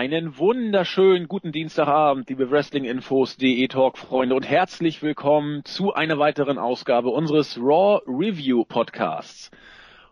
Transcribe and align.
Einen 0.00 0.38
wunderschönen 0.38 1.28
guten 1.28 1.52
Dienstagabend, 1.52 2.30
liebe 2.30 2.50
Wrestlinginfos.de 2.50 3.68
Talk-Freunde 3.68 4.34
und 4.34 4.48
herzlich 4.48 5.02
willkommen 5.02 5.62
zu 5.66 5.92
einer 5.92 6.18
weiteren 6.18 6.56
Ausgabe 6.56 7.10
unseres 7.10 7.58
Raw 7.58 8.00
Review 8.06 8.64
Podcasts. 8.64 9.50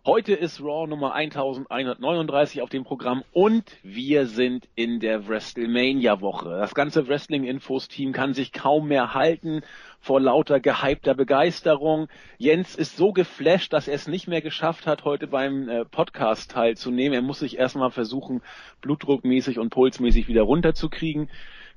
Heute 0.09 0.32
ist 0.32 0.62
Raw 0.62 0.86
Nummer 0.86 1.12
1139 1.12 2.62
auf 2.62 2.70
dem 2.70 2.82
Programm 2.82 3.25
und 3.32 3.77
wir 3.82 4.25
sind 4.25 4.66
in 4.75 5.00
der 5.00 5.29
WrestleMania 5.29 6.22
Woche. 6.22 6.48
Das 6.48 6.75
ganze 6.75 7.08
Wrestling 7.08 7.45
Infos 7.45 7.88
Team 7.88 8.12
kann 8.12 8.32
sich 8.32 8.54
kaum 8.54 8.89
mehr 8.89 9.12
halten 9.12 9.61
vor 10.00 10.18
lauter 10.18 10.61
gehypter 10.61 11.14
Begeisterung. 11.14 12.08
Jens 12.39 12.75
ist 12.75 12.96
so 12.96 13.12
geflasht, 13.12 13.75
dass 13.75 13.86
er 13.86 13.96
es 13.96 14.08
nicht 14.08 14.29
mehr 14.29 14.40
geschafft 14.40 14.86
hat, 14.86 15.04
heute 15.04 15.26
beim 15.26 15.68
äh, 15.68 15.84
Podcast 15.84 16.53
teilzunehmen. 16.53 17.12
Er 17.12 17.20
muss 17.20 17.40
sich 17.40 17.59
erstmal 17.59 17.90
versuchen, 17.90 18.40
blutdruckmäßig 18.81 19.59
und 19.59 19.68
pulsmäßig 19.68 20.26
wieder 20.26 20.45
runterzukriegen. 20.45 21.29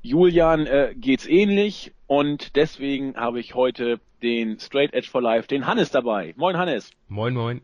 Julian 0.03 0.67
äh, 0.67 0.93
geht's 0.95 1.27
ähnlich 1.27 1.91
und 2.07 2.55
deswegen 2.55 3.17
habe 3.17 3.41
ich 3.41 3.55
heute 3.55 3.99
den 4.23 4.57
Straight 4.57 4.93
Edge 4.93 5.09
for 5.11 5.21
Life, 5.21 5.49
den 5.49 5.67
Hannes 5.67 5.91
dabei. 5.91 6.33
Moin 6.37 6.57
Hannes. 6.57 6.91
Moin 7.09 7.33
moin. 7.33 7.59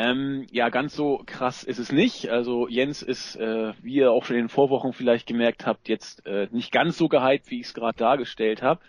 Ähm, 0.00 0.46
ja, 0.52 0.68
ganz 0.68 0.94
so 0.94 1.24
krass 1.26 1.64
ist 1.64 1.80
es 1.80 1.90
nicht. 1.90 2.28
Also 2.28 2.68
Jens 2.68 3.02
ist, 3.02 3.34
äh, 3.34 3.72
wie 3.82 3.94
ihr 3.94 4.12
auch 4.12 4.24
schon 4.24 4.36
in 4.36 4.44
den 4.44 4.48
Vorwochen 4.48 4.92
vielleicht 4.92 5.26
gemerkt 5.26 5.66
habt, 5.66 5.88
jetzt 5.88 6.24
äh, 6.24 6.46
nicht 6.52 6.70
ganz 6.70 6.96
so 6.96 7.08
gehypt, 7.08 7.50
wie 7.50 7.58
ich 7.58 7.66
es 7.66 7.74
gerade 7.74 7.98
dargestellt 7.98 8.62
habe. 8.62 8.80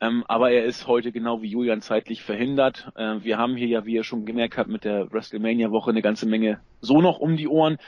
Ähm, 0.00 0.22
aber 0.28 0.52
er 0.52 0.62
ist 0.62 0.86
heute 0.86 1.10
genau 1.10 1.42
wie 1.42 1.48
Julian 1.48 1.80
zeitlich 1.80 2.22
verhindert. 2.22 2.92
Äh, 2.94 3.24
wir 3.24 3.38
haben 3.38 3.56
hier 3.56 3.66
ja, 3.66 3.86
wie 3.86 3.94
ihr 3.94 4.04
schon 4.04 4.24
gemerkt 4.24 4.56
habt, 4.56 4.70
mit 4.70 4.84
der 4.84 5.10
WrestleMania-Woche 5.10 5.90
eine 5.90 6.02
ganze 6.02 6.26
Menge 6.26 6.60
so 6.80 7.00
noch 7.00 7.18
um 7.18 7.36
die 7.36 7.48
Ohren. 7.48 7.78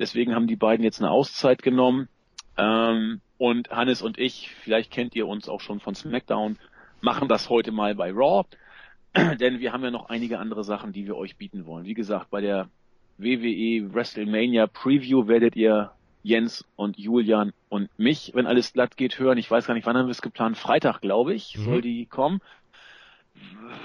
Deswegen 0.00 0.34
haben 0.34 0.48
die 0.48 0.56
beiden 0.56 0.82
jetzt 0.82 1.00
eine 1.00 1.12
Auszeit 1.12 1.62
genommen. 1.62 2.08
Ähm, 2.56 3.20
und 3.36 3.70
Hannes 3.70 4.02
und 4.02 4.18
ich, 4.18 4.50
vielleicht 4.64 4.90
kennt 4.90 5.14
ihr 5.14 5.28
uns 5.28 5.48
auch 5.48 5.60
schon 5.60 5.78
von 5.78 5.94
SmackDown, 5.94 6.58
machen 7.00 7.28
das 7.28 7.48
heute 7.48 7.70
mal 7.70 7.94
bei 7.94 8.10
Raw. 8.10 8.44
denn 9.40 9.60
wir 9.60 9.72
haben 9.72 9.84
ja 9.84 9.90
noch 9.90 10.08
einige 10.08 10.38
andere 10.38 10.64
Sachen, 10.64 10.92
die 10.92 11.06
wir 11.06 11.16
euch 11.16 11.36
bieten 11.36 11.66
wollen. 11.66 11.86
Wie 11.86 11.94
gesagt, 11.94 12.30
bei 12.30 12.40
der 12.40 12.68
WWE 13.18 13.92
WrestleMania 13.92 14.66
Preview 14.66 15.26
werdet 15.26 15.56
ihr 15.56 15.92
Jens 16.22 16.64
und 16.76 16.98
Julian 16.98 17.52
und 17.68 17.90
mich, 17.98 18.32
wenn 18.34 18.46
alles 18.46 18.72
glatt 18.72 18.96
geht, 18.96 19.18
hören. 19.18 19.38
Ich 19.38 19.50
weiß 19.50 19.66
gar 19.66 19.74
nicht, 19.74 19.86
wann 19.86 19.96
haben 19.96 20.06
wir 20.06 20.12
es 20.12 20.22
geplant? 20.22 20.56
Freitag, 20.56 21.00
glaube 21.00 21.34
ich, 21.34 21.56
mhm. 21.56 21.64
soll 21.64 21.82
die 21.82 22.06
kommen. 22.06 22.40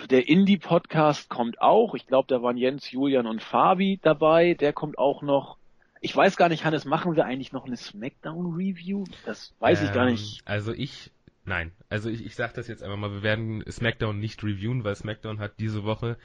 Der 0.10 0.28
Indie-Podcast 0.28 1.30
kommt 1.30 1.62
auch. 1.62 1.96
Ich 1.96 2.08
glaube, 2.08 2.28
da 2.28 2.42
waren 2.42 2.58
Jens, 2.58 2.92
Julian 2.92 3.28
und 3.28 3.42
Fabi 3.42 4.00
dabei. 4.02 4.56
Der 4.56 4.74
kommt 4.74 4.98
auch 4.98 5.22
noch. 5.22 5.58
Ich 6.02 6.16
weiß 6.16 6.36
gar 6.36 6.50
nicht, 6.50 6.66
Hannes, 6.66 6.86
machen 6.86 7.16
wir 7.16 7.26
eigentlich 7.26 7.54
noch 7.54 7.66
eine 7.66 7.78
Smackdown-Review? 7.78 9.06
Das 9.26 9.54
weiß 9.60 9.82
ähm, 9.82 9.88
ich 9.88 9.94
gar 9.94 10.06
nicht. 10.06 10.40
Ähm, 10.40 10.44
also 10.46 10.74
ich 10.74 11.12
Nein, 11.46 11.74
also 11.90 12.10
ich, 12.10 12.26
ich 12.26 12.36
sag 12.36 12.54
das 12.54 12.68
jetzt 12.68 12.84
einfach 12.84 12.98
mal, 12.98 13.12
wir 13.12 13.24
werden 13.24 13.64
SmackDown 13.70 14.18
nicht 14.18 14.44
reviewen, 14.44 14.84
weil 14.84 14.96
SmackDown 14.96 15.40
hat 15.40 15.60
diese 15.60 15.84
Woche 15.84 16.18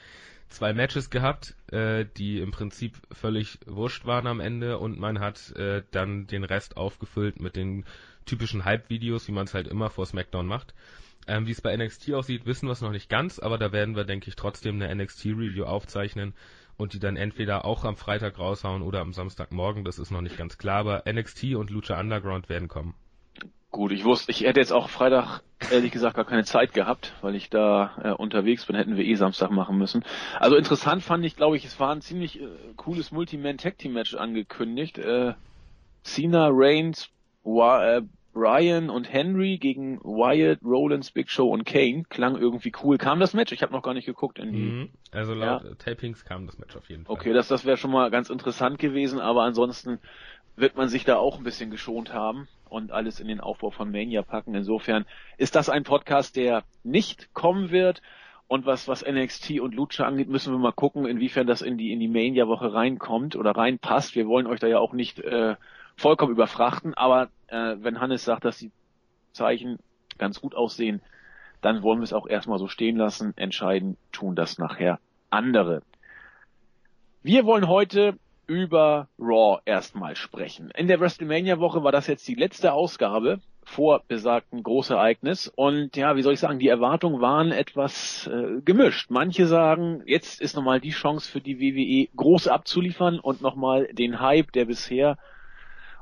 zwei 0.48 0.72
Matches 0.72 1.11
gehabt, 1.11 1.56
äh, 1.72 2.06
die 2.16 2.38
im 2.38 2.52
Prinzip 2.52 2.97
völlig 3.12 3.58
wurscht 3.66 4.06
waren 4.06 4.27
am 4.28 4.41
Ende 4.41 4.78
und 4.78 4.98
man 4.98 5.19
hat 5.19 5.50
äh, 5.56 5.83
dann 5.91 6.27
den 6.27 6.44
Rest 6.44 6.77
aufgefüllt 6.77 7.41
mit 7.41 7.56
den 7.56 7.84
typischen 8.27 8.64
Hype-Videos, 8.64 9.27
wie 9.27 9.33
man 9.33 9.46
es 9.46 9.55
halt 9.55 9.66
immer 9.66 9.91
vor 9.91 10.06
SmackDown 10.06 10.46
macht. 10.46 10.74
Ähm, 11.27 11.46
wie 11.46 11.50
es 11.50 11.61
bei 11.61 11.77
NXT 11.77 12.14
aussieht, 12.14 12.46
wissen 12.46 12.69
wir 12.69 12.72
es 12.72 12.80
noch 12.80 12.92
nicht 12.92 13.11
ganz, 13.11 13.39
aber 13.39 13.58
da 13.58 13.72
werden 13.72 13.96
wir, 13.96 14.05
denke 14.05 14.28
ich, 14.28 14.36
trotzdem 14.36 14.80
eine 14.80 14.94
NXT-Review 14.94 15.64
aufzeichnen 15.64 16.33
und 16.77 16.95
die 16.95 17.01
dann 17.01 17.17
entweder 17.17 17.64
auch 17.64 17.84
am 17.84 17.96
Freitag 17.96 18.39
raushauen 18.39 18.83
oder 18.83 19.01
am 19.01 19.12
Samstagmorgen, 19.12 19.84
das 19.84 19.98
ist 19.98 20.11
noch 20.11 20.23
nicht 20.23 20.39
ganz 20.39 20.58
klar, 20.58 20.78
aber 20.78 21.02
NXT 21.12 21.57
und 21.57 21.70
Lucha 21.70 21.98
Underground 22.01 22.48
werden 22.48 22.68
kommen. 22.68 22.95
Gut, 23.78 23.92
ich 23.92 24.05
wusste, 24.05 24.33
ich 24.33 24.40
hätte 24.40 24.58
jetzt 24.58 24.72
auch 24.72 24.89
Freitag 24.89 25.42
ehrlich 25.70 25.92
gesagt 25.92 26.16
gar 26.16 26.24
keine 26.24 26.42
Zeit 26.42 26.74
gehabt, 26.74 27.14
weil 27.20 27.36
ich 27.36 27.48
da 27.48 27.92
äh, 28.02 28.11
unterwegs 28.11 28.66
bin, 28.66 28.74
hätten 28.74 28.96
wir 28.96 29.05
eh 29.05 29.14
Samstag 29.14 29.52
machen 29.52 29.78
müssen. 29.78 30.05
Also 30.40 30.56
interessant 30.56 31.05
fand 31.05 31.24
ich, 31.24 31.36
glaube 31.36 31.56
ich, 31.56 31.64
es 31.64 31.78
war 31.78 31.94
ein 31.94 32.00
ziemlich 32.00 32.40
äh, 32.40 32.48
cooles 32.74 33.12
Multi-Man 33.12 33.56
Tag 33.56 33.78
Team 33.78 33.92
Match 33.92 34.16
angekündigt. 34.16 34.98
Äh, 34.98 35.34
Cena, 36.02 36.48
Reigns, 36.50 37.08
Wa 37.44 37.98
äh, 37.98 38.02
Brian 38.33 38.90
und 38.90 39.12
Henry 39.12 39.58
gegen 39.58 40.00
Wyatt, 40.00 40.58
Rollins, 40.64 41.12
Big 41.12 41.30
Show 41.30 41.48
und 41.48 41.64
Kane. 41.64 42.02
Klang 42.08 42.36
irgendwie 42.36 42.72
cool. 42.83 42.98
Kam 42.98 43.20
das 43.20 43.33
Match? 43.33 43.52
Ich 43.52 43.62
habe 43.62 43.72
noch 43.72 43.83
gar 43.83 43.95
nicht 43.95 44.06
geguckt 44.06 44.40
in 44.40 44.52
die. 44.52 44.58
Mhm. 44.58 44.89
Also 45.12 45.34
laut 45.34 45.62
ja. 45.62 45.74
Tapings 45.77 46.24
kam 46.24 46.46
das 46.46 46.58
Match 46.58 46.74
auf 46.77 46.89
jeden 46.90 47.05
Fall. 47.05 47.14
Okay, 47.14 47.33
das, 47.33 47.46
das 47.46 47.64
wäre 47.64 47.77
schon 47.77 47.92
mal 47.92 48.10
ganz 48.10 48.28
interessant 48.28 48.80
gewesen, 48.80 49.20
aber 49.20 49.45
ansonsten 49.45 50.00
wird 50.61 50.77
man 50.77 50.89
sich 50.89 51.05
da 51.05 51.17
auch 51.17 51.39
ein 51.39 51.45
bisschen 51.45 51.70
geschont 51.70 52.13
haben 52.13 52.48
und 52.69 52.91
alles 52.91 53.20
in 53.20 53.29
den 53.29 53.41
Aufbau 53.41 53.70
von 53.70 53.91
Mania 53.91 54.23
packen. 54.23 54.55
Insofern 54.55 55.07
ist 55.36 55.55
das 55.55 55.69
ein 55.69 55.85
Podcast, 55.85 56.36
der 56.36 56.64
nicht 56.85 57.33
kommen 57.33 57.70
wird. 57.70 58.02
Und 58.46 58.64
was, 58.64 58.89
was 58.89 59.05
NXT 59.07 59.61
und 59.61 59.74
Lucha 59.74 60.07
angeht, 60.07 60.29
müssen 60.29 60.52
wir 60.52 60.58
mal 60.58 60.73
gucken, 60.73 61.07
inwiefern 61.07 61.46
das 61.46 61.61
in 61.61 61.77
die, 61.77 61.92
in 61.92 62.01
die 62.01 62.08
Mania-Woche 62.08 62.73
reinkommt 62.73 63.36
oder 63.36 63.52
reinpasst. 63.52 64.14
Wir 64.14 64.27
wollen 64.27 64.46
euch 64.46 64.58
da 64.58 64.67
ja 64.67 64.79
auch 64.79 64.95
nicht 64.95 65.20
äh, 65.20 65.57
vollkommen 65.96 66.33
überfrachten, 66.33 66.95
aber 66.95 67.29
äh, 67.48 67.77
wenn 67.79 68.01
Hannes 68.01 68.25
sagt, 68.25 68.46
dass 68.46 68.58
die 68.58 68.70
Zeichen 69.33 69.79
ganz 70.17 70.40
gut 70.40 70.55
aussehen, 70.55 71.02
dann 71.61 71.83
wollen 71.83 71.98
wir 71.98 72.05
es 72.05 72.13
auch 72.13 72.27
erstmal 72.27 72.58
so 72.58 72.69
stehen 72.69 72.96
lassen. 72.96 73.35
Entscheiden 73.36 73.96
tun 74.13 74.35
das 74.35 74.58
nachher 74.58 74.98
andere. 75.29 75.83
Wir 77.23 77.45
wollen 77.45 77.69
heute 77.69 78.14
über 78.48 79.09
Raw 79.19 79.61
erstmal 79.64 80.17
sprechen. 80.17 80.73
In 80.77 80.89
der 80.89 80.98
WrestleMania-Woche 80.98 81.85
war 81.85 81.92
das 81.92 82.09
jetzt 82.09 82.27
die 82.27 82.35
letzte 82.35 82.73
Ausgabe 82.73 83.41
vor 83.63 84.03
besagten 84.09 84.63
Großereignis 84.63 85.53
und 85.55 85.95
ja, 85.97 86.17
wie 86.17 86.23
soll 86.23 86.33
ich 86.33 86.41
sagen, 86.41 86.58
die 86.58 86.69
Erwartungen 86.69 87.20
waren 87.20 87.53
etwas 87.53 88.27
äh, 88.27 88.63
gemischt. 88.64 89.11
Manche 89.11 89.47
sagen, 89.47 90.03
jetzt 90.07 90.41
ist 90.41 90.57
nochmal 90.57 90.81
die 90.81 90.91
Chance 90.91 91.31
für 91.31 91.41
die 91.41 91.61
WWE 91.61 92.08
groß 92.17 92.48
abzuliefern 92.48 93.20
und 93.20 93.42
nochmal 93.42 93.87
den 93.92 94.20
Hype, 94.20 94.51
der 94.53 94.64
bisher 94.64 95.19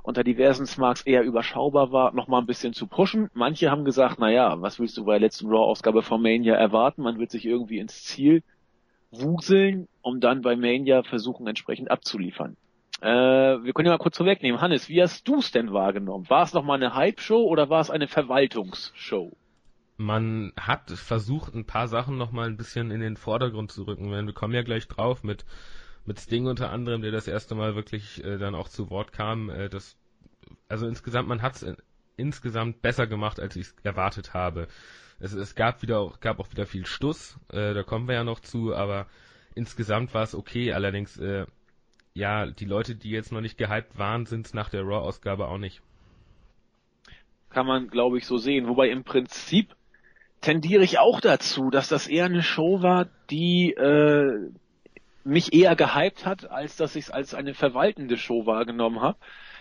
unter 0.04 0.22
diversen 0.22 0.66
Smarks 0.66 1.02
eher 1.02 1.24
überschaubar 1.24 1.90
war, 1.90 2.14
nochmal 2.14 2.40
ein 2.40 2.46
bisschen 2.46 2.72
zu 2.72 2.86
pushen. 2.86 3.28
Manche 3.34 3.72
haben 3.72 3.84
gesagt, 3.84 4.18
na 4.20 4.30
ja, 4.30 4.62
was 4.62 4.78
willst 4.78 4.96
du 4.96 5.04
bei 5.04 5.14
der 5.14 5.26
letzten 5.26 5.48
Raw-Ausgabe 5.48 6.02
von 6.02 6.22
Mania 6.22 6.54
erwarten? 6.54 7.02
Man 7.02 7.18
wird 7.18 7.32
sich 7.32 7.44
irgendwie 7.44 7.80
ins 7.80 8.04
Ziel 8.04 8.44
wuseln, 9.10 9.88
um 10.06 10.20
dann 10.20 10.40
bei 10.40 10.54
Mania 10.54 11.02
versuchen, 11.02 11.48
entsprechend 11.48 11.90
abzuliefern. 11.90 12.56
Äh, 13.00 13.08
wir 13.08 13.72
können 13.72 13.86
ja 13.86 13.92
mal 13.92 13.98
kurz 13.98 14.16
vorwegnehmen. 14.16 14.60
Hannes, 14.60 14.88
wie 14.88 15.02
hast 15.02 15.26
du 15.26 15.40
es 15.40 15.50
denn 15.50 15.72
wahrgenommen? 15.72 16.30
War 16.30 16.44
es 16.44 16.54
nochmal 16.54 16.76
eine 16.76 16.94
Hype-Show 16.94 17.42
oder 17.42 17.68
war 17.70 17.80
es 17.80 17.90
eine 17.90 18.06
Verwaltungsshow? 18.06 19.36
Man 19.96 20.52
hat 20.56 20.92
versucht, 20.92 21.54
ein 21.54 21.66
paar 21.66 21.88
Sachen 21.88 22.18
nochmal 22.18 22.46
ein 22.46 22.56
bisschen 22.56 22.92
in 22.92 23.00
den 23.00 23.16
Vordergrund 23.16 23.72
zu 23.72 23.82
rücken. 23.82 24.10
Wir 24.10 24.32
kommen 24.32 24.54
ja 24.54 24.62
gleich 24.62 24.86
drauf 24.86 25.24
mit, 25.24 25.44
mit 26.04 26.20
Sting 26.20 26.46
unter 26.46 26.70
anderem, 26.70 27.02
der 27.02 27.10
das 27.10 27.26
erste 27.26 27.56
Mal 27.56 27.74
wirklich 27.74 28.22
äh, 28.22 28.38
dann 28.38 28.54
auch 28.54 28.68
zu 28.68 28.90
Wort 28.90 29.12
kam. 29.12 29.50
Äh, 29.50 29.68
das, 29.68 29.96
also 30.68 30.86
insgesamt, 30.86 31.28
man 31.28 31.42
hat 31.42 31.56
es 31.56 31.76
insgesamt 32.16 32.80
besser 32.80 33.08
gemacht, 33.08 33.40
als 33.40 33.56
ich 33.56 33.66
es 33.66 33.74
erwartet 33.82 34.34
habe 34.34 34.68
es, 35.18 35.32
es 35.32 35.54
gab 35.54 35.82
wieder 35.82 35.98
auch, 35.98 36.20
gab 36.20 36.38
auch 36.40 36.50
wieder 36.50 36.66
viel 36.66 36.86
Stuss, 36.86 37.38
äh, 37.50 37.74
da 37.74 37.82
kommen 37.82 38.08
wir 38.08 38.14
ja 38.14 38.24
noch 38.24 38.40
zu, 38.40 38.74
aber 38.74 39.06
insgesamt 39.56 40.14
war 40.14 40.22
es 40.22 40.34
okay. 40.34 40.72
Allerdings, 40.72 41.16
äh, 41.16 41.46
ja, 42.14 42.46
die 42.46 42.64
Leute, 42.64 42.94
die 42.94 43.10
jetzt 43.10 43.32
noch 43.32 43.40
nicht 43.40 43.58
gehypt 43.58 43.98
waren, 43.98 44.26
sind 44.26 44.46
es 44.46 44.54
nach 44.54 44.68
der 44.68 44.82
Raw-Ausgabe 44.82 45.48
auch 45.48 45.58
nicht. 45.58 45.82
Kann 47.50 47.66
man, 47.66 47.88
glaube 47.88 48.18
ich, 48.18 48.26
so 48.26 48.38
sehen. 48.38 48.68
Wobei 48.68 48.90
im 48.90 49.02
Prinzip 49.02 49.74
tendiere 50.40 50.84
ich 50.84 50.98
auch 50.98 51.20
dazu, 51.20 51.70
dass 51.70 51.88
das 51.88 52.06
eher 52.06 52.26
eine 52.26 52.42
Show 52.42 52.82
war, 52.82 53.08
die 53.30 53.72
äh, 53.72 54.50
mich 55.24 55.52
eher 55.52 55.74
gehypt 55.74 56.24
hat, 56.24 56.50
als 56.50 56.76
dass 56.76 56.94
ich 56.94 57.06
es 57.06 57.10
als 57.10 57.34
eine 57.34 57.54
verwaltende 57.54 58.16
Show 58.16 58.46
wahrgenommen 58.46 59.00
habe. 59.00 59.18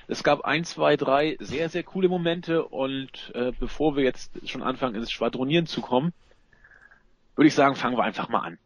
Es 0.07 0.23
gab 0.23 0.41
ein, 0.41 0.63
zwei, 0.63 0.97
drei 0.97 1.37
sehr, 1.39 1.69
sehr 1.69 1.83
coole 1.83 2.07
Momente 2.07 2.63
und 2.65 3.31
äh, 3.33 3.51
bevor 3.59 3.95
wir 3.95 4.03
jetzt 4.03 4.47
schon 4.47 4.61
anfangen, 4.61 4.95
ins 4.95 5.11
Schwadronieren 5.11 5.65
zu 5.65 5.81
kommen, 5.81 6.13
würde 7.35 7.47
ich 7.47 7.55
sagen, 7.55 7.75
fangen 7.75 7.97
wir 7.97 8.03
einfach 8.03 8.29
mal 8.29 8.41
an. 8.41 8.59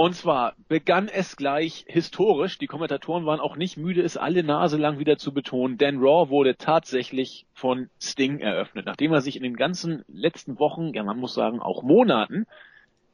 Und 0.00 0.14
zwar 0.14 0.54
begann 0.66 1.08
es 1.08 1.36
gleich 1.36 1.84
historisch. 1.86 2.56
Die 2.56 2.66
Kommentatoren 2.66 3.26
waren 3.26 3.38
auch 3.38 3.56
nicht 3.56 3.76
müde, 3.76 4.00
es 4.00 4.16
alle 4.16 4.42
Nase 4.42 4.78
lang 4.78 4.98
wieder 4.98 5.18
zu 5.18 5.34
betonen, 5.34 5.76
denn 5.76 5.98
Raw 5.98 6.30
wurde 6.30 6.56
tatsächlich 6.56 7.44
von 7.52 7.90
Sting 8.00 8.38
eröffnet. 8.38 8.86
Nachdem 8.86 9.12
er 9.12 9.20
sich 9.20 9.36
in 9.36 9.42
den 9.42 9.56
ganzen 9.56 10.02
letzten 10.08 10.58
Wochen, 10.58 10.94
ja 10.94 11.02
man 11.02 11.18
muss 11.18 11.34
sagen 11.34 11.60
auch 11.60 11.82
Monaten, 11.82 12.46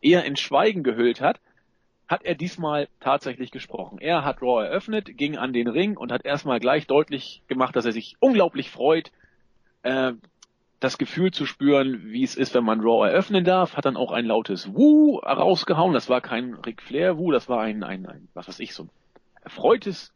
eher 0.00 0.24
in 0.26 0.36
Schweigen 0.36 0.84
gehüllt 0.84 1.20
hat, 1.20 1.40
hat 2.06 2.22
er 2.22 2.36
diesmal 2.36 2.86
tatsächlich 3.00 3.50
gesprochen. 3.50 3.98
Er 3.98 4.24
hat 4.24 4.40
Raw 4.40 4.64
eröffnet, 4.64 5.18
ging 5.18 5.36
an 5.36 5.52
den 5.52 5.66
Ring 5.66 5.96
und 5.96 6.12
hat 6.12 6.24
erstmal 6.24 6.60
gleich 6.60 6.86
deutlich 6.86 7.42
gemacht, 7.48 7.74
dass 7.74 7.84
er 7.84 7.90
sich 7.90 8.14
unglaublich 8.20 8.70
freut, 8.70 9.10
äh, 9.82 10.12
das 10.80 10.98
Gefühl 10.98 11.30
zu 11.30 11.46
spüren, 11.46 12.02
wie 12.04 12.22
es 12.22 12.36
ist, 12.36 12.54
wenn 12.54 12.64
man 12.64 12.80
Raw 12.80 13.08
eröffnen 13.08 13.44
darf, 13.44 13.76
hat 13.76 13.86
dann 13.86 13.96
auch 13.96 14.12
ein 14.12 14.26
lautes 14.26 14.74
Woo 14.74 15.18
rausgehauen. 15.18 15.94
Das 15.94 16.08
war 16.08 16.20
kein 16.20 16.54
Ric 16.54 16.82
Flair 16.82 17.16
Woo, 17.16 17.32
das 17.32 17.48
war 17.48 17.62
ein, 17.62 17.82
ein, 17.82 18.06
ein 18.06 18.28
was 18.34 18.48
weiß 18.48 18.60
ich, 18.60 18.74
so 18.74 18.84
ein 18.84 18.90
erfreutes 19.42 20.12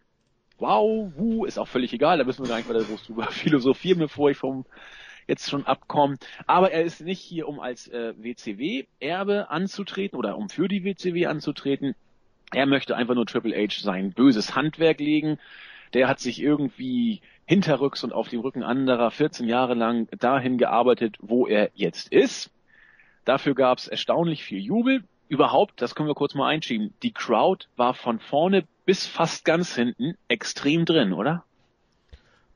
wow, 0.60 1.10
wuh, 1.16 1.44
ist 1.46 1.58
auch 1.58 1.68
völlig 1.68 1.92
egal, 1.92 2.18
da 2.18 2.24
müssen 2.24 2.44
wir 2.44 2.48
gar 2.48 2.58
nicht 2.58 2.68
weiter 2.68 2.84
groß 2.84 3.04
drüber 3.04 3.26
philosophieren, 3.30 3.98
bevor 3.98 4.30
ich 4.30 4.36
vom 4.36 4.64
jetzt 5.26 5.48
schon 5.48 5.66
abkomme. 5.66 6.16
Aber 6.46 6.72
er 6.72 6.82
ist 6.82 7.00
nicht 7.00 7.20
hier, 7.20 7.48
um 7.48 7.60
als 7.60 7.88
äh, 7.88 8.14
WCW-Erbe 8.16 9.48
anzutreten 9.48 10.18
oder 10.18 10.36
um 10.36 10.48
für 10.48 10.66
die 10.66 10.84
WCW 10.84 11.26
anzutreten. 11.26 11.94
Er 12.52 12.66
möchte 12.66 12.96
einfach 12.96 13.14
nur 13.14 13.26
Triple 13.26 13.56
H 13.56 13.80
sein 13.80 14.12
böses 14.12 14.56
Handwerk 14.56 14.98
legen. 14.98 15.38
Der 15.94 16.08
hat 16.08 16.18
sich 16.18 16.42
irgendwie 16.42 17.20
hinterrücks 17.46 18.04
und 18.04 18.12
auf 18.12 18.28
dem 18.28 18.40
Rücken 18.40 18.62
anderer 18.62 19.10
14 19.10 19.48
Jahre 19.48 19.74
lang 19.74 20.08
dahin 20.18 20.58
gearbeitet, 20.58 21.16
wo 21.20 21.46
er 21.46 21.70
jetzt 21.74 22.12
ist. 22.12 22.50
Dafür 23.24 23.54
gab 23.54 23.78
es 23.78 23.88
erstaunlich 23.88 24.44
viel 24.44 24.60
Jubel. 24.60 25.04
Überhaupt, 25.28 25.80
das 25.80 25.94
können 25.94 26.08
wir 26.08 26.14
kurz 26.14 26.34
mal 26.34 26.48
einschieben, 26.48 26.92
die 27.02 27.12
Crowd 27.12 27.66
war 27.76 27.94
von 27.94 28.18
vorne 28.18 28.66
bis 28.84 29.06
fast 29.06 29.44
ganz 29.44 29.74
hinten 29.74 30.16
extrem 30.28 30.84
drin, 30.84 31.12
oder? 31.12 31.44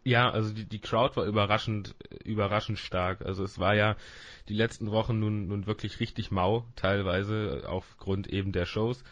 Ja, 0.05 0.31
also 0.31 0.53
die, 0.53 0.67
die 0.67 0.81
Crowd 0.81 1.17
war 1.17 1.25
überraschend, 1.25 1.95
überraschend 2.25 2.79
stark. 2.79 3.25
Also 3.25 3.43
es 3.43 3.59
war 3.59 3.75
ja 3.75 3.97
die 4.49 4.55
letzten 4.55 4.91
Wochen 4.91 5.19
nun, 5.19 5.49
nun 5.49 5.67
wirklich 5.67 5.99
richtig 5.99 6.31
mau, 6.31 6.67
teilweise 6.77 7.65
aufgrund 7.67 8.27
eben 8.27 8.53
der 8.53 8.67
Shows. 8.67 9.03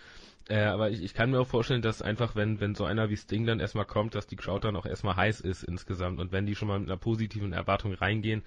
Äh, 0.53 0.65
aber 0.65 0.91
ich, 0.91 1.03
ich 1.03 1.15
kann 1.15 1.31
mir 1.31 1.41
auch 1.41 1.47
vorstellen, 1.47 1.81
dass 1.81 2.03
einfach, 2.03 2.37
wenn, 2.37 2.61
wenn 2.61 2.75
so 2.75 2.85
einer 2.85 3.09
wie 3.09 3.17
Sting 3.17 3.47
dann 3.47 3.59
erstmal 3.59 3.87
kommt, 3.87 4.15
dass 4.15 4.27
die 4.27 4.37
Crowd 4.37 4.67
dann 4.67 4.77
auch 4.77 4.85
erstmal 4.85 5.17
heiß 5.17 5.41
ist 5.41 5.63
insgesamt. 5.63 6.21
Und 6.21 6.31
wenn 6.31 6.45
die 6.45 6.55
schon 6.55 6.69
mal 6.69 6.79
mit 6.79 6.91
einer 6.91 6.99
positiven 6.99 7.55
Erwartung 7.55 7.95
reingehen, 7.95 8.43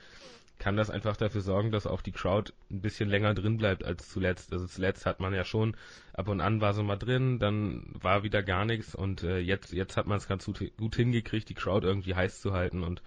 kann 0.59 0.77
das 0.77 0.91
einfach 0.91 1.17
dafür 1.17 1.41
sorgen, 1.41 1.71
dass 1.71 1.87
auch 1.87 2.03
die 2.03 2.11
Crowd 2.11 2.53
ein 2.69 2.81
bisschen 2.81 3.09
länger 3.09 3.33
drin 3.33 3.57
bleibt 3.57 3.83
als 3.83 4.07
zuletzt. 4.07 4.53
Also 4.53 4.67
zuletzt 4.67 5.07
hat 5.07 5.19
man 5.19 5.33
ja 5.33 5.43
schon, 5.43 5.75
ab 6.13 6.27
und 6.27 6.41
an 6.41 6.61
war 6.61 6.75
sie 6.75 6.83
mal 6.83 6.95
drin, 6.95 7.39
dann 7.39 7.87
war 7.99 8.21
wieder 8.21 8.43
gar 8.43 8.65
nichts 8.65 8.93
und 8.93 9.23
äh, 9.23 9.39
jetzt, 9.39 9.73
jetzt 9.73 9.97
hat 9.97 10.05
man 10.05 10.17
es 10.17 10.27
ganz 10.27 10.45
gut, 10.45 10.95
hingekriegt, 10.95 11.49
die 11.49 11.55
Crowd 11.55 11.87
irgendwie 11.87 12.13
heiß 12.13 12.39
zu 12.39 12.53
halten 12.53 12.83
und 12.83 13.01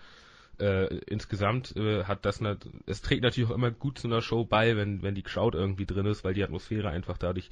äh, 0.59 0.93
insgesamt 1.07 1.77
äh, 1.77 2.03
hat 2.03 2.25
das, 2.25 2.41
nicht, 2.41 2.67
es 2.87 3.01
trägt 3.01 3.23
natürlich 3.23 3.49
auch 3.49 3.55
immer 3.55 3.71
gut 3.71 3.97
zu 3.97 4.09
einer 4.09 4.23
Show 4.23 4.45
bei, 4.45 4.77
wenn, 4.77 5.03
wenn 5.03 5.15
die 5.15 5.23
Crowd 5.23 5.57
irgendwie 5.57 5.87
drin 5.87 6.07
ist, 6.07 6.25
weil 6.25 6.35
die 6.35 6.43
Atmosphäre 6.43 6.91
einfach 6.91 7.17
dadurch 7.17 7.49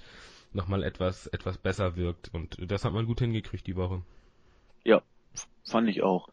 nochmal 0.52 0.82
etwas, 0.82 1.26
etwas 1.28 1.58
besser 1.58 1.96
wirkt 1.96 2.30
und 2.32 2.56
das 2.70 2.84
hat 2.84 2.92
man 2.92 3.06
gut 3.06 3.20
hingekriegt 3.20 3.66
die 3.66 3.76
Woche. 3.76 4.02
Ja, 4.84 5.02
fand 5.64 5.88
ich 5.88 6.02
auch. 6.02 6.28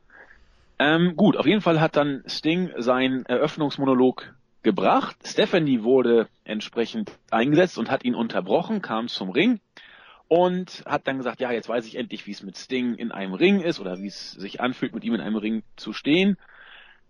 Ähm, 0.79 1.15
gut, 1.15 1.37
auf 1.37 1.45
jeden 1.45 1.61
Fall 1.61 1.79
hat 1.79 1.95
dann 1.95 2.23
Sting 2.27 2.71
seinen 2.77 3.25
Eröffnungsmonolog 3.25 4.33
gebracht. 4.63 5.17
Stephanie 5.25 5.83
wurde 5.83 6.27
entsprechend 6.45 7.11
eingesetzt 7.31 7.77
und 7.77 7.91
hat 7.91 8.03
ihn 8.05 8.15
unterbrochen, 8.15 8.81
kam 8.81 9.07
zum 9.07 9.29
Ring 9.29 9.59
und 10.27 10.83
hat 10.85 11.07
dann 11.07 11.17
gesagt, 11.17 11.41
ja, 11.41 11.51
jetzt 11.51 11.69
weiß 11.69 11.85
ich 11.85 11.95
endlich, 11.95 12.25
wie 12.25 12.31
es 12.31 12.43
mit 12.43 12.57
Sting 12.57 12.95
in 12.95 13.11
einem 13.11 13.33
Ring 13.33 13.61
ist 13.61 13.79
oder 13.79 13.99
wie 13.99 14.07
es 14.07 14.31
sich 14.31 14.61
anfühlt, 14.61 14.95
mit 14.95 15.03
ihm 15.03 15.13
in 15.13 15.21
einem 15.21 15.35
Ring 15.35 15.63
zu 15.75 15.93
stehen. 15.93 16.37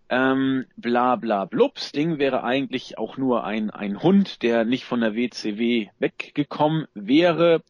Ähm, 0.08 0.66
bla 0.76 1.16
bla 1.16 1.46
blub. 1.46 1.78
Sting 1.78 2.18
wäre 2.18 2.44
eigentlich 2.44 2.98
auch 2.98 3.16
nur 3.16 3.44
ein, 3.44 3.70
ein 3.70 4.02
Hund, 4.02 4.42
der 4.42 4.64
nicht 4.64 4.84
von 4.84 5.00
der 5.00 5.14
WCW 5.14 5.88
weggekommen 5.98 6.86
wäre 6.94 7.62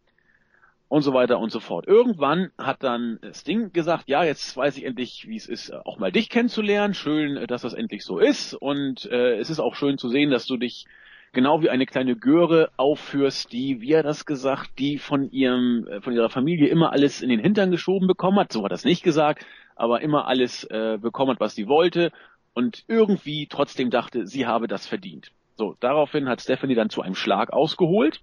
und 0.88 1.02
so 1.02 1.12
weiter 1.12 1.38
und 1.38 1.50
so 1.50 1.60
fort. 1.60 1.86
Irgendwann 1.86 2.50
hat 2.58 2.82
dann 2.82 3.18
Sting 3.32 3.72
gesagt, 3.72 4.08
ja, 4.08 4.24
jetzt 4.24 4.56
weiß 4.56 4.76
ich 4.76 4.84
endlich, 4.84 5.26
wie 5.28 5.36
es 5.36 5.46
ist, 5.46 5.72
auch 5.72 5.98
mal 5.98 6.12
dich 6.12 6.28
kennenzulernen. 6.28 6.94
Schön, 6.94 7.46
dass 7.46 7.62
das 7.62 7.72
endlich 7.72 8.04
so 8.04 8.18
ist. 8.18 8.54
Und 8.54 9.06
äh, 9.06 9.38
es 9.38 9.50
ist 9.50 9.60
auch 9.60 9.74
schön 9.74 9.98
zu 9.98 10.08
sehen, 10.08 10.30
dass 10.30 10.46
du 10.46 10.56
dich 10.56 10.86
genau 11.32 11.62
wie 11.62 11.70
eine 11.70 11.84
kleine 11.84 12.16
Göre 12.16 12.70
aufführst, 12.76 13.52
die, 13.52 13.80
wie 13.80 13.92
er 13.92 14.02
das 14.02 14.24
gesagt, 14.24 14.78
die 14.78 14.98
von 14.98 15.30
ihrem, 15.30 15.86
äh, 15.88 16.00
von 16.00 16.14
ihrer 16.14 16.30
Familie 16.30 16.68
immer 16.68 16.92
alles 16.92 17.20
in 17.20 17.28
den 17.28 17.40
Hintern 17.40 17.70
geschoben 17.70 18.06
bekommen 18.06 18.38
hat. 18.38 18.52
So 18.52 18.64
hat 18.64 18.70
er 18.70 18.76
es 18.76 18.84
nicht 18.84 19.02
gesagt, 19.02 19.44
aber 19.76 20.00
immer 20.00 20.26
alles 20.26 20.64
äh, 20.64 20.98
bekommen 21.00 21.32
hat, 21.32 21.40
was 21.40 21.54
sie 21.54 21.68
wollte 21.68 22.12
und 22.52 22.84
irgendwie 22.88 23.46
trotzdem 23.46 23.90
dachte, 23.90 24.26
sie 24.26 24.46
habe 24.46 24.66
das 24.68 24.86
verdient. 24.86 25.32
So, 25.56 25.76
daraufhin 25.80 26.28
hat 26.28 26.40
Stephanie 26.40 26.74
dann 26.74 26.90
zu 26.90 27.02
einem 27.02 27.14
Schlag 27.14 27.52
ausgeholt 27.52 28.20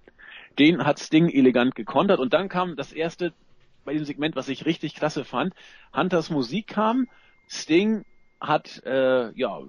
den 0.58 0.84
hat 0.84 0.98
Sting 0.98 1.28
elegant 1.28 1.74
gekontert 1.74 2.20
und 2.20 2.32
dann 2.32 2.48
kam 2.48 2.76
das 2.76 2.92
erste 2.92 3.32
bei 3.84 3.92
diesem 3.92 4.06
Segment, 4.06 4.36
was 4.36 4.48
ich 4.48 4.66
richtig 4.66 4.94
klasse 4.94 5.24
fand. 5.24 5.54
Hunters 5.94 6.30
Musik 6.30 6.68
kam, 6.68 7.08
Sting 7.48 8.04
hat 8.40 8.82
äh, 8.84 9.32
ja 9.32 9.60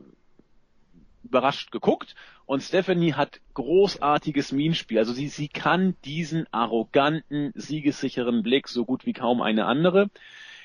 überrascht 1.23 1.71
geguckt 1.71 2.15
und 2.45 2.61
Stephanie 2.61 3.13
hat 3.13 3.39
großartiges 3.53 4.51
Minenspiel. 4.51 4.99
Also 4.99 5.13
sie, 5.13 5.29
sie 5.29 5.47
kann 5.47 5.95
diesen 6.05 6.45
arroganten, 6.51 7.53
siegessicheren 7.55 8.43
Blick 8.43 8.67
so 8.67 8.85
gut 8.85 9.05
wie 9.05 9.13
kaum 9.13 9.41
eine 9.41 9.65
andere. 9.65 10.09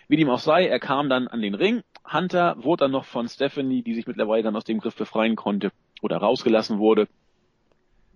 Wie 0.09 0.17
dem 0.17 0.31
auch 0.31 0.39
sei, 0.39 0.67
er 0.67 0.81
kam 0.81 1.09
dann 1.09 1.29
an 1.29 1.43
den 1.43 1.55
Ring. 1.55 1.83
Hunter 2.11 2.57
wurde 2.59 2.85
dann 2.85 2.93
noch 2.93 3.05
von 3.05 3.29
Stephanie, 3.29 3.83
die 3.83 3.95
sich 3.95 4.07
mittlerweile 4.07 4.43
dann 4.43 4.57
aus 4.57 4.65
dem 4.65 4.81
Griff 4.81 4.97
befreien 4.97 5.37
konnte 5.37 5.71
oder 6.01 6.17
rausgelassen 6.17 6.79
wurde, 6.79 7.09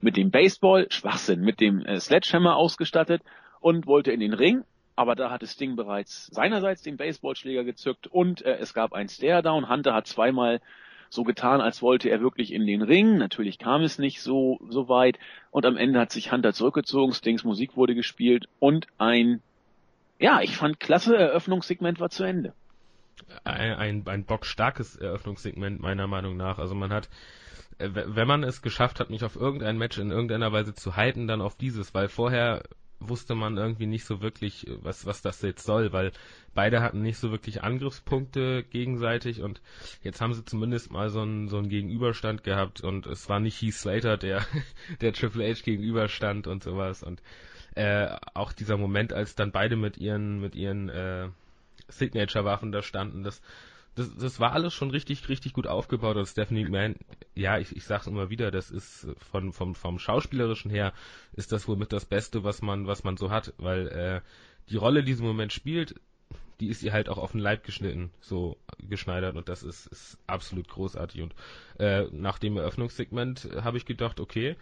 mit 0.01 0.17
dem 0.17 0.31
Baseball, 0.31 0.87
Schwachsinn, 0.91 1.43
mit 1.43 1.61
dem 1.61 1.85
äh, 1.85 2.01
Sledgehammer 2.01 2.57
ausgestattet 2.57 3.23
und 3.61 3.87
wollte 3.87 4.11
in 4.11 4.21
den 4.21 4.33
Ring. 4.33 4.65
Aber 4.97 5.15
da 5.15 5.31
hatte 5.31 5.47
Sting 5.47 5.77
bereits 5.77 6.27
seinerseits 6.27 6.83
den 6.83 6.97
Baseballschläger 6.97 7.65
gezückt 7.65 8.07
und 8.07 8.43
äh, 8.43 8.57
es 8.57 8.75
gab 8.75 8.93
ein 8.93 9.09
Stare-Down. 9.09 9.69
Hunter 9.69 9.95
hat 9.95 10.07
zweimal 10.07 10.61
so 11.09 11.25
getan, 11.25 11.61
als 11.61 11.83
wollte 11.83 12.09
er 12.09 12.21
wirklich 12.21 12.53
in 12.53 12.67
den 12.67 12.81
Ring. 12.81 13.19
Natürlich 13.19 13.59
kam 13.59 13.83
es 13.83 13.99
nicht 13.99 14.23
so, 14.23 14.59
so 14.69 14.89
weit. 14.89 15.19
Und 15.51 15.67
am 15.67 15.77
Ende 15.77 16.01
hat 16.01 16.11
sich 16.11 16.33
Hunter 16.33 16.55
zurückgezogen. 16.55 17.13
Stings 17.13 17.45
Musik 17.45 17.77
wurde 17.77 17.95
gespielt 17.95 18.49
und 18.59 18.87
ein, 18.97 19.43
ja, 20.23 20.41
ich 20.41 20.57
fand 20.57 20.81
klasse 20.81 21.17
Eröffnungssegment 21.17 22.01
war 22.01 22.11
zu 22.11 22.25
Ende. 22.25 22.55
Ein, 23.45 23.75
ein, 23.75 24.03
ein 24.07 24.25
bockstarkes 24.25 24.97
Eröffnungssegment 24.97 25.81
meiner 25.81 26.07
Meinung 26.07 26.37
nach. 26.37 26.59
Also 26.59 26.75
man 26.75 26.93
hat 26.93 27.09
äh, 27.79 27.91
wenn 27.93 28.29
man 28.29 28.45
es 28.45 28.63
geschafft 28.63 29.01
hat, 29.01 29.11
mich 29.11 29.25
auf 29.25 29.37
irgendein 29.37 29.79
Match 29.79 29.99
in 29.99 30.11
irgendeiner 30.11 30.53
Weise 30.53 30.75
zu 30.75 30.97
halten, 30.97 31.27
dann 31.27 31.41
auf 31.41 31.57
dieses, 31.57 31.95
weil 31.95 32.09
vorher 32.09 32.63
wusste 33.09 33.35
man 33.35 33.57
irgendwie 33.57 33.87
nicht 33.87 34.05
so 34.05 34.23
wirklich, 34.23 34.67
was, 34.83 35.07
was 35.07 35.23
das 35.23 35.43
jetzt 35.43 35.65
soll, 35.65 35.93
weil 35.93 36.13
beide 36.55 36.81
hatten 36.83 37.03
nicht 37.03 37.19
so 37.19 37.33
wirklich 37.33 37.63
Angriffspunkte 37.65 38.63
gegenseitig 38.63 39.43
und 39.43 39.61
jetzt 40.05 40.21
haben 40.21 40.35
sie 40.35 40.45
zumindest 40.45 40.93
mal 40.93 41.11
so 41.11 41.23
einen, 41.23 41.49
so 41.49 41.59
einen 41.59 41.69
Gegenüberstand 41.69 42.45
gehabt 42.45 42.81
und 42.81 43.07
es 43.07 43.29
war 43.29 43.41
nicht 43.41 43.61
Heath 43.61 43.75
Slater, 43.75 44.17
der, 44.17 44.47
der 45.01 45.13
Triple 45.13 45.51
H 45.51 45.63
gegenüberstand 45.65 46.47
und 46.47 46.63
sowas 46.63 47.03
und 47.03 47.21
äh, 47.75 48.17
auch 48.35 48.53
dieser 48.53 48.77
Moment, 48.77 49.13
als 49.13 49.35
dann 49.35 49.53
beide 49.53 49.77
mit 49.77 49.97
ihren, 49.99 50.41
mit 50.41 50.55
ihren 50.55 50.89
äh, 50.89 51.29
Signature-Waffen 51.89 52.73
da 52.73 52.83
standen, 52.83 53.23
das 53.23 53.41
das, 53.95 54.15
das 54.17 54.41
war 54.41 54.53
alles 54.53 54.73
schon 54.73 54.91
richtig, 54.91 55.29
richtig 55.29 55.53
gut 55.53 55.67
aufgebaut 55.67 56.17
und 56.17 56.27
Stephanie 56.27 56.65
McMahon, 56.65 56.97
ja, 57.35 57.59
ich, 57.59 57.77
ich 57.77 57.85
sag's 57.85 58.07
immer 58.07 58.31
wieder, 58.31 58.51
das 58.51 58.71
ist 58.71 59.07
von, 59.31 59.53
vom, 59.53 59.75
vom 59.75 59.99
Schauspielerischen 59.99 60.71
her, 60.71 60.93
ist 61.35 61.53
das 61.53 61.69
wohl 61.69 61.77
mit 61.77 61.93
das 61.93 62.07
Beste, 62.07 62.43
was 62.45 62.63
man, 62.63 62.87
was 62.87 63.05
man 63.05 63.17
so 63.17 63.31
hat, 63.31 63.53
weil 63.59 63.89
äh, 63.89 64.21
die 64.71 64.77
Rolle, 64.77 65.05
die 65.05 65.13
sie 65.13 65.21
im 65.23 65.29
Moment 65.29 65.53
spielt, 65.53 65.95
die 66.61 66.69
ist 66.69 66.83
ihr 66.83 66.93
halt 66.93 67.09
auch 67.09 67.19
auf 67.19 67.33
den 67.33 67.41
Leib 67.41 67.65
geschnitten, 67.65 68.11
so 68.21 68.57
geschneidert 68.79 69.37
und 69.37 69.49
das 69.49 69.63
ist, 69.63 69.87
ist 69.87 70.17
absolut 70.27 70.69
großartig. 70.69 71.21
Und 71.23 71.35
äh, 71.79 72.05
nach 72.13 72.39
dem 72.39 72.57
Eröffnungssegment 72.57 73.49
habe 73.63 73.77
ich 73.77 73.85
gedacht, 73.85 74.21
okay, 74.21 74.57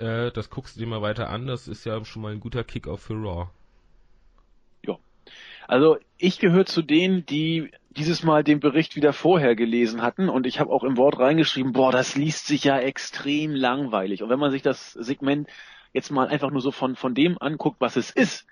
äh, 0.00 0.30
das 0.32 0.50
guckst 0.50 0.76
du 0.76 0.80
dir 0.80 0.86
mal 0.86 1.02
weiter 1.02 1.30
an, 1.30 1.46
das 1.46 1.68
ist 1.68 1.84
ja 1.84 2.04
schon 2.04 2.22
mal 2.22 2.32
ein 2.32 2.40
guter 2.40 2.64
Kick-Off 2.64 3.02
für 3.02 3.14
Raw. 3.14 3.48
Ja. 4.86 4.96
Also 5.68 5.98
ich 6.18 6.38
gehöre 6.38 6.66
zu 6.66 6.82
denen, 6.82 7.26
die 7.26 7.70
dieses 7.90 8.22
Mal 8.22 8.44
den 8.44 8.60
Bericht 8.60 8.94
wieder 8.94 9.12
vorher 9.12 9.56
gelesen 9.56 10.02
hatten 10.02 10.28
und 10.28 10.46
ich 10.46 10.60
habe 10.60 10.70
auch 10.70 10.84
im 10.84 10.96
Wort 10.96 11.18
reingeschrieben, 11.18 11.72
boah, 11.72 11.92
das 11.92 12.14
liest 12.14 12.46
sich 12.46 12.64
ja 12.64 12.78
extrem 12.78 13.54
langweilig. 13.54 14.22
Und 14.22 14.28
wenn 14.28 14.38
man 14.38 14.50
sich 14.50 14.62
das 14.62 14.92
Segment 14.92 15.48
jetzt 15.92 16.10
mal 16.10 16.28
einfach 16.28 16.50
nur 16.50 16.60
so 16.60 16.70
von, 16.70 16.94
von 16.94 17.14
dem 17.14 17.40
anguckt, 17.40 17.80
was 17.80 17.96
es 17.96 18.10
ist, 18.10 18.46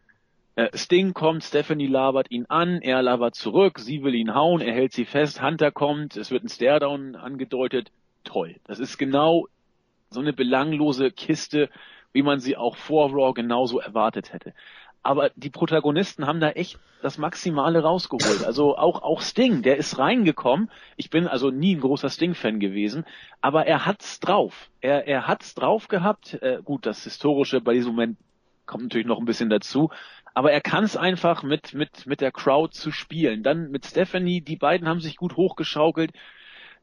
äh, 0.57 0.77
Sting 0.77 1.15
kommt, 1.15 1.45
Stephanie 1.45 1.89
labert 1.89 2.31
ihn 2.31 2.47
an, 2.47 2.81
er 2.81 3.03
labert 3.03 3.35
zurück, 3.35 3.79
sie 3.79 4.03
will 4.03 4.15
ihn 4.15 4.35
hauen, 4.35 4.61
er 4.61 4.73
hält 4.73 4.93
sie 4.93 5.05
fest, 5.05 5.43
Hunter 5.43 5.71
kommt, 5.71 6.17
es 6.17 6.31
wird 6.31 6.45
ein 6.45 6.49
Staredown 6.49 7.17
angedeutet, 7.17 7.91
toll. 8.23 8.57
Das 8.65 8.79
ist 8.79 8.97
genau 8.97 9.49
so 10.15 10.21
eine 10.21 10.33
belanglose 10.33 11.11
Kiste, 11.11 11.69
wie 12.13 12.23
man 12.23 12.41
sie 12.41 12.57
auch 12.57 12.77
vor 12.77 13.11
Raw 13.11 13.35
genauso 13.35 13.81
erwartet 13.81 14.33
hätte 14.33 14.55
aber 15.05 15.31
die 15.37 15.51
Protagonisten 15.51 16.27
haben 16.27 16.41
da 16.41 16.51
echt 16.51 16.79
das 17.03 17.19
Maximale 17.19 17.83
rausgeholt. 17.83 18.43
Also 18.43 18.77
auch, 18.79 19.03
auch 19.03 19.21
Sting, 19.21 19.61
der 19.61 19.77
ist 19.77 19.99
reingekommen. 19.99 20.71
Ich 20.97 21.11
bin 21.11 21.29
also 21.29 21.51
nie 21.51 21.77
ein 21.77 21.83
großer 21.83 22.09
Sting-Fan 22.09 22.59
gewesen, 22.59 23.05
aber 23.43 23.67
er 23.67 23.85
hat's 23.85 24.19
drauf. 24.19 24.71
Er, 24.81 25.07
er 25.07 25.29
hat's 25.29 25.55
drauf 25.55 25.89
gehabt. 25.89 26.43
Äh, 26.43 26.61
gut, 26.65 26.87
das 26.87 27.05
Historische 27.05 27.61
bei 27.61 27.75
diesem 27.75 27.93
Moment 27.93 28.17
kommt 28.65 28.85
natürlich 28.85 29.07
noch 29.07 29.19
ein 29.19 29.27
bisschen 29.27 29.51
dazu. 29.51 29.91
Aber 30.33 30.53
er 30.53 30.63
kann 30.63 30.85
es 30.85 30.97
einfach 30.97 31.43
mit, 31.43 31.75
mit, 31.75 32.07
mit 32.07 32.23
der 32.23 32.33
Crowd 32.33 32.73
zu 32.75 32.91
spielen. 32.91 33.43
Dann 33.43 33.71
mit 33.71 33.85
Stephanie, 33.85 34.41
die 34.41 34.57
beiden 34.57 34.89
haben 34.89 35.01
sich 35.01 35.17
gut 35.17 35.37
hochgeschaukelt. 35.37 36.13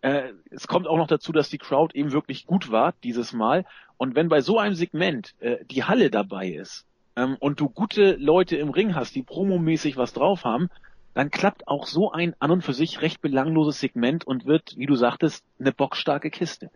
Äh, 0.01 0.33
es 0.49 0.67
kommt 0.67 0.87
auch 0.87 0.97
noch 0.97 1.07
dazu, 1.07 1.31
dass 1.31 1.49
die 1.49 1.57
Crowd 1.59 1.97
eben 1.97 2.11
wirklich 2.11 2.45
gut 2.45 2.71
war 2.71 2.93
dieses 3.03 3.33
Mal. 3.33 3.65
Und 3.97 4.15
wenn 4.15 4.29
bei 4.29 4.41
so 4.41 4.57
einem 4.57 4.75
Segment 4.75 5.35
äh, 5.39 5.63
die 5.65 5.83
Halle 5.83 6.09
dabei 6.09 6.47
ist, 6.49 6.85
ähm, 7.15 7.35
und 7.39 7.59
du 7.59 7.69
gute 7.69 8.13
Leute 8.15 8.55
im 8.57 8.69
Ring 8.69 8.95
hast, 8.95 9.13
die 9.15 9.21
promomäßig 9.23 9.97
was 9.97 10.13
drauf 10.13 10.43
haben, 10.43 10.69
dann 11.13 11.29
klappt 11.29 11.67
auch 11.67 11.85
so 11.85 12.11
ein 12.11 12.33
an 12.39 12.51
und 12.51 12.61
für 12.63 12.73
sich 12.73 13.01
recht 13.01 13.21
belangloses 13.21 13.79
Segment 13.79 14.25
und 14.25 14.45
wird, 14.45 14.75
wie 14.77 14.85
du 14.85 14.95
sagtest, 14.95 15.43
eine 15.59 15.73
bockstarke 15.73 16.29
Kiste. 16.29 16.71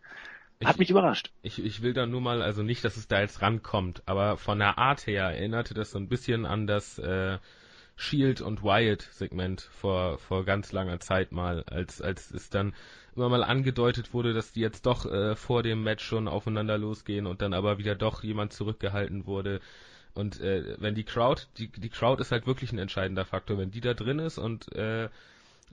Hat 0.63 0.73
Ich- 0.73 0.79
mich 0.79 0.89
überrascht. 0.89 1.31
Ich, 1.41 1.63
ich 1.63 1.81
will 1.81 1.93
da 1.93 2.05
nur 2.05 2.21
mal, 2.21 2.41
also 2.41 2.61
nicht, 2.63 2.83
dass 2.85 2.97
es 2.97 3.07
da 3.07 3.21
jetzt 3.21 3.41
rankommt, 3.41 4.03
aber 4.05 4.37
von 4.37 4.59
der 4.59 4.77
Art 4.77 5.07
her 5.07 5.23
erinnerte 5.31 5.73
das 5.73 5.91
so 5.91 5.99
ein 5.99 6.09
bisschen 6.09 6.45
an 6.45 6.67
das 6.67 6.99
äh, 6.99 7.37
Shield 7.95 8.41
und 8.41 8.63
Wyatt 8.63 9.07
Segment 9.11 9.61
vor, 9.61 10.17
vor 10.17 10.43
ganz 10.43 10.71
langer 10.71 10.99
Zeit 10.99 11.31
mal, 11.31 11.63
als, 11.63 12.01
als 12.01 12.31
es 12.31 12.49
dann 12.49 12.73
immer 13.15 13.29
mal 13.29 13.43
angedeutet 13.43 14.13
wurde, 14.13 14.33
dass 14.33 14.51
die 14.51 14.59
jetzt 14.59 14.85
doch 14.85 15.05
äh, 15.05 15.35
vor 15.35 15.63
dem 15.63 15.83
Match 15.83 16.03
schon 16.03 16.27
aufeinander 16.27 16.77
losgehen 16.77 17.25
und 17.25 17.41
dann 17.41 17.53
aber 17.53 17.77
wieder 17.77 17.95
doch 17.95 18.23
jemand 18.23 18.51
zurückgehalten 18.51 19.25
wurde. 19.25 19.61
Und 20.13 20.39
äh, 20.41 20.75
wenn 20.79 20.95
die 20.95 21.03
Crowd, 21.03 21.43
die, 21.57 21.67
die 21.69 21.89
Crowd 21.89 22.21
ist 22.21 22.31
halt 22.31 22.47
wirklich 22.47 22.71
ein 22.71 22.79
entscheidender 22.79 23.25
Faktor. 23.25 23.57
Wenn 23.57 23.71
die 23.71 23.81
da 23.81 23.93
drin 23.93 24.19
ist 24.19 24.37
und 24.37 24.73
äh, 24.73 25.09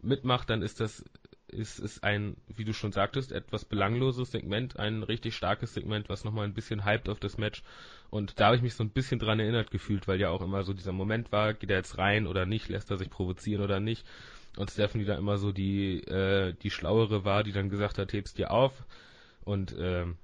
mitmacht, 0.02 0.50
dann 0.50 0.62
ist 0.62 0.80
das 0.80 1.04
ist, 1.52 1.78
ist 1.78 2.02
ein, 2.02 2.36
wie 2.48 2.64
du 2.64 2.72
schon 2.72 2.92
sagtest, 2.92 3.32
etwas 3.32 3.64
belangloses 3.64 4.30
Segment, 4.30 4.78
ein 4.78 5.02
richtig 5.02 5.36
starkes 5.36 5.74
Segment, 5.74 6.08
was 6.08 6.24
nochmal 6.24 6.44
ein 6.44 6.54
bisschen 6.54 6.84
hyped 6.84 7.08
auf 7.08 7.20
das 7.20 7.38
Match. 7.38 7.62
Und 8.10 8.40
da 8.40 8.46
habe 8.46 8.56
ich 8.56 8.62
mich 8.62 8.74
so 8.74 8.84
ein 8.84 8.90
bisschen 8.90 9.18
dran 9.18 9.40
erinnert 9.40 9.70
gefühlt, 9.70 10.08
weil 10.08 10.20
ja 10.20 10.30
auch 10.30 10.42
immer 10.42 10.64
so 10.64 10.72
dieser 10.72 10.92
Moment 10.92 11.32
war, 11.32 11.54
geht 11.54 11.70
er 11.70 11.76
jetzt 11.76 11.98
rein 11.98 12.26
oder 12.26 12.46
nicht, 12.46 12.68
lässt 12.68 12.90
er 12.90 12.96
sich 12.96 13.10
provozieren 13.10 13.62
oder 13.62 13.80
nicht. 13.80 14.06
Und 14.56 14.70
Stephanie 14.70 15.04
da 15.04 15.16
immer 15.16 15.38
so 15.38 15.52
die, 15.52 16.02
äh, 16.04 16.54
die 16.62 16.70
Schlauere 16.70 17.24
war, 17.24 17.42
die 17.42 17.52
dann 17.52 17.70
gesagt 17.70 17.98
hat, 17.98 18.12
hebst 18.12 18.38
dir 18.38 18.50
auf. 18.50 18.84
Und 19.44 19.74
ähm, 19.78 20.16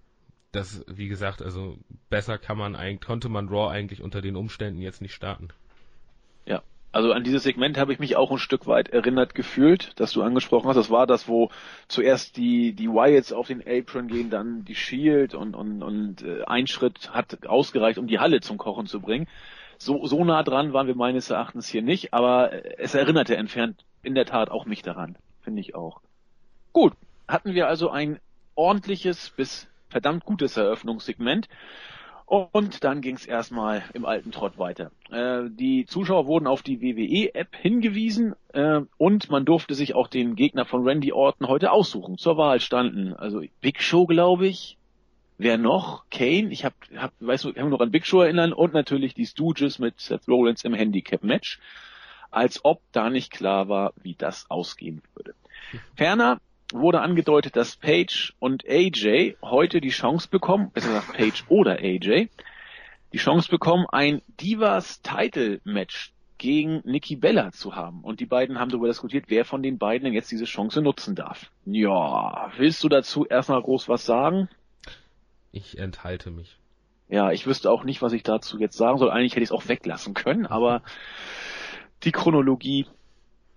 das, 0.53 0.85
wie 0.87 1.09
gesagt, 1.09 1.43
also 1.43 1.79
besser 2.11 2.39
kann 2.39 2.59
man 2.59 2.77
eigentlich, 2.77 3.07
konnte 3.07 3.29
man 3.29 3.49
Raw 3.49 3.71
eigentlich 3.71 4.03
unter 4.03 4.21
den 4.21 4.37
Umständen 4.37 4.81
jetzt 4.81 5.03
nicht 5.03 5.15
starten. 5.15 5.49
Also 6.91 7.13
an 7.13 7.23
dieses 7.23 7.43
Segment 7.43 7.77
habe 7.77 7.93
ich 7.93 7.99
mich 7.99 8.17
auch 8.17 8.31
ein 8.31 8.39
Stück 8.39 8.67
weit 8.67 8.89
erinnert 8.89 9.35
gefühlt, 9.35 9.93
das 9.97 10.13
du 10.13 10.23
angesprochen 10.23 10.69
hast. 10.69 10.77
Das 10.77 10.91
war 10.91 11.07
das, 11.07 11.29
wo 11.29 11.51
zuerst 11.87 12.37
die 12.37 12.73
die 12.73 12.89
Wyatts 12.89 13.33
auf 13.33 13.49
den 13.49 13.63
Apron 13.67 14.09
gehen, 14.09 14.31
dann 14.31 14.65
die 14.65 14.75
Shield 14.75 15.35
und 15.35 15.55
und 15.55 15.83
und 15.83 16.23
äh, 16.23 16.45
ein 16.47 16.67
Schritt 16.67 17.13
hat 17.13 17.47
ausgereicht, 17.47 17.99
um 17.99 18.07
die 18.07 18.19
Halle 18.19 18.41
zum 18.41 18.57
Kochen 18.57 18.87
zu 18.87 19.01
bringen. 19.01 19.29
So 19.77 20.07
so 20.07 20.25
nah 20.25 20.43
dran 20.43 20.73
waren 20.73 20.87
wir 20.87 20.95
meines 20.95 21.29
Erachtens 21.29 21.69
hier 21.69 21.83
nicht, 21.83 22.15
aber 22.15 22.53
äh, 22.53 22.77
es 22.79 22.95
erinnerte 22.95 23.37
entfernt 23.37 23.85
in 24.03 24.15
der 24.15 24.25
Tat 24.25 24.51
auch 24.51 24.65
mich 24.65 24.81
daran, 24.83 25.17
finde 25.43 25.61
ich 25.61 25.75
auch. 25.75 26.01
Gut, 26.73 26.95
hatten 27.27 27.53
wir 27.53 27.69
also 27.69 27.91
ein 27.91 28.19
ordentliches 28.55 29.31
bis 29.31 29.69
verdammt 29.89 30.25
gutes 30.25 30.57
Eröffnungssegment. 30.57 31.49
Und 32.29 32.85
dann 32.85 33.01
ging 33.01 33.15
es 33.15 33.25
erstmal 33.25 33.85
im 33.95 34.05
alten 34.05 34.33
Trott 34.33 34.59
weiter. 34.59 34.91
Äh, 35.11 35.49
die 35.49 35.87
Zuschauer 35.87 36.27
wurden 36.27 36.47
auf 36.47 36.63
die 36.63 36.83
WWE-App 36.83 37.57
hingewiesen 37.57 38.35
äh, 38.53 38.81
und 38.99 39.31
man 39.31 39.47
durfte 39.47 39.73
sich 39.73 39.95
auch 39.95 40.09
den 40.09 40.37
Gegner 40.37 40.67
von 40.67 40.87
Randy 40.87 41.11
Orton 41.11 41.49
heute 41.49 41.73
aussuchen. 41.73 42.19
Zur 42.19 42.37
Wahl 42.37 42.61
standen 42.61 43.15
also 43.15 43.43
Big 43.63 43.81
Show, 43.81 44.05
glaube 44.05 44.47
ich. 44.47 44.77
Wer 45.39 45.57
noch? 45.57 46.05
Kane. 46.11 46.51
Ich 46.51 46.67
hab, 46.67 46.75
hab, 46.95 47.13
weißt 47.21 47.45
du, 47.45 47.49
ich 47.49 47.55
kann 47.55 47.65
mich 47.65 47.73
noch 47.73 47.81
an 47.81 47.93
Big 47.93 48.05
Show 48.05 48.21
erinnern 48.21 48.53
und 48.53 48.75
natürlich 48.75 49.15
die 49.15 49.25
Stooges 49.25 49.79
mit 49.79 49.99
Seth 49.99 50.29
Rollins 50.29 50.65
im 50.65 50.75
Handicap-Match. 50.75 51.59
Als 52.31 52.63
ob 52.63 52.83
da 52.93 53.09
nicht 53.09 53.31
klar 53.31 53.71
war, 53.71 53.95
wie 54.03 54.15
das 54.15 54.51
ausgehen 54.51 55.01
würde. 55.15 55.35
Ferner 55.97 56.43
wurde 56.73 57.01
angedeutet, 57.01 57.57
dass 57.57 57.77
Paige 57.77 58.33
und 58.39 58.65
AJ 58.69 59.37
heute 59.43 59.81
die 59.81 59.91
Chance 59.91 60.29
bekommen, 60.29 60.71
besser 60.71 60.89
gesagt 60.89 61.13
Paige 61.15 61.43
oder 61.49 61.79
AJ, 61.79 62.29
die 63.13 63.19
Chance 63.19 63.49
bekommen, 63.49 63.87
ein 63.91 64.23
Divas 64.41 65.01
Title 65.03 65.61
Match 65.65 66.13
gegen 66.37 66.83
Nikki 66.85 67.17
Bella 67.17 67.51
zu 67.53 67.75
haben. 67.75 68.03
Und 68.03 68.21
die 68.21 68.27
beiden 68.27 68.59
haben 68.59 68.71
darüber 68.71 68.87
diskutiert, 68.87 69.25
wer 69.29 69.45
von 69.45 69.63
den 69.63 69.79
beiden 69.79 70.05
denn 70.05 70.15
jetzt 70.15 70.31
diese 70.31 70.45
Chance 70.45 70.83
nutzen 70.83 71.15
darf. 71.15 71.51
Ja, 71.65 72.53
willst 72.57 72.85
du 72.85 72.89
dazu 72.89 73.27
erstmal 73.27 73.63
groß 73.63 73.89
was 73.89 74.07
sagen? 74.07 74.49
Ich 75.51 75.79
enthalte 75.79 76.31
mich. 76.31 76.59
Ja, 77.09 77.33
ich 77.33 77.47
wüsste 77.47 77.71
auch 77.71 77.85
nicht, 77.85 78.03
was 78.03 78.13
ich 78.13 78.23
dazu 78.23 78.59
jetzt 78.59 78.77
sagen 78.77 78.99
soll. 78.99 79.11
Eigentlich 79.11 79.33
hätte 79.33 79.43
ich 79.43 79.49
es 79.49 79.53
auch 79.53 79.69
weglassen 79.69 80.15
können, 80.15 80.47
aber 80.47 80.83
die 82.05 82.13
Chronologie 82.13 82.87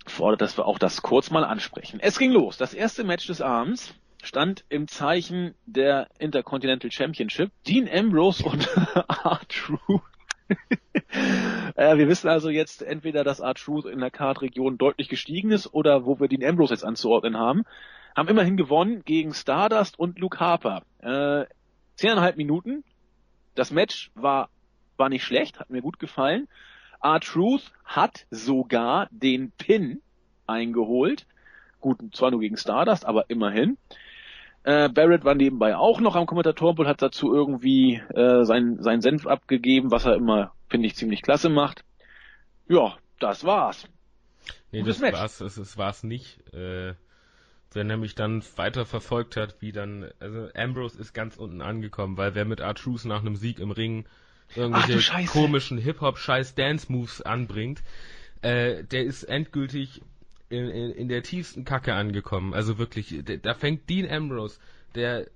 fordert, 0.05 0.41
dass 0.41 0.57
wir 0.57 0.65
auch 0.65 0.79
das 0.79 1.01
kurz 1.01 1.31
mal 1.31 1.43
ansprechen. 1.43 1.99
Es 2.01 2.17
ging 2.17 2.31
los. 2.31 2.57
Das 2.57 2.73
erste 2.73 3.03
Match 3.03 3.27
des 3.27 3.41
Abends 3.41 3.93
stand 4.23 4.65
im 4.69 4.87
Zeichen 4.87 5.55
der 5.65 6.07
Intercontinental 6.19 6.91
Championship. 6.91 7.51
Dean 7.67 7.89
Ambrose 7.91 8.43
und 8.43 8.67
R-Truth. 8.95 10.01
äh, 11.75 11.97
wir 11.97 12.07
wissen 12.07 12.27
also 12.27 12.49
jetzt 12.49 12.81
entweder, 12.81 13.23
dass 13.23 13.39
R-Truth 13.39 13.85
in 13.85 13.99
der 13.99 14.11
Card-Region 14.11 14.77
deutlich 14.77 15.09
gestiegen 15.09 15.51
ist 15.51 15.73
oder 15.73 16.05
wo 16.05 16.19
wir 16.19 16.27
Dean 16.27 16.43
Ambrose 16.43 16.73
jetzt 16.73 16.83
anzuordnen 16.83 17.37
haben. 17.37 17.63
Haben 18.15 18.27
immerhin 18.27 18.57
gewonnen 18.57 19.03
gegen 19.05 19.33
Stardust 19.33 19.97
und 19.97 20.19
Luke 20.19 20.39
Harper. 20.39 20.83
Äh, 20.99 21.45
zehneinhalb 21.95 22.37
Minuten. 22.37 22.83
Das 23.55 23.71
Match 23.71 24.11
war, 24.15 24.49
war 24.97 25.09
nicht 25.09 25.23
schlecht, 25.23 25.59
hat 25.59 25.69
mir 25.69 25.81
gut 25.81 25.99
gefallen. 25.99 26.47
R-Truth 27.03 27.71
hat 27.85 28.25
sogar 28.29 29.07
den 29.11 29.51
Pin 29.51 30.01
eingeholt. 30.47 31.25
Gut, 31.79 31.97
zwar 32.13 32.31
nur 32.31 32.39
gegen 32.39 32.57
Stardust, 32.57 33.05
aber 33.05 33.29
immerhin. 33.29 33.77
Äh, 34.63 34.89
Barrett 34.89 35.23
war 35.23 35.33
nebenbei 35.33 35.75
auch 35.75 35.99
noch 35.99 36.15
am 36.15 36.27
Kommentatorenpult, 36.27 36.87
hat 36.87 37.01
dazu 37.01 37.33
irgendwie 37.33 37.95
äh, 38.13 38.43
sein, 38.43 38.77
sein 38.81 39.01
Senf 39.01 39.25
abgegeben, 39.25 39.89
was 39.89 40.05
er 40.05 40.15
immer, 40.15 40.53
finde 40.69 40.87
ich, 40.87 40.95
ziemlich 40.95 41.23
klasse 41.23 41.49
macht. 41.49 41.83
Ja, 42.67 42.95
das 43.19 43.43
war's. 43.43 43.87
Nee, 44.71 44.81
Gutes 44.81 44.97
das 44.97 45.01
Match. 45.01 45.19
war's, 45.19 45.41
es, 45.41 45.57
es 45.57 45.77
war's 45.77 46.03
nicht. 46.03 46.39
Äh, 46.53 46.93
wer 47.73 47.83
nämlich 47.83 48.13
dann 48.13 48.43
weiter 48.55 48.85
verfolgt 48.85 49.35
hat, 49.35 49.55
wie 49.61 49.71
dann, 49.71 50.11
also 50.19 50.49
Ambrose 50.55 50.99
ist 50.99 51.13
ganz 51.13 51.37
unten 51.37 51.61
angekommen, 51.61 52.17
weil 52.17 52.35
wer 52.35 52.45
mit 52.45 52.59
R-Truth 52.59 53.05
nach 53.05 53.21
einem 53.21 53.35
Sieg 53.35 53.59
im 53.59 53.71
Ring 53.71 54.05
irgendwelche 54.55 55.01
Scheiße. 55.01 55.31
komischen 55.31 55.77
Hip-Hop-Scheiß-Dance-Moves 55.77 57.21
anbringt, 57.21 57.81
äh, 58.41 58.83
der 58.83 59.03
ist 59.03 59.23
endgültig 59.23 60.01
in, 60.49 60.69
in, 60.69 60.91
in 60.91 61.07
der 61.07 61.23
tiefsten 61.23 61.65
Kacke 61.65 61.93
angekommen. 61.93 62.53
Also 62.53 62.77
wirklich, 62.77 63.23
da 63.41 63.53
fängt 63.53 63.89
Dean 63.89 64.09
Ambrose, 64.09 64.59
der 64.95 65.27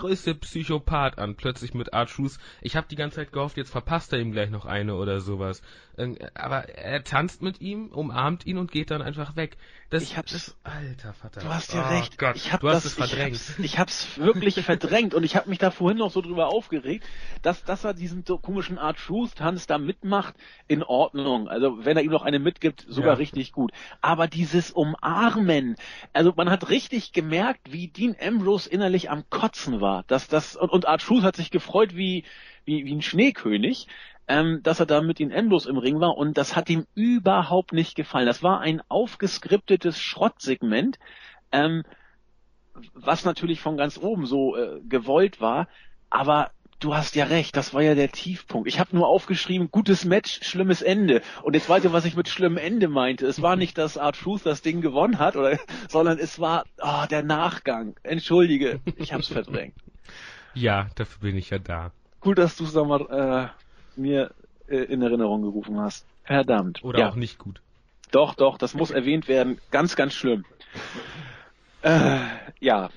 größte 0.00 0.34
Psychopath 0.34 1.18
an, 1.18 1.36
plötzlich 1.36 1.74
mit 1.74 1.88
R-Truth. 1.88 2.38
Ich 2.62 2.76
habe 2.76 2.86
die 2.90 2.96
ganze 2.96 3.16
Zeit 3.16 3.32
gehofft, 3.32 3.56
jetzt 3.56 3.70
verpasst 3.70 4.12
er 4.12 4.18
ihm 4.20 4.32
gleich 4.32 4.50
noch 4.50 4.66
eine 4.66 4.94
oder 4.96 5.20
sowas. 5.20 5.62
Irgend- 5.96 6.34
Aber 6.36 6.68
er 6.68 7.04
tanzt 7.04 7.42
mit 7.42 7.60
ihm, 7.60 7.88
umarmt 7.88 8.46
ihn 8.46 8.56
und 8.58 8.72
geht 8.72 8.90
dann 8.90 9.02
einfach 9.02 9.36
weg. 9.36 9.56
Das, 9.90 10.02
Ich 10.04 10.16
hab's- 10.16 10.32
das, 10.32 10.56
alter 10.64 11.12
Vater. 11.12 11.40
Du 11.40 11.48
hast 11.48 11.74
ja 11.74 11.84
oh 11.86 11.92
recht. 11.94 12.16
Gott, 12.18 12.36
ich 12.36 12.52
hab 12.52 12.60
du 12.60 12.68
hast 12.68 12.84
das, 12.84 12.86
es 12.86 12.94
verdrängt. 12.94 13.34
Ich 13.36 13.48
hab's, 13.48 13.58
ich 13.58 13.78
hab's 13.78 14.18
wirklich 14.18 14.54
verdrängt 14.64 15.14
und 15.14 15.24
ich 15.24 15.36
habe 15.36 15.50
mich 15.50 15.58
da 15.58 15.70
vorhin 15.70 15.98
noch 15.98 16.10
so 16.10 16.20
drüber 16.22 16.46
aufgeregt, 16.48 17.04
dass, 17.42 17.64
dass 17.64 17.84
er 17.84 17.92
diesen 17.92 18.24
so 18.24 18.38
komischen 18.38 18.78
Art 18.78 18.98
Truth 18.98 19.34
Tanz 19.36 19.66
da 19.66 19.78
mitmacht, 19.78 20.34
in 20.68 20.82
Ordnung. 20.82 21.48
Also 21.48 21.84
wenn 21.84 21.96
er 21.96 22.02
ihm 22.04 22.12
noch 22.12 22.22
eine 22.22 22.38
mitgibt, 22.38 22.86
sogar 22.88 23.12
Ja. 23.14 23.16
richtig 23.18 23.52
gut. 23.52 23.72
Aber 24.00 24.28
dieses 24.28 24.70
Umarmen, 24.70 25.76
also 26.12 26.32
man 26.36 26.48
hat 26.50 26.70
richtig 26.70 27.12
gemerkt, 27.12 27.72
wie 27.72 27.88
Dean 27.88 28.16
Ambrose 28.20 28.70
innerlich 28.70 29.10
am 29.10 29.24
Kotzen 29.28 29.80
war. 29.80 29.89
Dass 30.06 30.28
das 30.28 30.56
und, 30.56 30.70
und 30.70 30.86
Art 30.86 31.02
Truth 31.02 31.22
hat 31.22 31.36
sich 31.36 31.50
gefreut 31.50 31.94
wie 31.94 32.24
wie, 32.64 32.84
wie 32.84 32.94
ein 32.94 33.02
Schneekönig 33.02 33.86
ähm, 34.30 34.62
dass 34.62 34.78
er 34.78 34.86
da 34.86 35.02
mit 35.02 35.18
den 35.18 35.32
Ambrose 35.32 35.68
im 35.68 35.76
Ring 35.76 35.98
war 35.98 36.16
und 36.16 36.38
das 36.38 36.54
hat 36.54 36.70
ihm 36.70 36.86
überhaupt 36.94 37.72
nicht 37.72 37.96
gefallen. 37.96 38.26
Das 38.26 38.44
war 38.44 38.60
ein 38.60 38.80
aufgeskriptetes 38.88 40.00
Schrottsegment, 40.00 41.00
ähm, 41.50 41.82
was 42.94 43.24
natürlich 43.24 43.60
von 43.60 43.76
ganz 43.76 43.98
oben 43.98 44.26
so 44.26 44.56
äh, 44.56 44.80
gewollt 44.88 45.40
war, 45.40 45.66
aber 46.10 46.52
du 46.80 46.94
hast 46.94 47.14
ja 47.14 47.24
recht, 47.26 47.56
das 47.56 47.72
war 47.72 47.82
ja 47.82 47.94
der 47.94 48.10
Tiefpunkt. 48.10 48.66
Ich 48.66 48.80
habe 48.80 48.96
nur 48.96 49.06
aufgeschrieben, 49.06 49.70
gutes 49.70 50.04
Match, 50.04 50.40
schlimmes 50.42 50.82
Ende. 50.82 51.22
Und 51.42 51.54
jetzt 51.54 51.68
weiß 51.68 51.84
ich, 51.84 51.92
was 51.92 52.04
ich 52.04 52.16
mit 52.16 52.28
schlimmem 52.28 52.58
Ende 52.58 52.88
meinte. 52.88 53.26
Es 53.26 53.40
war 53.40 53.56
nicht, 53.56 53.78
dass 53.78 53.98
Art 53.98 54.18
Truth 54.18 54.44
das 54.44 54.62
Ding 54.62 54.80
gewonnen 54.80 55.18
hat, 55.18 55.36
oder, 55.36 55.58
sondern 55.88 56.18
es 56.18 56.40
war 56.40 56.64
oh, 56.82 57.04
der 57.10 57.22
Nachgang. 57.22 57.94
Entschuldige, 58.02 58.80
ich 58.96 59.12
hab's 59.12 59.28
verdrängt. 59.28 59.74
Ja, 60.52 60.88
dafür 60.96 61.28
bin 61.28 61.36
ich 61.36 61.50
ja 61.50 61.60
da. 61.60 61.92
Gut, 62.18 62.36
dass 62.36 62.56
du 62.56 62.64
es 62.64 62.74
nochmal 62.74 63.52
äh, 63.96 64.00
mir 64.00 64.32
äh, 64.68 64.78
in 64.78 65.00
Erinnerung 65.00 65.42
gerufen 65.42 65.78
hast. 65.78 66.04
Verdammt. 66.24 66.82
Oder 66.82 66.98
ja. 66.98 67.08
auch 67.08 67.14
nicht 67.14 67.38
gut. 67.38 67.62
Doch, 68.10 68.34
doch, 68.34 68.58
das 68.58 68.74
muss 68.74 68.90
erwähnt 68.90 69.28
werden. 69.28 69.60
Ganz, 69.70 69.94
ganz 69.94 70.12
schlimm. 70.12 70.44
Äh, 71.82 72.18
ja. 72.58 72.90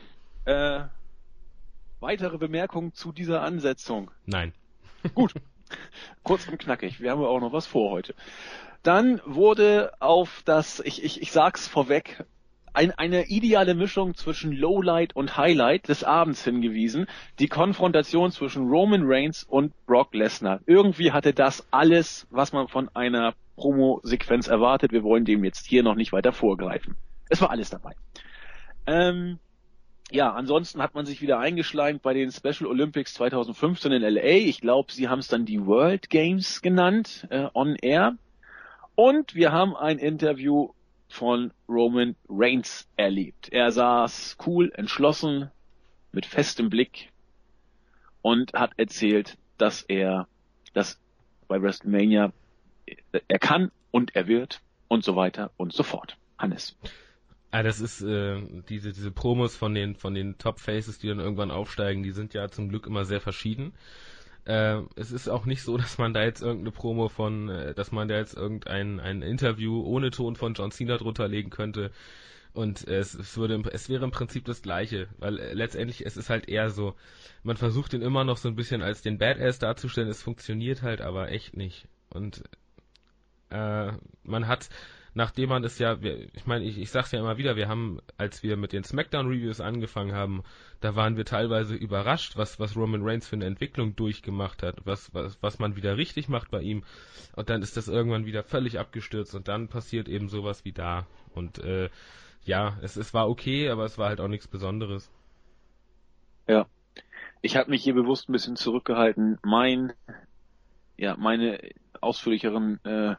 Äh, 0.46 0.82
weitere 2.04 2.38
Bemerkungen 2.38 2.94
zu 2.94 3.12
dieser 3.12 3.42
Ansetzung. 3.42 4.12
Nein. 4.26 4.54
Gut. 5.16 5.34
Kurz 6.22 6.48
und 6.48 6.60
knackig. 6.60 7.02
Wir 7.02 7.12
haben 7.12 7.22
ja 7.22 7.28
auch 7.28 7.40
noch 7.40 7.54
was 7.54 7.66
vor 7.66 7.90
heute. 7.90 8.14
Dann 8.84 9.22
wurde 9.26 9.94
auf 10.00 10.44
das, 10.46 10.80
ich, 10.82 11.04
ich, 11.04 11.22
ich 11.22 11.32
sag's 11.32 11.68
vorweg, 11.68 12.26
ein, 12.74 12.92
eine 12.92 13.28
ideale 13.28 13.76
Mischung 13.76 14.16
zwischen 14.16 14.52
Lowlight 14.52 15.16
und 15.16 15.38
Highlight 15.38 15.88
des 15.88 16.04
Abends 16.04 16.44
hingewiesen. 16.44 17.08
Die 17.40 17.48
Konfrontation 17.48 18.32
zwischen 18.32 18.68
Roman 18.68 19.04
Reigns 19.06 19.44
und 19.44 19.74
Brock 19.86 20.14
Lesnar. 20.14 20.60
Irgendwie 20.66 21.12
hatte 21.12 21.34
das 21.34 21.66
alles, 21.72 22.28
was 22.30 22.52
man 22.52 22.68
von 22.68 22.90
einer 22.96 23.34
Promo-Sequenz 23.56 24.48
erwartet. 24.48 24.92
Wir 24.92 25.04
wollen 25.04 25.26
dem 25.26 25.44
jetzt 25.44 25.66
hier 25.66 25.84
noch 25.84 25.96
nicht 25.96 26.12
weiter 26.12 26.34
vorgreifen. 26.34 26.96
Es 27.30 27.42
war 27.42 27.52
alles 27.52 27.70
dabei. 27.70 27.94
Ähm, 28.86 29.40
ja, 30.14 30.32
ansonsten 30.32 30.82
hat 30.82 30.94
man 30.94 31.08
sich 31.08 31.22
wieder 31.22 31.40
eingeschleimt 31.40 32.04
bei 32.04 32.14
den 32.14 32.32
Special 32.32 32.68
Olympics 32.68 33.16
2015 33.16 33.92
in 33.94 34.04
LA. 34.04 34.22
Ich 34.22 34.62
glaube, 34.62 34.92
sie 34.92 35.10
haben 35.10 35.20
es 35.20 35.28
dann 35.28 35.46
die 35.46 35.66
World 35.66 36.12
Games 36.12 36.62
genannt, 36.62 37.28
äh, 37.32 37.48
on 37.56 37.76
air. 37.76 38.16
Und 38.94 39.34
wir 39.34 39.52
haben 39.52 39.76
ein 39.76 39.98
Interview 39.98 40.70
von 41.10 41.52
Roman 41.68 42.16
Reigns 42.30 42.88
erlebt. 42.96 43.50
Er 43.52 43.72
saß 43.72 44.38
cool, 44.46 44.72
entschlossen, 44.76 45.50
mit 46.12 46.28
festem 46.28 46.70
Blick 46.70 47.10
und 48.22 48.54
hat 48.54 48.72
erzählt, 48.78 49.38
dass 49.58 49.82
er 49.82 50.28
das 50.74 51.00
bei 51.48 51.60
WrestleMania 51.60 52.32
er 53.28 53.40
kann 53.40 53.72
und 53.90 54.16
er 54.16 54.28
wird 54.28 54.62
und 54.88 55.04
so 55.04 55.16
weiter 55.16 55.50
und 55.58 55.74
so 55.74 55.82
fort. 55.82 56.18
Hannes. 56.38 56.78
Ah, 57.54 57.62
das 57.62 57.80
ist 57.80 58.02
äh, 58.02 58.42
diese 58.68 58.94
diese 58.94 59.12
Promos 59.12 59.56
von 59.56 59.76
den 59.76 59.96
von 59.96 60.16
den 60.16 60.40
Top 60.40 60.60
Faces, 60.60 60.98
die 60.98 61.08
dann 61.08 61.20
irgendwann 61.20 61.52
aufsteigen, 61.52 62.02
die 62.02 62.10
sind 62.10 62.34
ja 62.34 62.50
zum 62.50 62.68
Glück 62.68 62.88
immer 62.88 63.06
sehr 63.06 63.22
verschieden. 63.22 63.74
Äh, 64.46 64.82
es 64.96 65.12
ist 65.12 65.30
auch 65.30 65.46
nicht 65.46 65.62
so, 65.62 65.78
dass 65.78 66.00
man 66.00 66.16
da 66.16 66.24
jetzt 66.24 66.42
irgendeine 66.42 66.72
Promo 66.72 67.10
von, 67.10 67.50
äh, 67.50 67.76
dass 67.76 67.92
man 67.92 68.08
da 68.08 68.16
jetzt 68.18 68.36
irgendein 68.36 69.00
ein 69.00 69.22
Interview 69.22 69.84
ohne 69.84 70.10
Ton 70.10 70.36
von 70.36 70.56
John 70.56 70.72
Cena 70.72 70.98
drunter 70.98 71.28
legen 71.28 71.52
könnte. 71.52 71.92
Und 72.54 72.88
es, 72.88 73.14
es 73.14 73.38
würde, 73.38 73.62
es 73.72 73.88
wäre 73.88 74.04
im 74.04 74.12
Prinzip 74.12 74.46
das 74.46 74.64
Gleiche, 74.64 75.08
weil 75.20 75.38
äh, 75.38 75.54
letztendlich 75.54 76.08
es 76.08 76.18
ist 76.18 76.32
halt 76.32 76.50
eher 76.50 76.72
so, 76.72 76.96
man 77.44 77.58
versucht 77.58 77.94
ihn 77.94 78.02
immer 78.02 78.24
noch 78.24 78.38
so 78.38 78.48
ein 78.48 78.56
bisschen 78.56 78.82
als 78.82 79.04
den 79.04 79.20
Badass 79.20 79.60
darzustellen. 79.60 80.10
Es 80.10 80.24
funktioniert 80.24 80.82
halt 80.82 81.02
aber 81.02 81.30
echt 81.30 81.56
nicht. 81.56 81.88
Und 82.10 82.44
äh, 83.52 83.92
man 84.24 84.48
hat 84.48 84.70
nachdem 85.14 85.50
man 85.50 85.64
es 85.64 85.80
ja, 85.80 85.98
ich 86.02 86.46
meine, 86.46 86.66
ich, 86.66 86.78
ich 86.78 86.90
sag's 86.90 87.12
ja 87.12 87.20
immer 87.20 87.38
wieder, 87.38 87.56
wir 87.56 87.68
haben, 87.68 88.00
als 88.18 88.44
wir 88.44 88.58
mit 88.58 88.74
den 88.74 88.84
Smackdown-Reviews 88.84 89.62
angefangen 89.62 90.14
haben, 90.14 90.44
da 90.80 90.96
waren 90.96 91.18
wir 91.18 91.26
teilweise 91.26 91.76
überrascht, 91.76 92.36
was, 92.36 92.60
was 92.60 92.76
Roman 92.76 93.04
Reigns 93.04 93.28
für 93.28 93.36
eine 93.36 93.46
Entwicklung 93.46 93.96
durchgemacht 93.96 94.64
hat, 94.64 94.86
was, 94.86 95.14
was, 95.14 95.38
was 95.42 95.60
man 95.60 95.76
wieder 95.76 95.98
richtig 95.98 96.30
macht 96.30 96.52
bei 96.52 96.62
ihm. 96.62 96.84
Und 97.36 97.50
dann 97.50 97.62
ist 97.62 97.78
das 97.78 97.88
irgendwann 97.88 98.26
wieder 98.26 98.44
völlig 98.44 98.80
abgestürzt 98.80 99.36
und 99.36 99.48
dann 99.48 99.68
passiert 99.68 100.08
eben 100.08 100.30
sowas 100.30 100.66
wie 100.66 100.74
da. 100.74 101.06
Und 101.34 101.60
äh, 101.60 101.90
ja, 102.44 102.78
es, 102.82 102.96
es 102.96 103.14
war 103.14 103.30
okay, 103.30 103.70
aber 103.70 103.86
es 103.86 103.98
war 103.98 104.10
halt 104.10 104.20
auch 104.20 104.28
nichts 104.28 104.48
Besonderes. 104.48 105.12
Ja. 106.48 106.68
Ich 107.42 107.58
habe 107.58 107.72
mich 107.72 107.84
hier 107.84 107.94
bewusst 107.94 108.30
ein 108.30 108.34
bisschen 108.34 108.56
zurückgehalten. 108.56 109.38
Mein, 109.44 109.94
ja, 110.98 111.18
meine 111.18 111.60
ausführlicheren 112.00 112.84
äh, 112.86 113.16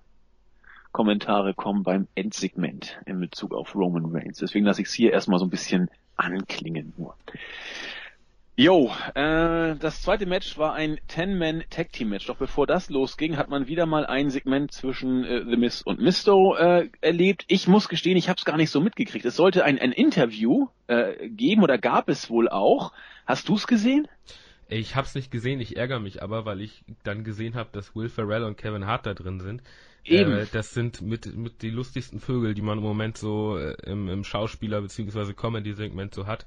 Kommentare 0.95 1.55
kommen 1.55 1.83
beim 1.83 2.07
Endsegment 2.15 3.01
in 3.05 3.19
Bezug 3.19 3.53
auf 3.53 3.75
Roman 3.75 4.07
Reigns. 4.07 4.39
Deswegen 4.39 4.65
lasse 4.65 4.81
ich 4.81 4.89
es 4.89 4.95
hier 4.95 5.13
erstmal 5.13 5.41
so 5.41 5.45
ein 5.45 5.51
bisschen 5.51 5.91
anklingen 6.17 6.95
nur. 6.97 7.17
Jo, 8.57 8.93
äh, 9.17 9.75
das 9.75 10.03
zweite 10.03 10.25
Match 10.25 10.57
war 10.57 10.75
ein 10.75 11.01
Ten-Man-Tag-Team-Match. 11.09 12.29
Doch 12.29 12.37
bevor 12.37 12.69
das 12.69 12.91
losging, 12.91 13.37
hat 13.37 13.49
man 13.49 13.67
wieder 13.67 13.87
mal 13.87 14.07
ein 14.07 14.31
Segment 14.31 14.71
zwischen 14.71 15.25
äh, 15.25 15.45
The 15.45 15.57
Miz 15.57 15.83
und 15.83 16.01
Misto 16.01 16.55
äh, 16.55 16.89
erlebt. 17.01 17.45
Ich 17.49 17.67
muss 17.67 17.89
gestehen, 17.89 18.17
ich 18.17 18.29
habe 18.29 18.39
es 18.39 18.45
gar 18.45 18.57
nicht 18.57 18.71
so 18.71 18.81
mitgekriegt. 18.81 19.25
Es 19.25 19.35
sollte 19.35 19.65
ein, 19.65 19.81
ein 19.81 19.91
Interview 19.91 20.69
äh, 20.87 21.29
geben 21.29 21.65
oder 21.65 21.77
gab 21.77 22.09
es 22.09 22.31
wohl 22.31 22.49
auch. 22.49 22.93
Hast 23.27 23.49
du 23.49 23.57
es 23.57 23.67
gesehen? 23.67 24.07
Ich 24.69 24.95
habe 24.95 25.09
es 25.09 25.17
nicht 25.17 25.33
gesehen, 25.33 25.59
ich 25.59 25.77
ärgere 25.77 25.99
mich 25.99 26.23
aber, 26.23 26.47
weil 26.47 26.61
ich 26.61 26.85
dann 27.03 27.25
gesehen 27.25 27.57
habe, 27.57 27.71
dass 27.73 27.97
Will 27.97 28.09
Ferrell 28.09 28.45
und 28.45 28.57
Kevin 28.57 28.87
Hart 28.87 29.07
da 29.07 29.15
drin 29.15 29.41
sind. 29.41 29.63
Eben. 30.05 30.33
Äh, 30.33 30.47
das 30.53 30.75
sind 30.75 31.01
mit, 31.01 31.35
mit 31.37 31.63
die 31.63 31.71
lustigsten 31.71 32.21
Vögel, 32.21 32.55
die 32.55 32.63
man 32.63 32.79
im 32.79 32.85
Moment 32.85 33.17
so 33.17 33.57
äh, 33.57 33.75
im, 33.85 34.09
im 34.09 34.25
Schauspieler- 34.25 34.83
bzw. 34.83 35.33
Comedy-Segment 35.33 36.15
so 36.15 36.27
hat. 36.27 36.47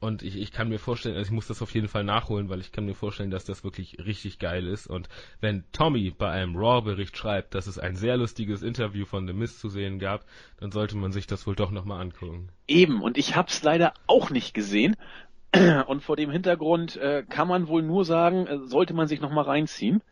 Und 0.00 0.22
ich, 0.22 0.36
ich 0.36 0.52
kann 0.52 0.68
mir 0.68 0.78
vorstellen, 0.78 1.16
also 1.16 1.28
ich 1.28 1.32
muss 1.32 1.46
das 1.46 1.62
auf 1.62 1.72
jeden 1.72 1.88
Fall 1.88 2.04
nachholen, 2.04 2.50
weil 2.50 2.60
ich 2.60 2.72
kann 2.72 2.84
mir 2.84 2.94
vorstellen, 2.94 3.30
dass 3.30 3.44
das 3.44 3.64
wirklich 3.64 3.98
richtig 4.04 4.38
geil 4.38 4.66
ist. 4.66 4.86
Und 4.86 5.08
wenn 5.40 5.64
Tommy 5.72 6.10
bei 6.10 6.30
einem 6.30 6.56
Raw-Bericht 6.56 7.16
schreibt, 7.16 7.54
dass 7.54 7.66
es 7.66 7.78
ein 7.78 7.96
sehr 7.96 8.18
lustiges 8.18 8.62
Interview 8.62 9.06
von 9.06 9.26
The 9.26 9.32
Mist 9.32 9.60
zu 9.60 9.70
sehen 9.70 9.98
gab, 9.98 10.26
dann 10.58 10.72
sollte 10.72 10.96
man 10.96 11.12
sich 11.12 11.26
das 11.26 11.46
wohl 11.46 11.54
doch 11.54 11.70
nochmal 11.70 12.02
angucken. 12.02 12.48
Eben, 12.68 13.02
und 13.02 13.16
ich 13.16 13.34
hab's 13.34 13.62
leider 13.62 13.94
auch 14.06 14.30
nicht 14.30 14.52
gesehen. 14.52 14.96
Und 15.86 16.02
vor 16.02 16.16
dem 16.16 16.30
Hintergrund 16.30 16.96
äh, 16.96 17.22
kann 17.22 17.48
man 17.48 17.68
wohl 17.68 17.82
nur 17.82 18.04
sagen, 18.04 18.46
äh, 18.46 18.58
sollte 18.66 18.92
man 18.92 19.06
sich 19.06 19.20
nochmal 19.20 19.44
reinziehen 19.44 20.02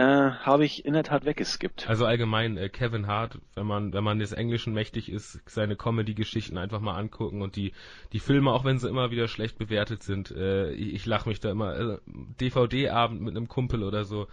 äh, 0.00 0.30
habe 0.30 0.64
ich 0.64 0.86
in 0.86 0.94
der 0.94 1.02
Tat 1.02 1.26
weggeskippt. 1.26 1.86
Also 1.86 2.06
allgemein 2.06 2.56
äh, 2.56 2.70
Kevin 2.70 3.06
Hart, 3.06 3.38
wenn 3.54 3.66
man 3.66 3.92
wenn 3.92 4.02
man 4.02 4.18
des 4.18 4.32
Englischen 4.32 4.72
mächtig 4.72 5.12
ist, 5.12 5.40
seine 5.44 5.76
Comedy-Geschichten 5.76 6.56
einfach 6.56 6.80
mal 6.80 6.96
angucken 6.96 7.42
und 7.42 7.54
die 7.54 7.72
die 8.14 8.18
Filme, 8.18 8.50
auch 8.50 8.64
wenn 8.64 8.78
sie 8.78 8.88
immer 8.88 9.10
wieder 9.10 9.28
schlecht 9.28 9.58
bewertet 9.58 10.02
sind, 10.02 10.30
äh, 10.30 10.72
ich, 10.72 10.94
ich 10.94 11.06
lache 11.06 11.28
mich 11.28 11.40
da 11.40 11.50
immer. 11.50 11.78
Äh, 11.78 11.98
DVD-Abend 12.40 13.20
mit 13.20 13.36
einem 13.36 13.48
Kumpel 13.48 13.82
oder 13.82 14.04
so. 14.04 14.26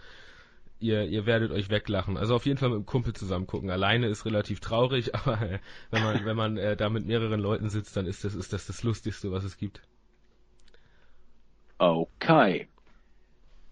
Ihr, 0.80 1.04
ihr 1.06 1.26
werdet 1.26 1.50
euch 1.50 1.68
weglachen. 1.68 2.16
Also 2.16 2.34
auf 2.34 2.46
jeden 2.46 2.56
Fall 2.56 2.70
mit 2.70 2.76
einem 2.76 2.86
Kumpel 2.86 3.12
zusammen 3.12 3.46
gucken. 3.46 3.68
Alleine 3.68 4.06
ist 4.06 4.24
relativ 4.24 4.60
traurig, 4.60 5.14
aber 5.14 5.42
äh, 5.42 5.58
wenn 5.90 6.02
man 6.02 6.24
wenn 6.24 6.36
man 6.36 6.56
äh, 6.56 6.76
da 6.76 6.88
mit 6.88 7.04
mehreren 7.04 7.40
Leuten 7.40 7.68
sitzt, 7.68 7.94
dann 7.94 8.06
ist 8.06 8.24
das 8.24 8.34
ist 8.34 8.54
das 8.54 8.66
das 8.66 8.82
Lustigste, 8.84 9.32
was 9.32 9.44
es 9.44 9.58
gibt. 9.58 9.82
Okay. 11.76 12.68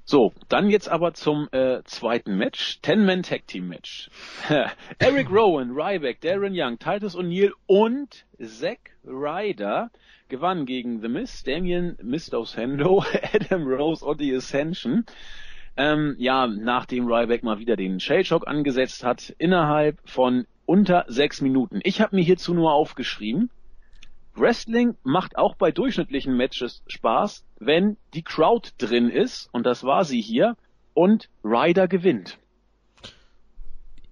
So, 0.08 0.32
dann 0.48 0.70
jetzt 0.70 0.88
aber 0.88 1.14
zum 1.14 1.48
äh, 1.50 1.82
zweiten 1.82 2.36
Match. 2.36 2.78
Ten-Man 2.80 3.24
Tag 3.24 3.48
Team 3.48 3.66
Match. 3.66 4.08
Eric 5.00 5.28
Rowan, 5.32 5.72
Ryback, 5.72 6.20
Darren 6.20 6.52
Young, 6.54 6.78
Titus 6.78 7.16
O'Neill 7.16 7.50
und 7.66 8.24
Zack 8.40 8.92
Ryder 9.04 9.90
gewannen 10.28 10.64
gegen 10.64 11.00
The 11.00 11.08
Miz, 11.08 11.42
Damien 11.42 11.98
Mistosendo, 12.00 13.04
Adam 13.34 13.66
Rose 13.66 14.04
und 14.04 14.20
die 14.20 14.32
Ascension. 14.32 15.04
Ähm, 15.76 16.14
ja, 16.18 16.46
nachdem 16.46 17.08
Ryback 17.08 17.42
mal 17.42 17.58
wieder 17.58 17.74
den 17.74 17.98
Shellshock 17.98 18.46
angesetzt 18.46 19.02
hat, 19.02 19.34
innerhalb 19.38 19.98
von 20.08 20.46
unter 20.66 21.04
sechs 21.08 21.40
Minuten. 21.40 21.80
Ich 21.82 22.00
habe 22.00 22.14
mir 22.14 22.22
hierzu 22.22 22.54
nur 22.54 22.72
aufgeschrieben, 22.72 23.50
Wrestling 24.38 24.96
macht 25.02 25.36
auch 25.36 25.56
bei 25.56 25.70
durchschnittlichen 25.70 26.36
Matches 26.36 26.82
Spaß, 26.86 27.44
wenn 27.58 27.96
die 28.14 28.22
Crowd 28.22 28.70
drin 28.78 29.10
ist, 29.10 29.48
und 29.52 29.64
das 29.64 29.84
war 29.84 30.04
sie 30.04 30.20
hier, 30.20 30.56
und 30.94 31.28
Ryder 31.44 31.88
gewinnt. 31.88 32.38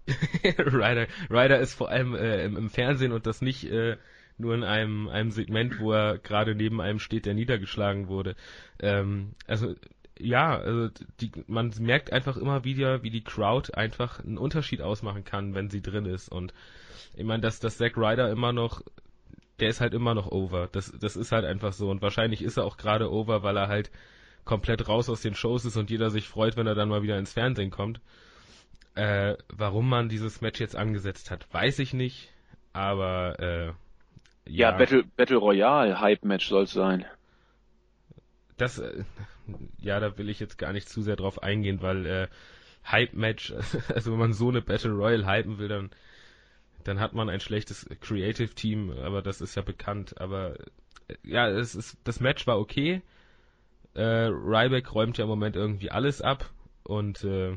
Ryder, 0.44 1.06
Ryder 1.30 1.58
ist 1.60 1.74
vor 1.74 1.88
allem 1.88 2.14
äh, 2.14 2.44
im, 2.44 2.56
im, 2.56 2.70
Fernsehen 2.70 3.12
und 3.12 3.26
das 3.26 3.40
nicht 3.40 3.64
äh, 3.64 3.96
nur 4.37 4.54
in 4.54 4.64
einem, 4.64 5.08
einem 5.08 5.30
Segment, 5.30 5.80
wo 5.80 5.92
er 5.92 6.18
gerade 6.18 6.54
neben 6.54 6.80
einem 6.80 6.98
steht, 6.98 7.24
der 7.24 7.34
niedergeschlagen 7.34 8.08
wurde. 8.08 8.37
Ähm, 8.80 9.32
also 9.46 9.74
ja, 10.18 10.58
also 10.58 10.90
die, 11.20 11.32
man 11.46 11.72
merkt 11.80 12.12
einfach 12.12 12.37
immer 12.37 12.64
wieder, 12.64 13.02
wie 13.02 13.10
die 13.10 13.24
Crowd 13.24 13.74
einfach 13.74 14.20
einen 14.20 14.38
Unterschied 14.38 14.80
ausmachen 14.80 15.24
kann, 15.24 15.54
wenn 15.54 15.70
sie 15.70 15.82
drin 15.82 16.06
ist. 16.06 16.28
Und 16.28 16.52
ich 17.16 17.24
meine, 17.24 17.40
dass, 17.40 17.60
dass 17.60 17.78
Zack 17.78 17.96
Ryder 17.96 18.30
immer 18.30 18.52
noch 18.52 18.82
der 19.60 19.68
ist 19.68 19.80
halt 19.80 19.94
immer 19.94 20.14
noch 20.14 20.30
over. 20.30 20.68
Das, 20.70 20.92
das 20.98 21.16
ist 21.16 21.32
halt 21.32 21.44
einfach 21.44 21.72
so. 21.72 21.90
Und 21.90 22.02
wahrscheinlich 22.02 22.42
ist 22.42 22.56
er 22.56 22.64
auch 22.64 22.76
gerade 22.76 23.10
over, 23.10 23.42
weil 23.42 23.56
er 23.56 23.68
halt 23.68 23.90
komplett 24.44 24.88
raus 24.88 25.08
aus 25.08 25.22
den 25.22 25.34
Shows 25.34 25.64
ist 25.64 25.76
und 25.76 25.90
jeder 25.90 26.10
sich 26.10 26.28
freut, 26.28 26.56
wenn 26.56 26.66
er 26.66 26.74
dann 26.74 26.88
mal 26.88 27.02
wieder 27.02 27.18
ins 27.18 27.32
Fernsehen 27.32 27.70
kommt. 27.70 28.00
Äh, 28.94 29.36
warum 29.48 29.88
man 29.88 30.08
dieses 30.08 30.40
Match 30.40 30.60
jetzt 30.60 30.76
angesetzt 30.76 31.30
hat, 31.30 31.46
weiß 31.52 31.78
ich 31.80 31.94
nicht. 31.94 32.30
Aber 32.72 33.38
äh, 33.38 33.66
ja, 34.46 34.70
ja 34.70 34.72
Battle, 34.72 35.04
Battle 35.16 35.38
Royale 35.38 36.00
Hype 36.00 36.24
Match 36.24 36.48
soll 36.48 36.64
es 36.64 36.72
sein. 36.72 37.04
Das, 38.56 38.78
äh, 38.78 39.04
ja, 39.78 39.98
da 40.00 40.16
will 40.18 40.28
ich 40.28 40.40
jetzt 40.40 40.58
gar 40.58 40.72
nicht 40.72 40.88
zu 40.88 41.02
sehr 41.02 41.16
drauf 41.16 41.42
eingehen, 41.42 41.82
weil 41.82 42.06
äh, 42.06 42.28
Hype 42.84 43.14
Match, 43.14 43.52
also 43.94 44.12
wenn 44.12 44.18
man 44.18 44.32
so 44.32 44.48
eine 44.48 44.62
Battle 44.62 44.92
Royale 44.92 45.26
hypen 45.26 45.58
will, 45.58 45.68
dann 45.68 45.90
dann 46.84 47.00
hat 47.00 47.14
man 47.14 47.28
ein 47.28 47.40
schlechtes 47.40 47.88
Creative 48.00 48.54
Team, 48.54 48.90
aber 48.90 49.22
das 49.22 49.40
ist 49.40 49.54
ja 49.54 49.62
bekannt. 49.62 50.20
Aber 50.20 50.58
äh, 51.08 51.14
ja, 51.22 51.48
es 51.48 51.74
ist, 51.74 51.98
das 52.04 52.20
Match 52.20 52.46
war 52.46 52.58
okay. 52.58 53.02
Äh, 53.94 54.28
Ryback 54.30 54.94
räumt 54.94 55.18
ja 55.18 55.24
im 55.24 55.30
Moment 55.30 55.56
irgendwie 55.56 55.90
alles 55.90 56.20
ab 56.20 56.50
und 56.82 57.24
äh, 57.24 57.56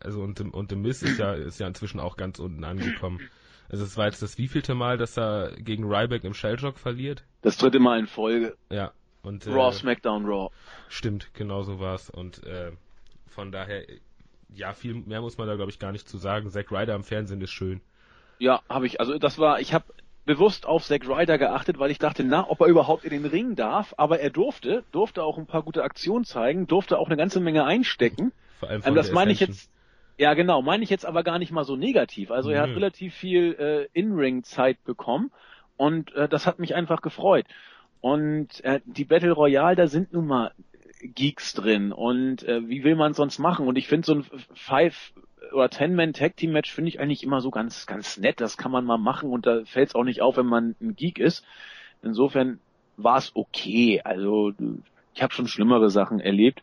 also 0.00 0.22
und, 0.22 0.40
und 0.40 0.70
The 0.70 0.76
Miz 0.76 1.02
ist 1.02 1.18
ja, 1.18 1.32
ist 1.34 1.58
ja 1.60 1.66
inzwischen 1.66 2.00
auch 2.00 2.16
ganz 2.16 2.38
unten 2.38 2.64
angekommen. 2.64 3.20
Also 3.70 3.84
es 3.84 3.96
war 3.96 4.06
jetzt 4.06 4.22
das 4.22 4.38
wievielte 4.38 4.74
Mal, 4.74 4.96
dass 4.96 5.18
er 5.18 5.52
gegen 5.58 5.84
Ryback 5.84 6.24
im 6.24 6.34
Shellshock 6.34 6.78
verliert? 6.78 7.24
Das 7.42 7.58
dritte 7.58 7.78
Mal 7.78 7.98
in 7.98 8.06
Folge. 8.06 8.56
Ja. 8.70 8.92
Und, 9.22 9.46
äh, 9.46 9.50
Raw, 9.50 9.72
SmackDown, 9.72 10.24
Raw. 10.24 10.50
Stimmt, 10.88 11.34
genau 11.34 11.62
so 11.62 11.78
war's. 11.78 12.08
Und 12.08 12.44
äh, 12.44 12.72
von 13.26 13.52
daher, 13.52 13.84
ja, 14.54 14.72
viel 14.72 14.94
mehr 14.94 15.20
muss 15.20 15.38
man 15.38 15.46
da 15.46 15.56
glaube 15.56 15.70
ich 15.70 15.78
gar 15.78 15.92
nicht 15.92 16.08
zu 16.08 16.18
sagen. 16.18 16.50
Zack 16.50 16.70
Ryder 16.70 16.94
am 16.94 17.04
Fernsehen 17.04 17.40
ist 17.40 17.50
schön. 17.50 17.80
Ja, 18.38 18.62
habe 18.68 18.86
ich. 18.86 19.00
Also 19.00 19.18
das 19.18 19.38
war, 19.38 19.60
ich 19.60 19.74
habe 19.74 19.84
bewusst 20.24 20.66
auf 20.66 20.84
Zack 20.84 21.08
Ryder 21.08 21.38
geachtet, 21.38 21.78
weil 21.78 21.90
ich 21.90 21.98
dachte, 21.98 22.22
na, 22.22 22.48
ob 22.48 22.60
er 22.60 22.66
überhaupt 22.66 23.04
in 23.04 23.10
den 23.10 23.24
Ring 23.24 23.56
darf. 23.56 23.94
Aber 23.96 24.20
er 24.20 24.30
durfte, 24.30 24.84
durfte 24.92 25.22
auch 25.22 25.38
ein 25.38 25.46
paar 25.46 25.62
gute 25.62 25.82
Aktionen 25.82 26.24
zeigen, 26.24 26.66
durfte 26.66 26.98
auch 26.98 27.06
eine 27.06 27.16
ganze 27.16 27.40
Menge 27.40 27.64
einstecken. 27.64 28.32
Vor 28.60 28.68
allem 28.68 28.82
von 28.82 28.90
ähm, 28.90 28.96
das 28.96 29.10
meine 29.10 29.32
ich 29.32 29.40
jetzt. 29.40 29.70
Ja, 30.18 30.34
genau, 30.34 30.62
meine 30.62 30.82
ich 30.82 30.90
jetzt 30.90 31.06
aber 31.06 31.22
gar 31.22 31.38
nicht 31.38 31.52
mal 31.52 31.64
so 31.64 31.76
negativ. 31.76 32.32
Also 32.32 32.50
er 32.50 32.62
hat 32.62 32.70
relativ 32.70 33.14
viel 33.14 33.54
äh, 33.54 33.98
In-Ring-Zeit 33.98 34.82
bekommen 34.84 35.30
und 35.76 36.12
äh, 36.14 36.28
das 36.28 36.44
hat 36.44 36.58
mich 36.58 36.74
einfach 36.74 37.02
gefreut. 37.02 37.46
Und 38.00 38.62
äh, 38.64 38.80
die 38.84 39.04
Battle 39.04 39.30
Royale, 39.30 39.76
da 39.76 39.86
sind 39.86 40.12
nun 40.12 40.26
mal 40.26 40.52
Geeks 41.00 41.54
drin 41.54 41.92
und 41.92 42.42
äh, 42.42 42.68
wie 42.68 42.84
will 42.84 42.96
man 42.96 43.14
sonst 43.14 43.38
machen? 43.38 43.66
Und 43.66 43.76
ich 43.76 43.88
finde 43.88 44.06
so 44.06 44.14
ein 44.14 44.26
Five 44.54 45.12
oder 45.52 45.70
Ten 45.70 45.94
Man 45.94 46.12
Tag 46.12 46.36
Team 46.36 46.52
Match 46.52 46.72
finde 46.72 46.90
ich 46.90 47.00
eigentlich 47.00 47.22
immer 47.22 47.40
so 47.40 47.50
ganz 47.50 47.86
ganz 47.86 48.18
nett. 48.18 48.40
Das 48.40 48.56
kann 48.56 48.72
man 48.72 48.84
mal 48.84 48.98
machen 48.98 49.30
und 49.30 49.46
da 49.46 49.64
fällt 49.64 49.88
es 49.88 49.94
auch 49.94 50.04
nicht 50.04 50.20
auf, 50.20 50.36
wenn 50.36 50.46
man 50.46 50.74
ein 50.80 50.96
Geek 50.96 51.18
ist. 51.18 51.44
Insofern 52.02 52.58
war 52.96 53.18
es 53.18 53.32
okay. 53.34 54.00
Also 54.04 54.52
ich 55.14 55.22
habe 55.22 55.32
schon 55.32 55.48
schlimmere 55.48 55.90
Sachen 55.90 56.20
erlebt. 56.20 56.62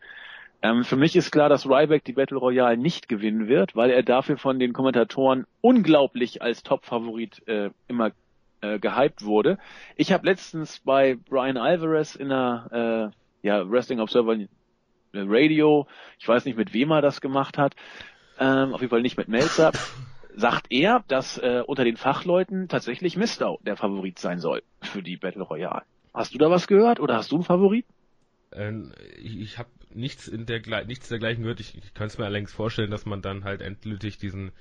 Ähm, 0.61 0.83
für 0.83 0.95
mich 0.95 1.15
ist 1.15 1.31
klar, 1.31 1.49
dass 1.49 1.67
Ryback 1.67 2.03
die 2.03 2.13
Battle 2.13 2.37
Royale 2.37 2.77
nicht 2.77 3.07
gewinnen 3.07 3.47
wird, 3.47 3.75
weil 3.75 3.91
er 3.91 4.03
dafür 4.03 4.37
von 4.37 4.59
den 4.59 4.73
Kommentatoren 4.73 5.45
unglaublich 5.61 6.41
als 6.41 6.63
Top-Favorit 6.63 7.47
äh, 7.47 7.69
immer 7.87 8.11
äh, 8.61 8.79
gehypt 8.79 9.25
wurde. 9.25 9.57
Ich 9.95 10.11
habe 10.11 10.25
letztens 10.25 10.79
bei 10.79 11.17
Brian 11.29 11.57
Alvarez 11.57 12.15
in 12.15 12.31
einer 12.31 13.11
äh, 13.11 13.15
ja, 13.45 13.69
Wrestling 13.69 13.99
Observer 13.99 14.37
Radio, 15.13 15.87
ich 16.19 16.27
weiß 16.27 16.45
nicht 16.45 16.57
mit 16.57 16.73
wem 16.73 16.91
er 16.91 17.01
das 17.01 17.21
gemacht 17.21 17.57
hat, 17.57 17.75
ähm, 18.39 18.73
auf 18.73 18.81
jeden 18.81 18.89
Fall 18.89 19.01
nicht 19.01 19.17
mit 19.17 19.29
Melzer, 19.29 19.71
sagt 20.35 20.67
er, 20.71 21.05
dass 21.07 21.37
äh, 21.37 21.63
unter 21.65 21.85
den 21.85 21.95
Fachleuten 21.95 22.67
tatsächlich 22.67 23.15
Mistow 23.15 23.59
der 23.61 23.77
Favorit 23.77 24.19
sein 24.19 24.39
soll 24.39 24.63
für 24.81 25.01
die 25.01 25.15
Battle 25.15 25.43
Royale. 25.43 25.83
Hast 26.13 26.33
du 26.33 26.37
da 26.37 26.49
was 26.49 26.67
gehört 26.67 26.99
oder 26.99 27.15
hast 27.15 27.31
du 27.31 27.35
einen 27.35 27.43
Favorit? 27.45 27.85
Ähm, 28.51 28.93
ich 29.21 29.39
ich 29.39 29.57
habe 29.57 29.69
nichts 29.95 30.27
in 30.27 30.45
der 30.45 30.61
nichts 30.85 31.09
dergleichen 31.09 31.43
gehört. 31.43 31.59
Ich, 31.59 31.77
ich 31.77 31.93
kann 31.93 32.07
es 32.07 32.17
mir 32.17 32.25
allerdings 32.25 32.53
vorstellen, 32.53 32.91
dass 32.91 33.05
man 33.05 33.21
dann 33.21 33.43
halt 33.43 33.61
endgültig 33.61 34.17
diesen, 34.17 34.51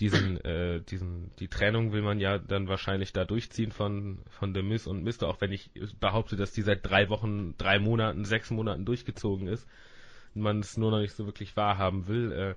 diesen, 0.00 0.40
äh, 0.44 0.80
diesen, 0.80 1.30
die 1.38 1.48
Trennung 1.48 1.92
will 1.92 2.02
man 2.02 2.20
ja 2.20 2.38
dann 2.38 2.68
wahrscheinlich 2.68 3.12
da 3.12 3.24
durchziehen 3.24 3.72
von 3.72 4.18
von 4.28 4.54
The 4.54 4.62
Miz 4.62 4.86
und 4.86 5.04
Mister, 5.04 5.28
auch 5.28 5.40
wenn 5.40 5.52
ich 5.52 5.70
behaupte, 6.00 6.36
dass 6.36 6.52
die 6.52 6.62
seit 6.62 6.84
drei 6.84 7.08
Wochen, 7.08 7.54
drei 7.56 7.78
Monaten, 7.78 8.24
sechs 8.24 8.50
Monaten 8.50 8.84
durchgezogen 8.84 9.48
ist 9.48 9.66
und 10.34 10.42
man 10.42 10.60
es 10.60 10.76
nur 10.76 10.90
noch 10.90 11.00
nicht 11.00 11.14
so 11.14 11.26
wirklich 11.26 11.56
wahrhaben 11.56 12.08
will. 12.08 12.32
Äh, 12.32 12.54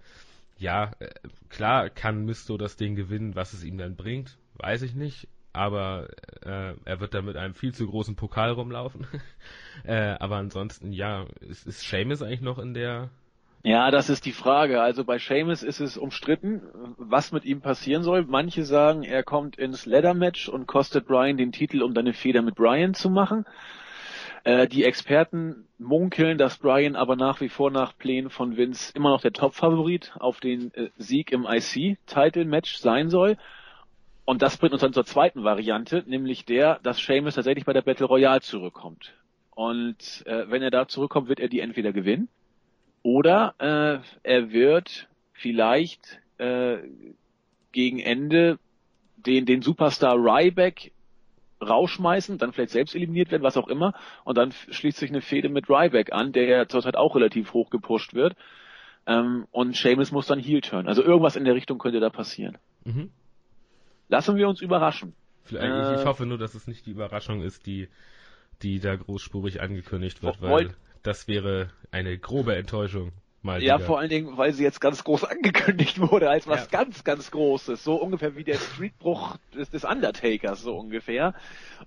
ja, 0.57 0.91
äh, 0.99 1.09
klar 1.49 1.89
kann 1.89 2.25
Misto 2.25 2.57
das 2.57 2.77
Ding 2.77 2.95
gewinnen, 2.95 3.35
was 3.35 3.53
es 3.53 3.63
ihm 3.63 3.77
dann 3.77 3.95
bringt, 3.95 4.37
weiß 4.55 4.81
ich 4.83 4.95
nicht. 4.95 5.27
Aber 5.55 6.07
äh, 6.43 6.73
er 6.83 6.99
wird 6.99 7.13
da 7.13 7.21
mit 7.21 7.37
einem 7.37 7.53
viel 7.53 7.73
zu 7.73 7.87
großen 7.87 8.15
Pokal 8.15 8.51
rumlaufen. 8.51 9.07
äh, 9.85 10.15
aber 10.19 10.35
ansonsten, 10.35 10.91
ja, 10.91 11.25
ist, 11.39 11.65
ist 11.65 11.81
Seamus 11.81 12.21
eigentlich 12.21 12.41
noch 12.41 12.59
in 12.59 12.73
der 12.73 13.09
Ja, 13.63 13.89
das 13.89 14.09
ist 14.09 14.25
die 14.25 14.33
Frage. 14.33 14.81
Also 14.81 15.05
bei 15.05 15.17
Seamus 15.17 15.63
ist 15.63 15.79
es 15.79 15.97
umstritten, 15.97 16.61
was 16.97 17.31
mit 17.31 17.45
ihm 17.45 17.61
passieren 17.61 18.03
soll. 18.03 18.25
Manche 18.25 18.65
sagen, 18.65 19.03
er 19.03 19.23
kommt 19.23 19.57
ins 19.57 19.85
Leather-Match 19.85 20.49
und 20.49 20.67
kostet 20.67 21.07
Brian 21.07 21.37
den 21.37 21.51
Titel, 21.53 21.81
um 21.81 21.93
dann 21.93 22.05
eine 22.05 22.13
Feder 22.13 22.41
mit 22.41 22.55
Brian 22.55 22.93
zu 22.93 23.09
machen. 23.09 23.45
Äh, 24.43 24.67
die 24.67 24.83
Experten 24.83 25.67
munkeln, 25.79 26.37
dass 26.37 26.57
Brian 26.57 26.95
aber 26.95 27.15
nach 27.15 27.41
wie 27.41 27.49
vor 27.49 27.71
nach 27.71 27.97
Plänen 27.97 28.29
von 28.29 28.57
Vince 28.57 28.91
immer 28.93 29.09
noch 29.09 29.21
der 29.21 29.33
Top-Favorit 29.33 30.13
auf 30.19 30.39
den 30.39 30.73
äh, 30.75 30.89
Sieg 30.97 31.31
im 31.31 31.47
IC-Title-Match 31.49 32.75
sein 32.75 33.09
soll. 33.09 33.37
Und 34.25 34.41
das 34.41 34.57
bringt 34.57 34.73
uns 34.73 34.81
dann 34.81 34.93
zur 34.93 35.05
zweiten 35.05 35.43
Variante, 35.43 36.03
nämlich 36.07 36.45
der, 36.45 36.79
dass 36.81 36.97
Seamus 36.97 37.35
tatsächlich 37.35 37.65
bei 37.65 37.73
der 37.73 37.83
Battle 37.83 38.07
Royale 38.07 38.41
zurückkommt. 38.41 39.13
Und 39.51 40.23
äh, 40.25 40.49
wenn 40.49 40.63
er 40.63 40.71
da 40.71 40.87
zurückkommt, 40.87 41.29
wird 41.29 41.39
er 41.39 41.47
die 41.47 41.59
entweder 41.59 41.93
gewinnen 41.93 42.27
oder 43.03 43.53
äh, 43.59 43.99
er 44.23 44.51
wird 44.51 45.07
vielleicht 45.33 46.19
äh, 46.39 46.77
gegen 47.71 47.99
Ende 47.99 48.57
den, 49.17 49.45
den 49.45 49.61
Superstar 49.61 50.15
Ryback 50.15 50.91
rausschmeißen, 51.61 52.39
dann 52.39 52.51
vielleicht 52.51 52.71
selbst 52.71 52.95
eliminiert 52.95 53.31
werden, 53.31 53.43
was 53.43 53.57
auch 53.57 53.67
immer, 53.67 53.93
und 54.23 54.37
dann 54.37 54.51
schließt 54.51 54.97
sich 54.97 55.11
eine 55.11 55.21
Fehde 55.21 55.49
mit 55.49 55.69
Ryback 55.69 56.11
an, 56.13 56.31
der 56.31 56.45
ja 56.45 56.67
zurzeit 56.67 56.95
auch 56.95 57.15
relativ 57.15 57.53
hoch 57.53 57.69
gepusht 57.69 58.15
wird. 58.15 58.35
Ähm, 59.05 59.45
und 59.51 59.75
Seamus 59.75 60.11
muss 60.11 60.25
dann 60.25 60.39
Heel 60.39 60.61
turn. 60.61 60.87
Also 60.87 61.03
irgendwas 61.03 61.35
in 61.35 61.45
der 61.45 61.53
Richtung 61.53 61.77
könnte 61.77 61.99
da 61.99 62.09
passieren. 62.09 62.57
Mhm. 62.85 63.11
Lassen 64.07 64.35
wir 64.35 64.47
uns 64.47 64.61
überraschen. 64.61 65.13
Äh, 65.51 65.95
ich, 65.95 66.05
hoffe 66.05 66.25
nur, 66.25 66.37
dass 66.37 66.55
es 66.55 66.67
nicht 66.67 66.85
die 66.85 66.91
Überraschung 66.91 67.41
ist, 67.41 67.65
die, 67.65 67.87
die 68.61 68.79
da 68.79 68.95
großspurig 68.95 69.61
angekündigt 69.61 70.23
wird, 70.23 70.41
weil 70.41 70.73
das 71.03 71.27
wäre 71.27 71.69
eine 71.91 72.17
grobe 72.17 72.55
Enttäuschung. 72.55 73.11
Mal 73.43 73.61
Ja, 73.61 73.75
wieder. 73.75 73.85
vor 73.85 73.99
allen 73.99 74.09
Dingen, 74.09 74.37
weil 74.37 74.53
sie 74.53 74.63
jetzt 74.63 74.81
ganz 74.81 75.03
groß 75.03 75.23
angekündigt 75.25 75.99
wurde, 76.01 76.31
als 76.31 76.47
was 76.47 76.63
Ja. 76.71 76.79
ganz, 76.79 77.03
ganz 77.03 77.29
Großes. 77.29 77.83
So 77.83 77.93
ungefähr 78.01 78.35
wie 78.35 78.43
der 78.43 78.57
Streetbruch 78.57 79.37
des, 79.53 79.69
des 79.69 79.83
Undertakers, 79.85 80.61
so 80.63 80.75
ungefähr. 80.75 81.35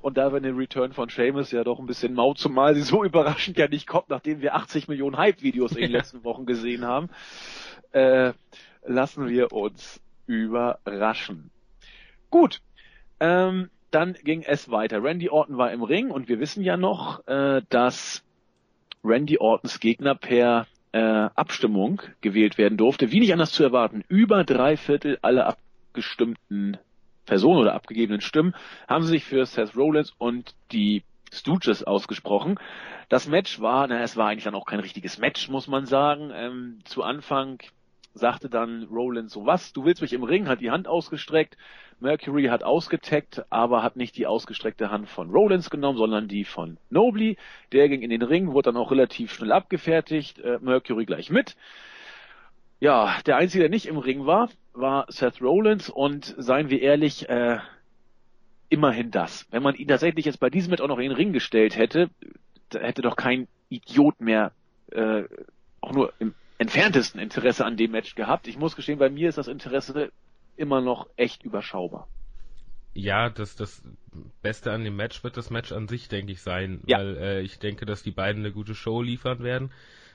Und 0.00 0.16
da 0.18 0.32
wir 0.32 0.38
den 0.38 0.54
Return 0.56 0.92
von 0.92 1.08
Seamus 1.08 1.50
ja 1.50 1.64
doch 1.64 1.80
ein 1.80 1.86
bisschen 1.86 2.14
mau, 2.14 2.34
zumal 2.34 2.76
sie 2.76 2.82
so 2.82 3.02
überraschend 3.04 3.58
ja 3.58 3.66
nicht 3.66 3.88
kommt, 3.88 4.08
nachdem 4.08 4.40
wir 4.40 4.54
80 4.54 4.86
Millionen 4.86 5.16
Hype-Videos 5.16 5.72
in 5.72 5.78
den 5.82 5.90
Ja. 5.90 5.98
letzten 5.98 6.22
Wochen 6.22 6.46
gesehen 6.46 6.84
haben, 6.84 7.08
äh, 7.90 8.32
lassen 8.86 9.28
wir 9.28 9.50
uns 9.52 10.00
überraschen. 10.26 11.50
Gut, 12.30 12.60
ähm, 13.20 13.70
dann 13.90 14.14
ging 14.22 14.42
es 14.42 14.70
weiter. 14.70 15.02
Randy 15.02 15.30
Orton 15.30 15.56
war 15.56 15.72
im 15.72 15.82
Ring 15.82 16.10
und 16.10 16.28
wir 16.28 16.40
wissen 16.40 16.62
ja 16.62 16.76
noch, 16.76 17.26
äh, 17.26 17.62
dass 17.68 18.22
Randy 19.02 19.38
Ortons 19.38 19.80
Gegner 19.80 20.14
per 20.14 20.66
äh, 20.92 20.98
Abstimmung 20.98 22.02
gewählt 22.20 22.58
werden 22.58 22.76
durfte. 22.76 23.10
Wie 23.10 23.20
nicht 23.20 23.32
anders 23.32 23.52
zu 23.52 23.62
erwarten, 23.62 24.04
über 24.08 24.44
drei 24.44 24.76
Viertel 24.76 25.18
aller 25.22 25.46
abgestimmten 25.46 26.78
Personen 27.24 27.60
oder 27.60 27.74
abgegebenen 27.74 28.20
Stimmen 28.20 28.54
haben 28.88 29.04
sich 29.04 29.24
für 29.24 29.44
Seth 29.44 29.76
Rollins 29.76 30.14
und 30.16 30.54
die 30.72 31.02
Stooges 31.30 31.84
ausgesprochen. 31.84 32.58
Das 33.08 33.28
Match 33.28 33.60
war, 33.60 33.86
na, 33.86 34.00
es 34.00 34.16
war 34.16 34.28
eigentlich 34.28 34.44
dann 34.44 34.54
auch 34.54 34.66
kein 34.66 34.80
richtiges 34.80 35.18
Match, 35.18 35.48
muss 35.48 35.68
man 35.68 35.84
sagen. 35.84 36.30
Ähm, 36.34 36.78
zu 36.84 37.02
Anfang 37.02 37.58
sagte 38.18 38.48
dann 38.48 38.84
Rollins 38.84 39.32
so, 39.32 39.46
was, 39.46 39.72
du 39.72 39.84
willst 39.84 40.02
mich 40.02 40.12
im 40.12 40.24
Ring, 40.24 40.48
hat 40.48 40.60
die 40.60 40.70
Hand 40.70 40.88
ausgestreckt. 40.88 41.56
Mercury 42.00 42.44
hat 42.44 42.62
ausgetaggt, 42.62 43.44
aber 43.50 43.82
hat 43.82 43.96
nicht 43.96 44.16
die 44.16 44.26
ausgestreckte 44.26 44.90
Hand 44.90 45.08
von 45.08 45.30
Rollins 45.30 45.70
genommen, 45.70 45.98
sondern 45.98 46.28
die 46.28 46.44
von 46.44 46.76
Nobly. 46.90 47.36
Der 47.72 47.88
ging 47.88 48.02
in 48.02 48.10
den 48.10 48.22
Ring, 48.22 48.52
wurde 48.52 48.70
dann 48.70 48.76
auch 48.76 48.90
relativ 48.90 49.32
schnell 49.32 49.52
abgefertigt, 49.52 50.38
äh, 50.38 50.58
Mercury 50.60 51.06
gleich 51.06 51.30
mit. 51.30 51.56
Ja, 52.80 53.16
der 53.26 53.36
Einzige, 53.36 53.64
der 53.64 53.70
nicht 53.70 53.86
im 53.86 53.98
Ring 53.98 54.26
war, 54.26 54.50
war 54.72 55.06
Seth 55.08 55.42
Rollins 55.42 55.90
und 55.90 56.34
seien 56.38 56.70
wir 56.70 56.80
ehrlich, 56.80 57.28
äh, 57.28 57.58
immerhin 58.68 59.10
das. 59.10 59.46
Wenn 59.50 59.62
man 59.62 59.74
ihn 59.74 59.88
tatsächlich 59.88 60.24
jetzt 60.24 60.40
bei 60.40 60.50
diesem 60.50 60.70
Match 60.70 60.82
auch 60.82 60.88
noch 60.88 60.98
in 60.98 61.08
den 61.08 61.16
Ring 61.16 61.32
gestellt 61.32 61.76
hätte, 61.76 62.10
da 62.68 62.80
hätte 62.80 63.02
doch 63.02 63.16
kein 63.16 63.48
Idiot 63.70 64.20
mehr 64.20 64.52
äh, 64.92 65.24
auch 65.80 65.92
nur 65.92 66.12
im 66.18 66.34
entferntesten 66.58 67.20
Interesse 67.20 67.64
an 67.64 67.76
dem 67.76 67.92
Match 67.92 68.14
gehabt. 68.14 68.48
Ich 68.48 68.58
muss 68.58 68.76
gestehen, 68.76 68.98
bei 68.98 69.10
mir 69.10 69.28
ist 69.28 69.38
das 69.38 69.48
Interesse 69.48 70.12
immer 70.56 70.80
noch 70.80 71.08
echt 71.16 71.44
überschaubar. 71.44 72.08
Ja, 72.94 73.30
das, 73.30 73.54
das 73.54 73.82
Beste 74.42 74.72
an 74.72 74.82
dem 74.82 74.96
Match 74.96 75.22
wird 75.22 75.36
das 75.36 75.50
Match 75.50 75.70
an 75.70 75.86
sich, 75.86 76.08
denke 76.08 76.32
ich, 76.32 76.42
sein, 76.42 76.80
Ja. 76.86 76.98
weil 76.98 77.16
äh, 77.16 77.40
ich 77.42 77.58
denke, 77.60 77.86
dass 77.86 78.02
die 78.02 78.10
beiden 78.10 78.44
eine 78.44 78.52
gute 78.52 78.74
Show 78.74 79.02
liefern 79.02 79.40
werden. 79.44 79.70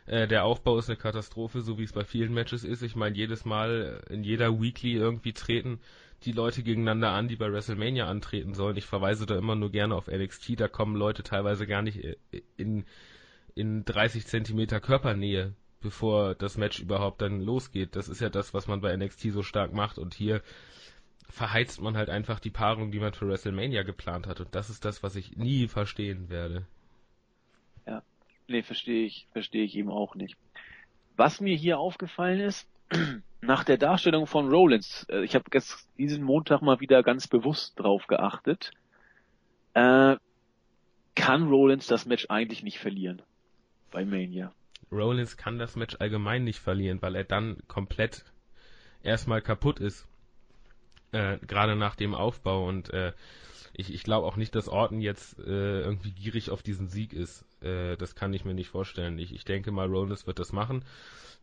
Äh, 0.05 0.27
der 0.27 0.43
Aufbau 0.43 0.77
ist 0.77 0.89
eine 0.89 0.97
Katastrophe, 0.97 1.61
so 1.61 1.77
wie 1.77 1.83
es 1.83 1.93
bei 1.93 2.03
vielen 2.03 2.33
Matches 2.33 2.65
ist. 2.65 2.81
Ich 2.83 2.95
meine, 2.97 3.15
jedes 3.15 3.45
Mal 3.45 4.03
in 4.09 4.23
jeder 4.25 4.59
Weekly 4.61 4.93
irgendwie 4.93 5.31
treten 5.31 5.79
die 6.25 6.33
Leute 6.33 6.63
gegeneinander 6.63 7.11
an, 7.11 7.27
die 7.27 7.35
bei 7.35 7.51
WrestleMania 7.51 8.07
antreten 8.07 8.53
sollen. 8.53 8.77
Ich 8.77 8.85
verweise 8.85 9.25
da 9.25 9.37
immer 9.37 9.55
nur 9.55 9.71
gerne 9.71 9.95
auf 9.95 10.07
NXT, 10.07 10.59
da 10.59 10.67
kommen 10.67 10.95
Leute 10.95 11.23
teilweise 11.23 11.67
gar 11.67 11.81
nicht 11.81 12.03
äh, 12.03 12.15
in, 12.57 12.85
in 13.55 13.85
30 13.85 14.25
Zentimeter 14.25 14.81
Körpernähe, 14.81 15.53
bevor 15.83 16.35
das 16.35 16.57
Match 16.57 16.79
überhaupt 16.79 17.21
dann 17.21 17.41
losgeht. 17.41 17.95
Das 17.95 18.09
ist 18.09 18.21
ja 18.21 18.29
das, 18.29 18.53
was 18.53 18.67
man 18.67 18.81
bei 18.81 18.95
NXT 18.95 19.31
so 19.31 19.43
stark 19.43 19.73
macht 19.73 19.99
und 19.99 20.13
hier 20.13 20.41
verheizt 21.29 21.81
man 21.81 21.97
halt 21.97 22.09
einfach 22.09 22.39
die 22.39 22.49
Paarung, 22.49 22.91
die 22.91 22.99
man 22.99 23.13
für 23.13 23.27
WrestleMania 23.27 23.83
geplant 23.83 24.27
hat. 24.27 24.39
Und 24.39 24.55
das 24.55 24.69
ist 24.69 24.85
das, 24.85 25.03
was 25.03 25.15
ich 25.15 25.37
nie 25.37 25.67
verstehen 25.67 26.29
werde. 26.29 26.65
Nee, 28.47 28.63
verstehe 28.63 29.05
ich, 29.05 29.27
verstehe 29.31 29.63
ich 29.63 29.75
eben 29.75 29.89
auch 29.89 30.15
nicht. 30.15 30.37
Was 31.15 31.39
mir 31.39 31.55
hier 31.55 31.79
aufgefallen 31.79 32.39
ist, 32.39 32.67
nach 33.41 33.63
der 33.63 33.77
Darstellung 33.77 34.27
von 34.27 34.49
Rollins, 34.49 35.05
äh, 35.09 35.23
ich 35.23 35.35
habe 35.35 35.45
jetzt 35.53 35.87
diesen 35.97 36.23
Montag 36.23 36.61
mal 36.61 36.79
wieder 36.79 37.03
ganz 37.03 37.27
bewusst 37.27 37.79
drauf 37.79 38.07
geachtet, 38.07 38.71
äh, 39.73 40.17
kann 41.15 41.47
Rollins 41.47 41.87
das 41.87 42.05
Match 42.05 42.27
eigentlich 42.29 42.63
nicht 42.63 42.79
verlieren 42.79 43.21
bei 43.91 44.03
Mania. 44.03 44.51
Rollins 44.93 45.37
kann 45.37 45.59
das 45.59 45.75
Match 45.75 45.97
allgemein 45.99 46.43
nicht 46.43 46.59
verlieren, 46.59 47.01
weil 47.01 47.15
er 47.15 47.23
dann 47.23 47.57
komplett 47.67 48.25
erstmal 49.01 49.41
kaputt 49.41 49.79
ist. 49.79 50.07
Äh, 51.11 51.37
Gerade 51.45 51.75
nach 51.75 51.95
dem 51.95 52.15
Aufbau 52.15 52.67
und 52.67 52.91
äh, 52.91 53.13
ich, 53.73 53.93
ich 53.93 54.03
glaube 54.03 54.27
auch 54.27 54.35
nicht, 54.35 54.53
dass 54.55 54.69
Orton 54.69 55.01
jetzt 55.01 55.39
äh, 55.39 55.81
irgendwie 55.81 56.11
gierig 56.11 56.51
auf 56.51 56.61
diesen 56.61 56.87
Sieg 56.87 57.13
ist. 57.13 57.43
Äh, 57.61 57.97
das 57.97 58.15
kann 58.15 58.33
ich 58.33 58.45
mir 58.45 58.53
nicht 58.53 58.69
vorstellen. 58.69 59.17
Ich, 59.17 59.33
ich 59.33 59.45
denke 59.45 59.71
mal, 59.71 59.87
Rollins 59.87 60.27
wird 60.27 60.39
das 60.39 60.53
machen. 60.53 60.85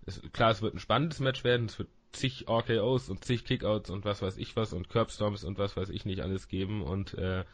Es, 0.07 0.23
klar, 0.33 0.51
es 0.51 0.63
wird 0.63 0.75
ein 0.75 0.79
spannendes 0.79 1.21
Match 1.21 1.45
werden. 1.45 1.67
Es 1.67 1.79
wird 1.79 1.89
zig 2.13 2.49
RKOs 2.49 3.09
und 3.09 3.25
zig 3.25 3.45
Kickouts 3.45 3.91
und 3.91 4.05
was 4.05 4.23
weiß 4.23 4.39
ich 4.39 4.57
was 4.57 4.73
und 4.73 4.89
Curbstorms 4.89 5.45
und 5.45 5.59
was 5.59 5.77
weiß 5.77 5.91
ich 5.91 6.05
nicht 6.05 6.21
alles 6.23 6.49
geben 6.49 6.83
und 6.83 7.15
äh, 7.15 7.45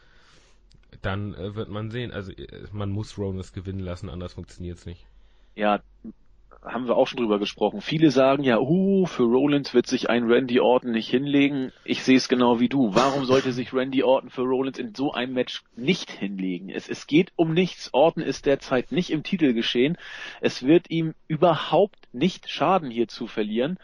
dann 1.01 1.33
äh, 1.35 1.55
wird 1.55 1.69
man 1.69 1.91
sehen. 1.91 2.11
Also 2.11 2.31
äh, 2.31 2.65
man 2.71 2.89
muss 2.89 3.17
Rollins 3.17 3.53
gewinnen 3.53 3.79
lassen, 3.79 4.09
anders 4.09 4.33
funktioniert 4.33 4.77
es 4.77 4.85
nicht. 4.85 5.05
Ja, 5.57 5.81
haben 6.63 6.87
wir 6.87 6.95
auch 6.95 7.07
schon 7.07 7.17
drüber 7.17 7.39
gesprochen. 7.39 7.81
Viele 7.81 8.11
sagen 8.11 8.43
ja, 8.43 8.59
uh, 8.59 9.07
für 9.07 9.23
Rollins 9.23 9.73
wird 9.73 9.87
sich 9.87 10.07
ein 10.07 10.29
Randy 10.29 10.59
Orton 10.59 10.91
nicht 10.91 11.09
hinlegen. 11.09 11.71
Ich 11.83 12.03
sehe 12.03 12.17
es 12.17 12.29
genau 12.29 12.59
wie 12.59 12.69
du. 12.69 12.93
Warum 12.93 13.25
sollte 13.25 13.51
sich 13.51 13.73
Randy 13.73 14.03
Orton 14.03 14.29
für 14.29 14.43
Rollins 14.43 14.77
in 14.77 14.93
so 14.93 15.13
einem 15.13 15.33
Match 15.33 15.63
nicht 15.75 16.11
hinlegen? 16.11 16.69
Es, 16.69 16.87
es 16.87 17.07
geht 17.07 17.31
um 17.35 17.55
nichts. 17.55 17.91
Orton 17.91 18.21
ist 18.21 18.45
derzeit 18.45 18.91
nicht 18.91 19.09
im 19.09 19.23
Titel 19.23 19.53
geschehen. 19.53 19.97
Es 20.41 20.61
wird 20.61 20.91
ihm 20.91 21.15
überhaupt 21.27 22.07
nicht 22.13 22.51
schaden, 22.51 22.91
hier 22.91 23.07
zu 23.07 23.25
verlieren. 23.25 23.79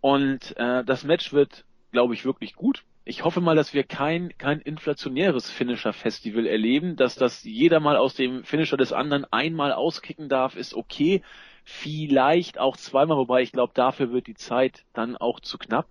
Und 0.00 0.56
äh, 0.56 0.82
das 0.84 1.04
Match 1.04 1.32
wird, 1.32 1.64
glaube 1.92 2.14
ich, 2.14 2.24
wirklich 2.24 2.56
gut. 2.56 2.82
Ich 3.08 3.22
hoffe 3.22 3.40
mal, 3.40 3.54
dass 3.54 3.72
wir 3.72 3.84
kein, 3.84 4.36
kein 4.36 4.60
inflationäres 4.60 5.48
Finisher-Festival 5.48 6.44
erleben, 6.44 6.96
dass 6.96 7.14
das 7.14 7.44
jeder 7.44 7.78
mal 7.78 7.96
aus 7.96 8.14
dem 8.14 8.42
Finisher 8.42 8.76
des 8.76 8.92
anderen 8.92 9.24
einmal 9.32 9.72
auskicken 9.72 10.28
darf, 10.28 10.56
ist 10.56 10.74
okay 10.74 11.22
vielleicht 11.62 12.58
auch 12.58 12.76
zweimal, 12.76 13.16
wobei 13.16 13.42
ich 13.42 13.52
glaube, 13.52 13.72
dafür 13.74 14.10
wird 14.10 14.26
die 14.26 14.34
Zeit 14.34 14.84
dann 14.92 15.16
auch 15.16 15.38
zu 15.38 15.56
knapp 15.56 15.86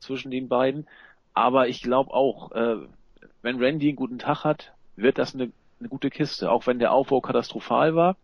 zwischen 0.00 0.32
den 0.32 0.48
beiden. 0.48 0.88
Aber 1.32 1.68
ich 1.68 1.80
glaube 1.80 2.12
auch, 2.12 2.50
äh, 2.50 2.78
wenn 3.40 3.62
Randy 3.62 3.90
einen 3.90 3.96
guten 3.96 4.18
Tag 4.18 4.42
hat, 4.42 4.72
wird 4.96 5.18
das 5.18 5.36
eine, 5.36 5.52
eine 5.78 5.88
gute 5.88 6.10
Kiste, 6.10 6.50
auch 6.50 6.66
wenn 6.66 6.80
der 6.80 6.92
Aufbau 6.92 7.20
katastrophal 7.20 7.94
war. 7.94 8.16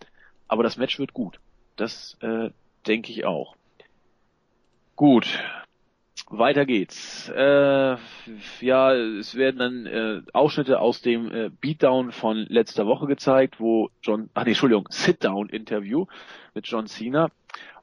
Aber 0.48 0.64
das 0.64 0.76
Match 0.76 0.98
wird 0.98 1.12
gut. 1.12 1.38
Das 1.76 2.16
äh, 2.20 2.50
denke 2.84 3.12
ich 3.12 3.24
auch. 3.24 3.54
Gut, 4.96 5.38
weiter 6.38 6.66
geht's. 6.66 7.28
Äh, 7.28 7.96
ja, 8.60 8.92
es 8.94 9.34
werden 9.34 9.58
dann 9.58 9.86
äh, 9.86 10.22
Ausschnitte 10.32 10.80
aus 10.80 11.02
dem 11.02 11.30
äh, 11.30 11.50
Beatdown 11.60 12.12
von 12.12 12.46
letzter 12.48 12.86
Woche 12.86 13.06
gezeigt, 13.06 13.60
wo 13.60 13.90
John, 14.02 14.30
ach 14.34 14.44
nee, 14.44 14.50
Entschuldigung, 14.50 14.86
Sit-Down-Interview 14.90 16.06
mit 16.54 16.66
John 16.66 16.86
Cena. 16.86 17.30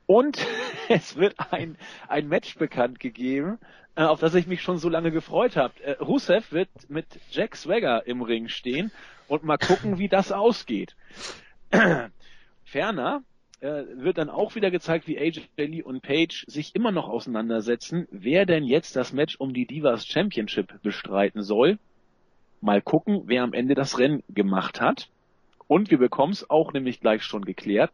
Und 0.06 0.46
es 0.90 1.16
wird 1.16 1.36
ein, 1.52 1.78
ein 2.08 2.28
Match 2.28 2.58
bekannt 2.58 3.00
gegeben, 3.00 3.60
äh, 3.96 4.04
auf 4.04 4.20
das 4.20 4.36
ich 4.36 4.48
mich 4.48 4.62
schon 4.62 4.78
so 4.78 4.90
lange 4.90 5.12
gefreut 5.12 5.56
habe. 5.56 5.74
Äh, 5.84 5.92
Rusev 6.02 6.52
wird 6.52 6.70
mit 6.90 7.06
Jack 7.30 7.56
Swagger 7.56 8.06
im 8.08 8.22
Ring 8.22 8.48
stehen 8.48 8.92
und 9.28 9.44
mal 9.44 9.58
gucken, 9.58 9.98
wie 9.98 10.10
das 10.10 10.32
ausgeht. 10.32 10.96
Ferner 12.66 13.24
äh, 13.62 13.84
wird 13.93 14.17
dann 14.17 14.30
auch 14.30 14.56
wieder 14.56 14.71
gezeigt, 14.71 15.08
wie 15.08 15.19
AJ 15.19 15.43
Lee 15.58 15.84
und 15.84 16.02
Page 16.02 16.45
sich 16.47 16.76
immer 16.76 16.91
noch 16.91 17.08
auseinandersetzen, 17.08 18.08
wer 18.10 18.47
denn 18.47 18.63
jetzt 18.63 18.95
das 18.95 19.13
Match 19.13 19.36
um 19.38 19.54
die 19.54 19.67
Divas 19.67 20.08
Championship 20.08 20.82
bestreiten 20.82 21.43
soll. 21.43 21.78
Mal 22.60 22.82
gucken, 22.82 23.24
wer 23.26 23.43
am 23.43 23.54
Ende 23.54 23.76
das 23.76 24.00
Rennen 24.00 24.24
gemacht 24.30 24.82
hat. 24.82 25.10
Und 25.67 25.91
wir 25.91 26.00
bekommen 26.00 26.34
es 26.34 26.50
auch 26.50 26.74
nämlich 26.74 27.00
gleich 27.02 27.24
schon 27.24 27.45
geklärt. 27.45 27.91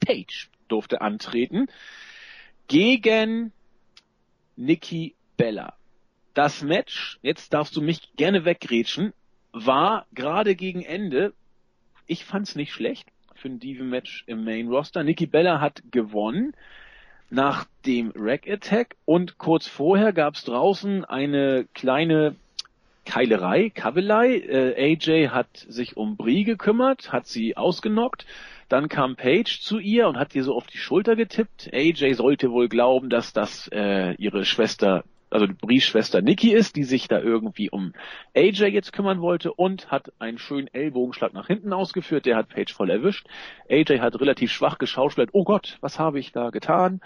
Page 0.00 0.50
durfte 0.68 1.00
antreten 1.00 1.68
gegen 2.68 3.52
Nikki 4.56 5.14
Bella. 5.36 5.74
Das 6.34 6.62
Match, 6.62 7.18
jetzt 7.22 7.54
darfst 7.54 7.74
du 7.74 7.80
mich 7.80 8.14
gerne 8.16 8.44
weggrätschen, 8.44 9.14
war 9.52 10.06
gerade 10.12 10.54
gegen 10.54 10.82
Ende, 10.82 11.32
ich 12.06 12.24
fand's 12.24 12.54
nicht 12.54 12.72
schlecht 12.72 13.08
für 13.40 13.48
ein 13.48 13.58
Diven-Match 13.58 14.24
im 14.26 14.44
Main 14.44 14.68
Roster. 14.68 15.02
Nikki 15.02 15.26
Bella 15.26 15.60
hat 15.60 15.82
gewonnen 15.90 16.52
nach 17.30 17.64
dem 17.86 18.12
Rack 18.14 18.48
Attack 18.48 18.96
und 19.06 19.38
kurz 19.38 19.66
vorher 19.66 20.12
gab's 20.12 20.44
draußen 20.44 21.04
eine 21.04 21.66
kleine 21.74 22.36
Keilerei, 23.06 23.70
Kabelei. 23.70 24.36
Äh, 24.36 24.92
AJ 24.92 25.28
hat 25.28 25.48
sich 25.68 25.96
um 25.96 26.16
Brie 26.16 26.44
gekümmert, 26.44 27.12
hat 27.12 27.26
sie 27.26 27.56
ausgenockt. 27.56 28.26
Dann 28.68 28.88
kam 28.88 29.16
Paige 29.16 29.58
zu 29.60 29.78
ihr 29.78 30.06
und 30.06 30.18
hat 30.18 30.34
ihr 30.34 30.44
so 30.44 30.54
auf 30.54 30.66
die 30.66 30.78
Schulter 30.78 31.16
getippt. 31.16 31.70
AJ 31.72 32.14
sollte 32.14 32.50
wohl 32.50 32.68
glauben, 32.68 33.08
dass 33.08 33.32
das 33.32 33.68
äh, 33.72 34.14
ihre 34.16 34.44
Schwester 34.44 35.04
also 35.30 35.46
Bries 35.60 35.84
Schwester 35.84 36.20
Nikki 36.20 36.52
ist, 36.52 36.76
die 36.76 36.82
sich 36.82 37.08
da 37.08 37.20
irgendwie 37.20 37.70
um 37.70 37.92
AJ 38.36 38.66
jetzt 38.66 38.92
kümmern 38.92 39.20
wollte 39.20 39.52
und 39.52 39.90
hat 39.90 40.12
einen 40.18 40.38
schönen 40.38 40.66
Ellbogenschlag 40.68 41.32
nach 41.32 41.46
hinten 41.46 41.72
ausgeführt. 41.72 42.26
Der 42.26 42.36
hat 42.36 42.48
Paige 42.48 42.72
voll 42.74 42.90
erwischt. 42.90 43.26
AJ 43.68 44.00
hat 44.00 44.20
relativ 44.20 44.52
schwach 44.52 44.78
geschauspielt. 44.78 45.30
Oh 45.32 45.44
Gott, 45.44 45.78
was 45.80 45.98
habe 45.98 46.18
ich 46.18 46.32
da 46.32 46.50
getan? 46.50 47.00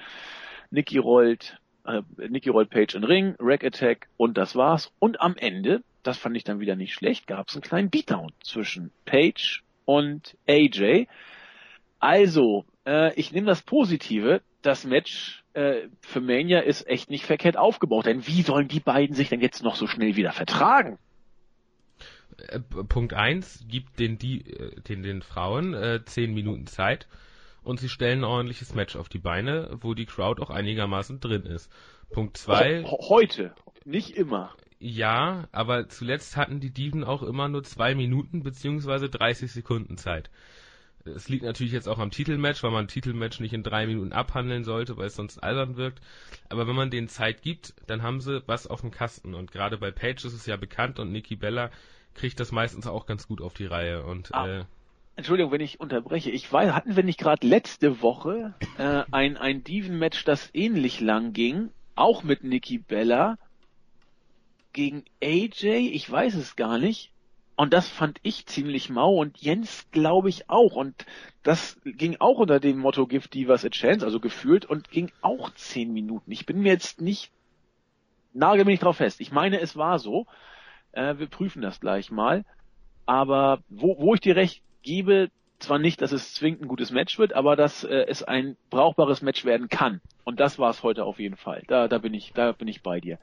Nikki 0.71 0.99
rollt, 0.99 1.59
äh, 1.87 2.03
Nikki 2.29 2.49
rollt 2.49 2.71
Paige 2.71 2.97
in 2.97 3.05
Ring, 3.05 3.37
Rack 3.39 3.65
Attack 3.65 4.09
und 4.17 4.39
das 4.39 4.57
war's. 4.57 4.93
Und 4.99 5.21
am 5.21 5.37
Ende, 5.37 5.83
das 6.03 6.19
fand 6.19 6.37
ich 6.37 6.45
dann 6.45 6.61
wieder 6.61 6.77
nicht 6.77 6.95
schlecht, 6.95 7.27
gab 7.27 7.49
es 7.49 7.55
einen 7.55 7.63
kleinen 7.63 7.91
Beatdown 7.91 8.33
zwischen 8.43 8.91
Paige 9.05 9.61
und 9.85 10.37
AJ. 10.49 11.07
Also, 12.01 12.65
äh, 12.87 13.15
ich 13.15 13.33
nehme 13.33 13.47
das 13.47 13.63
Positive. 13.63 14.41
Das 14.65 14.85
Match 14.85 15.45
äh, 15.53 15.89
für 16.01 16.23
Mania 16.23 16.61
ist 16.61 16.87
echt 16.87 17.11
nicht 17.11 17.27
verkehrt 17.27 17.59
aufgebaut. 17.59 18.07
Denn 18.07 18.27
wie 18.27 18.41
sollen 18.41 18.67
die 18.67 18.81
beiden 18.81 19.15
sich 19.15 19.29
denn 19.29 19.43
jetzt 19.43 19.63
noch 19.63 19.77
so 19.77 19.87
schnell 19.87 20.17
wieder 20.17 20.33
vertragen? 20.33 20.99
Äh, 22.39 22.61
Punkt 22.61 23.13
eins 23.13 23.63
gibt 23.69 24.01
den, 24.01 24.17
die, 24.17 24.41
äh, 24.41 24.81
den, 24.81 25.03
den 25.03 25.21
Frauen 25.21 25.75
äh, 25.75 26.01
zehn 26.07 26.33
Minuten 26.33 26.67
Zeit 26.67 27.07
und 27.63 27.79
sie 27.79 27.91
stellen 27.91 28.21
ein 28.21 28.25
ordentliches 28.25 28.75
Match 28.75 28.97
auf 28.97 29.11
die 29.11 29.19
Beine, 29.19 29.77
wo 29.81 29.93
die 29.93 30.07
Crowd 30.07 30.41
auch 30.43 30.51
einigermaßen 30.51 31.21
drin 31.21 31.45
ist. 31.45 31.71
Punkt 32.11 32.39
zwei. 32.39 32.85
Heute, 32.85 33.55
nicht 33.85 34.17
immer. 34.17 34.55
Ja, 34.79 35.47
aber 35.53 35.89
zuletzt 35.89 36.39
hatten 36.39 36.61
die 36.61 36.73
Diven 36.73 37.05
auch 37.05 37.23
immer 37.23 37.49
nur 37.49 37.65
zwei 37.65 37.95
Minuten 37.95 38.43
beziehungsweise 38.43 39.11
30 39.11 39.53
Sekunden 39.53 39.99
Zeit. 39.99 40.31
Es 41.07 41.29
liegt 41.29 41.45
natürlich 41.45 41.73
jetzt 41.73 41.89
auch 41.89 41.99
am 41.99 42.11
Titelmatch, 42.11 42.63
weil 42.63 42.71
man 42.71 42.87
ein 42.87 42.89
Titelmatch 42.89 43.41
nicht 43.41 43.53
in 43.53 43.63
drei 43.63 43.87
Minuten 43.87 44.13
abhandeln 44.13 44.65
sollte, 44.65 44.97
weil 44.97 45.07
es 45.07 45.17
sonst 45.17 45.39
albern 45.39 45.77
wirkt. 45.77 46.01
Aber 46.49 46.67
wenn 46.67 46.75
man 46.75 46.91
denen 46.91 47.09
Zeit 47.09 47.43
gibt, 47.43 47.75
dann 47.87 48.03
haben 48.03 48.21
sie 48.21 48.43
was 48.47 48.67
auf 48.67 48.81
dem 48.81 48.91
Kasten. 48.91 49.35
Und 49.35 49.53
gerade 49.53 49.77
bei 49.77 49.91
Page 49.91 50.25
ist 50.25 50.33
es 50.33 50.47
ja 50.47 50.57
bekannt 50.57 50.99
und 50.99 51.13
Nikki 51.13 51.37
Bella 51.37 51.71
kriegt 52.15 52.41
das 52.41 52.53
meistens 52.53 52.87
auch 52.87 53.07
ganz 53.07 53.29
gut 53.29 53.41
auf 53.41 53.55
die 53.55 53.67
Reihe. 53.67 54.05
Und 54.05 54.35
ah, 54.35 54.61
äh, 54.61 54.65
Entschuldigung, 55.17 55.53
wenn 55.53 55.61
ich 55.61 55.81
unterbreche. 55.81 56.31
Ich 56.31 56.51
weiß, 56.51 56.73
hatten 56.73 56.97
wir 56.97 57.05
nicht 57.05 57.19
gerade 57.19 57.47
letzte 57.47 58.03
Woche 58.03 58.55
äh, 58.79 59.05
ein 59.11 59.37
ein 59.37 59.63
Diven-Match, 59.63 60.25
das 60.25 60.51
ähnlich 60.55 61.01
lang 61.01 61.33
ging, 61.33 61.71
auch 61.95 62.23
mit 62.23 62.45
Nikki 62.45 62.79
Bella 62.79 63.39
gegen 64.73 65.05
AJ? 65.23 65.91
Ich 65.93 66.11
weiß 66.11 66.35
es 66.35 66.57
gar 66.57 66.79
nicht. 66.79 67.14
Und 67.57 67.73
das 67.73 67.89
fand 67.89 68.19
ich 68.23 68.47
ziemlich 68.47 68.91
mau 68.91 69.21
und 69.21 69.39
Jens 69.39 69.89
glaube 69.93 70.29
ich 70.29 70.51
auch. 70.51 70.75
Und 70.75 71.07
das 71.45 71.81
ging 71.85 72.17
auch 72.19 72.39
unter 72.39 72.59
dem 72.59 72.79
Motto 72.79 73.07
Give 73.07 73.29
Divas 73.29 73.65
a 73.65 73.71
Chance, 73.71 74.05
also 74.05 74.19
gefühlt, 74.19 74.65
und 74.65 74.91
ging 74.91 75.13
auch 75.21 75.51
zehn 75.55 75.93
Minuten. 75.93 76.33
Ich 76.33 76.47
bin 76.47 76.61
mir 76.61 76.73
jetzt 76.73 77.01
nicht, 77.01 77.31
nagel 78.33 78.65
mich 78.65 78.81
drauf 78.81 78.97
fest. 78.97 79.21
Ich 79.21 79.31
meine, 79.31 79.61
es 79.61 79.77
war 79.77 80.01
so. 80.01 80.27
Äh, 80.93 81.19
wir 81.19 81.29
prüfen 81.29 81.63
das 81.63 81.81
gleich 81.81 82.11
mal. 82.11 82.45
Aber 83.07 83.61
wo, 83.69 83.99
wo 84.01 84.15
ich 84.15 84.21
dir 84.21 84.35
recht 84.35 84.63
gebe, 84.83 85.31
zwar 85.61 85.79
nicht, 85.79 86.03
dass 86.03 86.11
es 86.11 86.35
zwingend 86.35 86.63
ein 86.63 86.69
gutes 86.69 86.91
Match 86.91 87.19
wird, 87.19 87.35
aber 87.35 87.55
dass 87.55 87.85
äh, 87.85 88.05
es 88.09 88.25
ein 88.25 88.57
brauchbares 88.71 89.23
Match 89.23 89.45
werden 89.45 89.69
kann. 89.69 90.01
Und 90.25 90.41
das 90.41 90.59
war 90.59 90.71
es 90.71 90.83
heute 90.83 91.05
auf 91.05 91.21
jeden 91.21 91.37
Fall. 91.37 91.63
Da, 91.69 91.87
da 91.87 91.99
bin 91.99 92.15
ich, 92.15 92.33
da 92.33 92.51
bin 92.51 92.67
ich 92.67 92.83
bei 92.83 93.01
dir. 93.01 93.19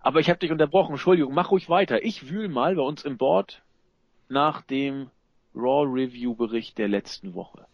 Aber 0.00 0.20
ich 0.20 0.30
habe 0.30 0.38
dich 0.38 0.50
unterbrochen, 0.50 0.92
Entschuldigung, 0.92 1.34
mach 1.34 1.50
ruhig 1.50 1.68
weiter. 1.68 2.04
Ich 2.04 2.30
wühl 2.30 2.48
mal 2.48 2.76
bei 2.76 2.82
uns 2.82 3.04
im 3.04 3.18
Board 3.18 3.62
nach 4.28 4.62
dem 4.62 5.10
Raw 5.54 5.86
Review 5.86 6.34
Bericht 6.34 6.78
der 6.78 6.88
letzten 6.88 7.34
Woche. 7.34 7.66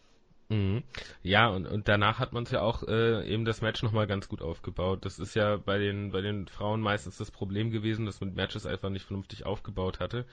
Mhm. 0.49 0.83
Ja, 1.23 1.49
und, 1.49 1.67
und 1.67 1.89
danach 1.89 2.19
hat 2.19 2.33
man 2.33 2.45
es 2.45 2.51
ja 2.51 2.61
auch 2.61 2.83
äh, 2.87 3.27
eben 3.27 3.45
das 3.45 3.63
Match 3.63 3.83
nochmal 3.83 4.07
ganz 4.07 4.29
gut 4.29 4.43
aufgebaut. 4.43 5.05
Das 5.05 5.19
ist 5.19 5.35
ja 5.35 5.57
bei 5.57 5.79
den, 5.79 6.13
bei 6.13 6.21
den 6.21 6.47
Frauen 6.47 6.81
meistens 6.81 7.17
das 7.17 7.31
Problem 7.31 7.71
gewesen, 7.71 8.05
dass 8.05 8.21
man 8.21 8.35
Matches 8.35 8.67
einfach 8.67 8.91
nicht 8.91 9.07
vernünftig 9.07 9.47
aufgebaut 9.47 9.99
hatte. 9.99 10.27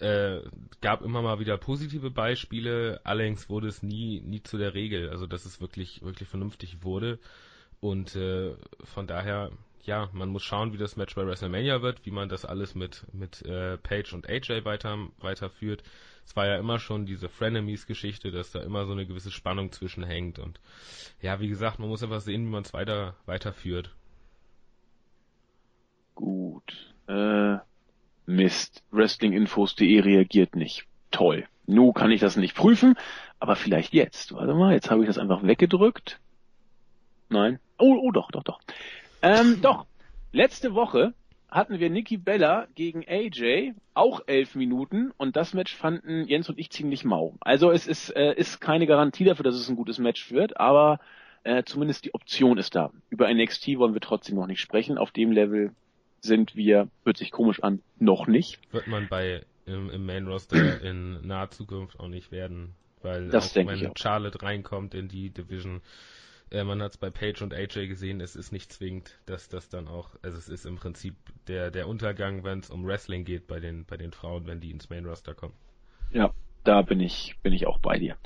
Äh, 0.00 0.40
gab 0.80 1.02
immer 1.02 1.22
mal 1.22 1.38
wieder 1.38 1.56
positive 1.56 2.10
Beispiele, 2.10 3.00
allerdings 3.04 3.48
wurde 3.48 3.68
es 3.68 3.82
nie, 3.82 4.20
nie 4.22 4.42
zu 4.42 4.58
der 4.58 4.74
Regel, 4.74 5.08
also 5.10 5.28
dass 5.28 5.44
es 5.44 5.60
wirklich, 5.60 6.02
wirklich 6.02 6.28
vernünftig 6.28 6.82
wurde. 6.82 7.20
Und 7.80 8.16
äh, 8.16 8.56
von 8.82 9.06
daher, 9.06 9.52
ja, 9.86 10.08
man 10.12 10.28
muss 10.28 10.42
schauen, 10.42 10.72
wie 10.72 10.78
das 10.78 10.96
Match 10.96 11.14
bei 11.14 11.26
WrestleMania 11.26 11.82
wird, 11.82 12.04
wie 12.06 12.10
man 12.10 12.28
das 12.28 12.44
alles 12.44 12.74
mit, 12.74 13.04
mit 13.12 13.42
äh, 13.42 13.78
Page 13.78 14.12
und 14.12 14.28
AJ 14.28 14.64
weiter, 14.64 14.98
weiterführt. 15.18 15.82
Es 16.26 16.34
war 16.36 16.46
ja 16.46 16.56
immer 16.56 16.78
schon 16.78 17.06
diese 17.06 17.28
Frenemies-Geschichte, 17.28 18.30
dass 18.30 18.50
da 18.50 18.60
immer 18.60 18.86
so 18.86 18.92
eine 18.92 19.06
gewisse 19.06 19.30
Spannung 19.30 19.72
zwischenhängt. 19.72 20.38
Und 20.38 20.60
ja, 21.20 21.40
wie 21.40 21.48
gesagt, 21.48 21.78
man 21.78 21.88
muss 21.88 22.02
einfach 22.02 22.20
sehen, 22.20 22.46
wie 22.46 22.50
man 22.50 22.62
es 22.62 22.72
weiter, 22.72 23.16
weiterführt. 23.26 23.90
Gut. 26.14 26.94
Äh, 27.06 27.56
Mist, 28.26 28.82
Wrestlinginfos.de 28.90 30.00
reagiert 30.00 30.56
nicht. 30.56 30.86
Toll. 31.10 31.46
Nu 31.66 31.92
kann 31.92 32.10
ich 32.10 32.20
das 32.20 32.36
nicht 32.36 32.54
prüfen, 32.54 32.96
aber 33.38 33.56
vielleicht 33.56 33.92
jetzt. 33.92 34.32
Warte 34.32 34.54
mal, 34.54 34.72
jetzt 34.72 34.90
habe 34.90 35.02
ich 35.02 35.06
das 35.06 35.18
einfach 35.18 35.42
weggedrückt. 35.42 36.20
Nein. 37.28 37.58
Oh, 37.78 37.96
oh 38.00 38.12
doch, 38.12 38.30
doch, 38.30 38.42
doch. 38.42 38.60
Ähm, 39.24 39.60
doch. 39.62 39.86
Letzte 40.32 40.74
Woche 40.74 41.14
hatten 41.48 41.78
wir 41.78 41.88
Nikki 41.88 42.16
Bella 42.16 42.66
gegen 42.74 43.04
AJ, 43.08 43.72
auch 43.94 44.20
elf 44.26 44.54
Minuten, 44.54 45.12
und 45.16 45.36
das 45.36 45.54
Match 45.54 45.74
fanden 45.74 46.26
Jens 46.26 46.48
und 46.48 46.58
ich 46.58 46.70
ziemlich 46.70 47.04
mau. 47.04 47.36
Also 47.40 47.70
es 47.70 47.86
ist, 47.86 48.10
äh, 48.10 48.34
ist 48.34 48.60
keine 48.60 48.86
Garantie 48.86 49.24
dafür, 49.24 49.44
dass 49.44 49.54
es 49.54 49.68
ein 49.68 49.76
gutes 49.76 49.98
Match 49.98 50.30
wird, 50.30 50.58
aber 50.58 50.98
äh, 51.44 51.62
zumindest 51.64 52.04
die 52.04 52.12
Option 52.12 52.58
ist 52.58 52.74
da. 52.74 52.90
Über 53.08 53.32
NXT 53.32 53.78
wollen 53.78 53.94
wir 53.94 54.00
trotzdem 54.00 54.34
noch 54.36 54.46
nicht 54.46 54.60
sprechen. 54.60 54.98
Auf 54.98 55.12
dem 55.12 55.30
Level 55.32 55.70
sind 56.20 56.56
wir, 56.56 56.88
hört 57.04 57.16
sich 57.16 57.30
komisch 57.30 57.62
an, 57.62 57.80
noch 57.98 58.26
nicht. 58.26 58.58
Wird 58.72 58.88
man 58.88 59.08
bei 59.08 59.44
im, 59.66 59.90
im 59.90 60.04
Main 60.04 60.26
Roster 60.26 60.82
in 60.82 61.26
naher 61.26 61.50
Zukunft 61.50 61.98
auch 62.00 62.08
nicht 62.08 62.32
werden, 62.32 62.74
weil 63.02 63.28
das 63.28 63.56
auch 63.56 63.66
wenn 63.66 63.92
Charlotte 63.96 64.42
reinkommt 64.42 64.94
in 64.94 65.08
die 65.08 65.30
Division, 65.30 65.80
äh, 66.50 66.64
man 66.64 66.82
hat 66.82 66.92
es 66.92 66.96
bei 66.98 67.10
Page 67.10 67.42
und 67.42 67.54
AJ 67.54 67.88
gesehen, 67.88 68.20
es 68.20 68.36
ist 68.36 68.52
nicht 68.52 68.72
zwingend, 68.72 69.18
dass 69.26 69.48
das 69.48 69.68
dann 69.68 69.88
auch, 69.88 70.10
also 70.22 70.38
es 70.38 70.48
ist 70.48 70.66
im 70.66 70.76
Prinzip 70.76 71.14
der, 71.48 71.70
der 71.70 71.88
Untergang, 71.88 72.44
wenn 72.44 72.60
es 72.60 72.70
um 72.70 72.86
Wrestling 72.86 73.24
geht 73.24 73.46
bei 73.46 73.60
den, 73.60 73.84
bei 73.84 73.96
den 73.96 74.12
Frauen, 74.12 74.46
wenn 74.46 74.60
die 74.60 74.70
ins 74.70 74.90
Main 74.90 75.06
Roster 75.06 75.34
kommen. 75.34 75.54
Ja, 76.12 76.32
da 76.62 76.82
bin 76.82 77.00
ich, 77.00 77.36
bin 77.42 77.52
ich 77.52 77.66
auch 77.66 77.78
bei 77.78 77.98
dir. 77.98 78.16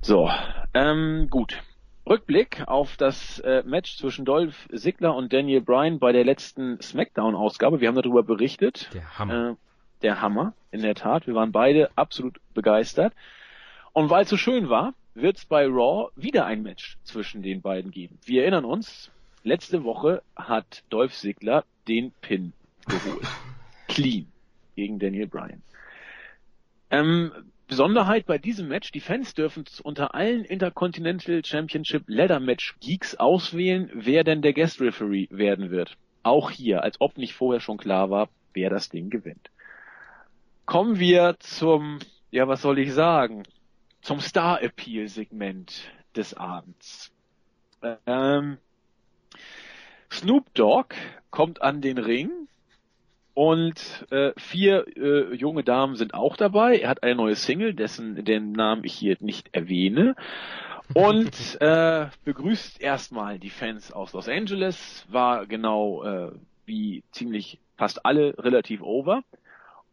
So, 0.00 0.30
ähm, 0.74 1.28
gut. 1.30 1.62
Rückblick 2.08 2.62
auf 2.68 2.96
das 2.96 3.40
äh, 3.40 3.64
Match 3.66 3.96
zwischen 3.96 4.24
Dolph 4.24 4.68
Ziggler 4.72 5.16
und 5.16 5.32
Daniel 5.32 5.60
Bryan 5.60 5.98
bei 5.98 6.12
der 6.12 6.24
letzten 6.24 6.80
SmackDown-Ausgabe. 6.80 7.80
Wir 7.80 7.88
haben 7.88 7.96
darüber 7.96 8.22
berichtet. 8.22 8.90
Der 8.94 9.18
Hammer. 9.18 9.50
Äh, 9.50 9.54
der 10.02 10.20
Hammer, 10.20 10.52
in 10.70 10.82
der 10.82 10.94
Tat. 10.94 11.26
Wir 11.26 11.34
waren 11.34 11.50
beide 11.50 11.90
absolut 11.96 12.38
begeistert. 12.54 13.12
Und 13.92 14.10
weil 14.10 14.22
es 14.22 14.28
so 14.28 14.36
schön 14.36 14.68
war, 14.68 14.94
wird 15.16 15.38
es 15.38 15.46
bei 15.46 15.66
Raw 15.66 16.10
wieder 16.14 16.46
ein 16.46 16.62
Match 16.62 16.98
zwischen 17.02 17.42
den 17.42 17.62
beiden 17.62 17.90
geben. 17.90 18.18
Wir 18.24 18.42
erinnern 18.42 18.64
uns, 18.64 19.10
letzte 19.42 19.82
Woche 19.82 20.22
hat 20.36 20.84
Dolph 20.90 21.14
Ziggler 21.14 21.64
den 21.88 22.12
Pin 22.20 22.52
geholt. 22.86 23.26
Clean 23.88 24.26
gegen 24.74 24.98
Daniel 24.98 25.26
Bryan. 25.26 25.62
Ähm, 26.90 27.32
Besonderheit 27.66 28.26
bei 28.26 28.38
diesem 28.38 28.68
Match, 28.68 28.92
die 28.92 29.00
Fans 29.00 29.34
dürfen 29.34 29.64
unter 29.82 30.14
allen 30.14 30.44
Intercontinental 30.44 31.44
Championship 31.44 32.04
Ladder 32.06 32.38
Match 32.38 32.76
Geeks 32.80 33.16
auswählen, 33.16 33.90
wer 33.92 34.22
denn 34.22 34.42
der 34.42 34.52
Guest 34.52 34.80
Referee 34.80 35.26
werden 35.30 35.70
wird. 35.70 35.96
Auch 36.22 36.50
hier, 36.50 36.82
als 36.82 37.00
ob 37.00 37.16
nicht 37.16 37.34
vorher 37.34 37.60
schon 37.60 37.78
klar 37.78 38.10
war, 38.10 38.28
wer 38.52 38.70
das 38.70 38.88
Ding 38.88 39.10
gewinnt. 39.10 39.50
Kommen 40.64 40.98
wir 40.98 41.36
zum, 41.40 41.98
ja, 42.30 42.46
was 42.46 42.62
soll 42.62 42.78
ich 42.78 42.92
sagen, 42.92 43.42
zum 44.06 44.20
Star 44.20 44.62
Appeal 44.62 45.08
Segment 45.08 45.90
des 46.14 46.32
Abends. 46.34 47.12
Ähm, 48.06 48.58
Snoop 50.12 50.54
Dogg 50.54 50.94
kommt 51.30 51.60
an 51.60 51.80
den 51.80 51.98
Ring 51.98 52.30
und 53.34 54.06
äh, 54.12 54.30
vier 54.36 54.86
äh, 54.96 55.34
junge 55.34 55.64
Damen 55.64 55.96
sind 55.96 56.14
auch 56.14 56.36
dabei. 56.36 56.78
Er 56.78 56.90
hat 56.90 57.02
eine 57.02 57.16
neue 57.16 57.34
Single, 57.34 57.74
dessen 57.74 58.24
den 58.24 58.52
Namen 58.52 58.84
ich 58.84 58.92
hier 58.92 59.16
nicht 59.18 59.48
erwähne. 59.52 60.14
Und 60.94 61.56
äh, 61.60 62.06
begrüßt 62.24 62.80
erstmal 62.80 63.40
die 63.40 63.50
Fans 63.50 63.90
aus 63.90 64.12
Los 64.12 64.28
Angeles, 64.28 65.04
war 65.08 65.46
genau 65.46 66.04
äh, 66.04 66.30
wie 66.64 67.02
ziemlich 67.10 67.58
fast 67.76 68.06
alle 68.06 68.38
relativ 68.38 68.82
over 68.82 69.24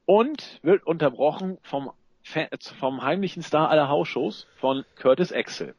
und 0.05 0.59
wird 0.61 0.85
unterbrochen 0.85 1.57
vom, 1.63 1.89
vom 2.79 3.03
heimlichen 3.03 3.43
Star 3.43 3.69
aller 3.69 3.89
Hausshows 3.89 4.47
von 4.55 4.85
Curtis 4.95 5.31
Axel. 5.31 5.75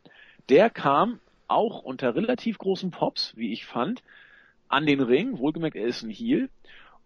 Der 0.48 0.70
kam 0.70 1.20
auch 1.48 1.82
unter 1.82 2.14
relativ 2.14 2.58
großen 2.58 2.90
Pops, 2.90 3.36
wie 3.36 3.52
ich 3.52 3.64
fand, 3.64 4.02
an 4.68 4.86
den 4.86 5.00
Ring, 5.00 5.38
wohlgemerkt, 5.38 5.76
er 5.76 5.86
ist 5.86 6.02
ein 6.02 6.10
Heel, 6.10 6.48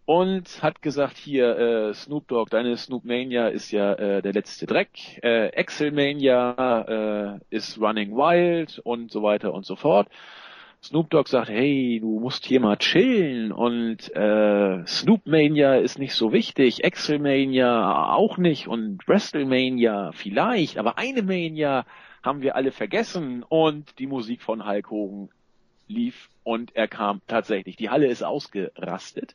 und 0.09 0.62
hat 0.62 0.81
gesagt, 0.81 1.18
hier, 1.18 1.59
äh, 1.59 1.94
Snoop 1.94 2.29
Dogg, 2.29 2.48
deine 2.51 2.77
Snoop 2.79 3.05
Mania 3.05 3.48
ist 3.48 3.70
ja 3.72 3.92
äh, 3.92 4.22
der 4.22 4.33
letzte 4.33 4.64
Dreck, 4.66 4.88
äh, 5.22 5.51
Axel 5.55 5.92
Mania 5.92 7.37
äh, 7.40 7.40
ist 7.51 7.79
Running 7.79 8.12
Wild 8.12 8.79
und 8.79 9.12
so 9.12 9.22
weiter 9.22 9.53
und 9.53 9.66
so 9.66 9.77
fort. 9.77 10.09
Snoop 10.80 11.10
Dogg 11.10 11.28
sagt, 11.28 11.48
hey, 11.48 11.98
du 12.00 12.20
musst 12.20 12.46
hier 12.46 12.60
mal 12.60 12.76
chillen 12.76 13.50
und 13.50 14.14
äh, 14.14 14.86
Snoop 14.86 15.26
Mania 15.26 15.74
ist 15.74 15.98
nicht 15.98 16.14
so 16.14 16.32
wichtig, 16.32 16.84
Axel 16.84 17.18
Mania 17.18 18.12
auch 18.14 18.38
nicht 18.38 18.68
und 18.68 19.06
WrestleMania 19.06 20.12
vielleicht, 20.12 20.78
aber 20.78 20.96
eine 20.96 21.22
Mania 21.22 21.84
haben 22.22 22.42
wir 22.42 22.54
alle 22.54 22.70
vergessen 22.70 23.42
und 23.42 23.98
die 23.98 24.06
Musik 24.06 24.40
von 24.40 24.66
Hulk 24.66 24.90
Hogan 24.90 25.30
lief 25.88 26.30
und 26.44 26.76
er 26.76 26.86
kam 26.86 27.22
tatsächlich. 27.26 27.76
Die 27.76 27.90
Halle 27.90 28.06
ist 28.06 28.22
ausgerastet. 28.22 29.34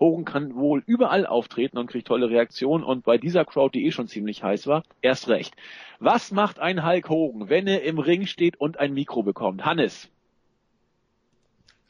Hogan 0.00 0.24
kann 0.24 0.56
wohl 0.56 0.82
überall 0.86 1.26
auftreten 1.26 1.78
und 1.78 1.86
kriegt 1.86 2.08
tolle 2.08 2.28
Reaktionen 2.28 2.82
und 2.82 3.04
bei 3.04 3.18
dieser 3.18 3.44
Crowd, 3.44 3.78
die 3.78 3.86
eh 3.86 3.92
schon 3.92 4.08
ziemlich 4.08 4.42
heiß 4.42 4.66
war, 4.66 4.82
erst 5.00 5.28
recht. 5.28 5.54
Was 6.00 6.32
macht 6.32 6.58
ein 6.58 6.84
Hulk 6.84 7.08
Hogan, 7.08 7.48
wenn 7.48 7.68
er 7.68 7.84
im 7.84 8.00
Ring 8.00 8.26
steht 8.26 8.60
und 8.60 8.80
ein 8.80 8.94
Mikro 8.94 9.22
bekommt? 9.22 9.64
Hannes. 9.64 10.11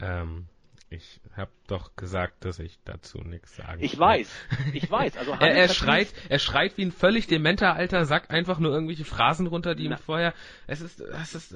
Ähm, 0.03 0.47
ich 0.89 1.19
habe 1.35 1.49
doch 1.65 1.95
gesagt, 1.95 2.45
dass 2.45 2.59
ich 2.59 2.77
dazu 2.85 3.19
nichts 3.19 3.55
sagen 3.55 3.83
Ich 3.83 3.97
weiß, 3.97 4.31
ich 4.73 4.89
weiß. 4.91 5.17
Also 5.17 5.31
er, 5.31 5.55
er 5.55 5.69
schreit, 5.69 6.13
er 6.29 6.37
schreit 6.37 6.77
wie 6.77 6.83
ein 6.85 6.91
völlig 6.91 7.25
dementer 7.25 7.73
alter 7.73 8.05
Sack 8.05 8.29
einfach 8.29 8.59
nur 8.59 8.71
irgendwelche 8.71 9.03
Phrasen 9.03 9.47
runter, 9.47 9.73
die 9.73 9.87
Na. 9.87 9.95
ihm 9.95 9.97
vorher. 9.99 10.33
Es 10.67 10.81
ist, 10.81 10.99
es 11.01 11.33
ist. 11.33 11.55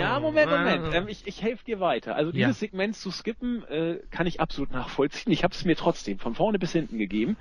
Ja, 0.00 0.18
Moment, 0.18 0.50
Moment. 0.50 0.92
Ähm, 0.92 1.06
ich 1.06 1.26
ich 1.26 1.40
helfe 1.40 1.64
dir 1.64 1.78
weiter. 1.78 2.16
Also 2.16 2.32
dieses 2.32 2.60
ja. 2.60 2.66
Segment 2.66 2.96
zu 2.96 3.12
skippen 3.12 3.64
äh, 3.68 4.00
kann 4.10 4.26
ich 4.26 4.40
absolut 4.40 4.72
nachvollziehen. 4.72 5.32
Ich 5.32 5.44
habe 5.44 5.54
es 5.54 5.64
mir 5.64 5.76
trotzdem 5.76 6.18
von 6.18 6.34
vorne 6.34 6.58
bis 6.58 6.72
hinten 6.72 6.98
gegeben. 6.98 7.36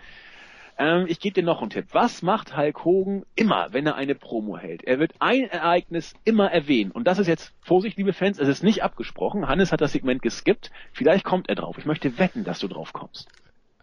Ähm, 0.78 1.06
ich 1.08 1.20
gebe 1.20 1.34
dir 1.34 1.44
noch 1.44 1.62
einen 1.62 1.72
Tipp. 1.72 1.88
Was 1.92 2.22
macht 2.22 2.56
Hulk 2.56 2.86
Hogan 2.86 3.26
immer, 3.36 3.74
wenn 3.74 3.88
er 3.88 3.96
eine 3.96 4.16
Promo 4.16 4.58
hält? 4.58 4.84
Er 4.84 5.00
wird 5.00 5.14
ein 5.20 5.50
Ereignis 5.50 6.14
immer 6.24 6.52
erwähnen. 6.52 6.92
Und 6.92 7.06
das 7.06 7.20
ist 7.20 7.28
jetzt, 7.28 7.54
Vorsicht, 7.62 7.98
liebe 7.98 8.14
Fans, 8.14 8.40
es 8.40 8.48
ist 8.48 8.64
nicht 8.64 8.84
abgesprochen. 8.84 9.48
Hannes 9.48 9.72
hat 9.72 9.82
das 9.82 9.94
Segment 9.94 10.22
geskippt. 10.22 10.72
Vielleicht 10.92 11.24
kommt 11.24 11.50
er 11.50 11.56
drauf. 11.56 11.78
Ich 11.78 11.86
möchte 11.86 12.20
wetten, 12.20 12.44
dass 12.44 12.60
du 12.60 12.68
drauf 12.68 12.94
kommst. 12.94 13.28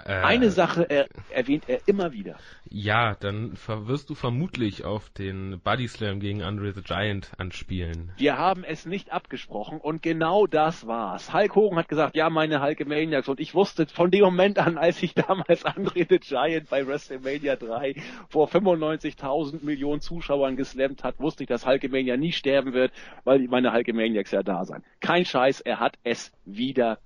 Äh, 0.04 0.12
Eine 0.12 0.50
Sache 0.50 0.83
er, 0.88 1.07
erwähnt 1.30 1.64
er 1.68 1.80
immer 1.87 2.12
wieder. 2.12 2.37
Ja, 2.68 3.14
dann 3.14 3.57
wirst 3.66 4.11
du 4.11 4.14
vermutlich 4.14 4.85
auf 4.85 5.09
den 5.11 5.61
Body 5.61 5.87
Slam 5.87 6.18
gegen 6.18 6.42
Andre 6.42 6.72
the 6.72 6.83
Giant 6.83 7.30
anspielen. 7.38 8.12
Wir 8.16 8.37
haben 8.37 8.64
es 8.64 8.87
nicht 8.87 9.12
abgesprochen 9.12 9.80
und 9.80 10.02
genau 10.02 10.46
das 10.46 10.87
war's. 10.87 11.33
Hulk 11.33 11.54
Hogan 11.54 11.78
hat 11.78 11.88
gesagt, 11.88 12.16
ja, 12.16 12.28
meine 12.30 12.61
Hulkamaniacs 12.61 13.28
und 13.28 13.38
ich 13.38 13.54
wusste 13.54 13.87
von 13.87 14.11
dem 14.11 14.24
Moment 14.24 14.59
an, 14.59 14.76
als 14.76 15.02
ich 15.02 15.14
damals 15.14 15.64
Andre 15.64 16.07
the 16.09 16.18
Giant 16.18 16.68
bei 16.68 16.87
WrestleMania 16.87 17.57
3 17.57 17.94
vor 18.28 18.48
95.000 18.48 19.64
Millionen 19.64 20.00
Zuschauern 20.00 20.57
geslammt 20.57 21.04
hat, 21.04 21.20
wusste 21.20 21.44
ich, 21.44 21.48
dass 21.48 21.66
Hulkamania 21.66 22.16
nie 22.16 22.33
sterben 22.33 22.72
wird, 22.72 22.92
weil 23.22 23.46
meine 23.48 23.72
Hulkamaniacs 23.72 24.33
ja 24.33 24.42
da 24.42 24.64
sind. 24.64 24.85
Kein 25.00 25.24
Scheiß, 25.24 25.61
er 25.61 25.78
hat 25.78 25.96
es 26.02 26.33
wieder 26.44 26.98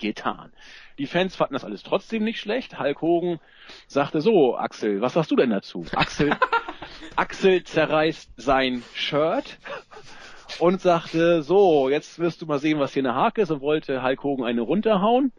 getan. 0.00 0.52
Die 0.98 1.06
Fans 1.06 1.36
fanden 1.36 1.54
das 1.54 1.64
alles 1.64 1.82
trotzdem 1.82 2.24
nicht 2.24 2.40
schlecht. 2.40 2.78
Hulk 2.78 3.00
Hogan 3.00 3.40
sagte 3.86 4.20
so, 4.20 4.56
Axel, 4.56 5.00
was 5.00 5.14
sagst 5.14 5.30
du 5.30 5.36
denn 5.36 5.50
dazu? 5.50 5.84
Axel, 5.94 6.36
Axel 7.16 7.62
zerreißt 7.62 8.32
sein 8.36 8.82
Shirt 8.94 9.58
und 10.58 10.80
sagte, 10.80 11.42
so, 11.42 11.88
jetzt 11.88 12.18
wirst 12.18 12.42
du 12.42 12.46
mal 12.46 12.58
sehen, 12.58 12.80
was 12.80 12.92
hier 12.92 13.02
eine 13.02 13.14
Hake 13.14 13.40
ist 13.40 13.50
und 13.50 13.60
wollte 13.60 14.02
Hulk 14.02 14.22
Hogan 14.22 14.46
eine 14.46 14.60
runterhauen. 14.60 15.32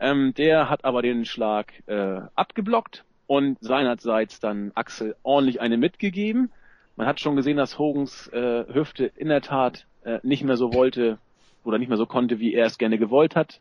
Ähm, 0.00 0.34
der 0.34 0.70
hat 0.70 0.84
aber 0.84 1.02
den 1.02 1.24
Schlag 1.24 1.72
äh, 1.86 2.20
abgeblockt 2.34 3.04
und 3.26 3.58
seinerseits 3.60 4.40
dann 4.40 4.72
Axel 4.74 5.16
ordentlich 5.22 5.60
eine 5.60 5.76
mitgegeben. 5.76 6.50
Man 6.96 7.06
hat 7.06 7.20
schon 7.20 7.36
gesehen, 7.36 7.56
dass 7.56 7.78
Hogans 7.78 8.28
äh, 8.28 8.64
Hüfte 8.72 9.06
in 9.16 9.28
der 9.28 9.42
Tat 9.42 9.86
äh, 10.04 10.20
nicht 10.22 10.42
mehr 10.42 10.56
so 10.56 10.74
wollte 10.74 11.18
oder 11.64 11.78
nicht 11.78 11.88
mehr 11.88 11.98
so 11.98 12.06
konnte, 12.06 12.40
wie 12.40 12.54
er 12.54 12.66
es 12.66 12.78
gerne 12.78 12.98
gewollt 12.98 13.36
hat 13.36 13.60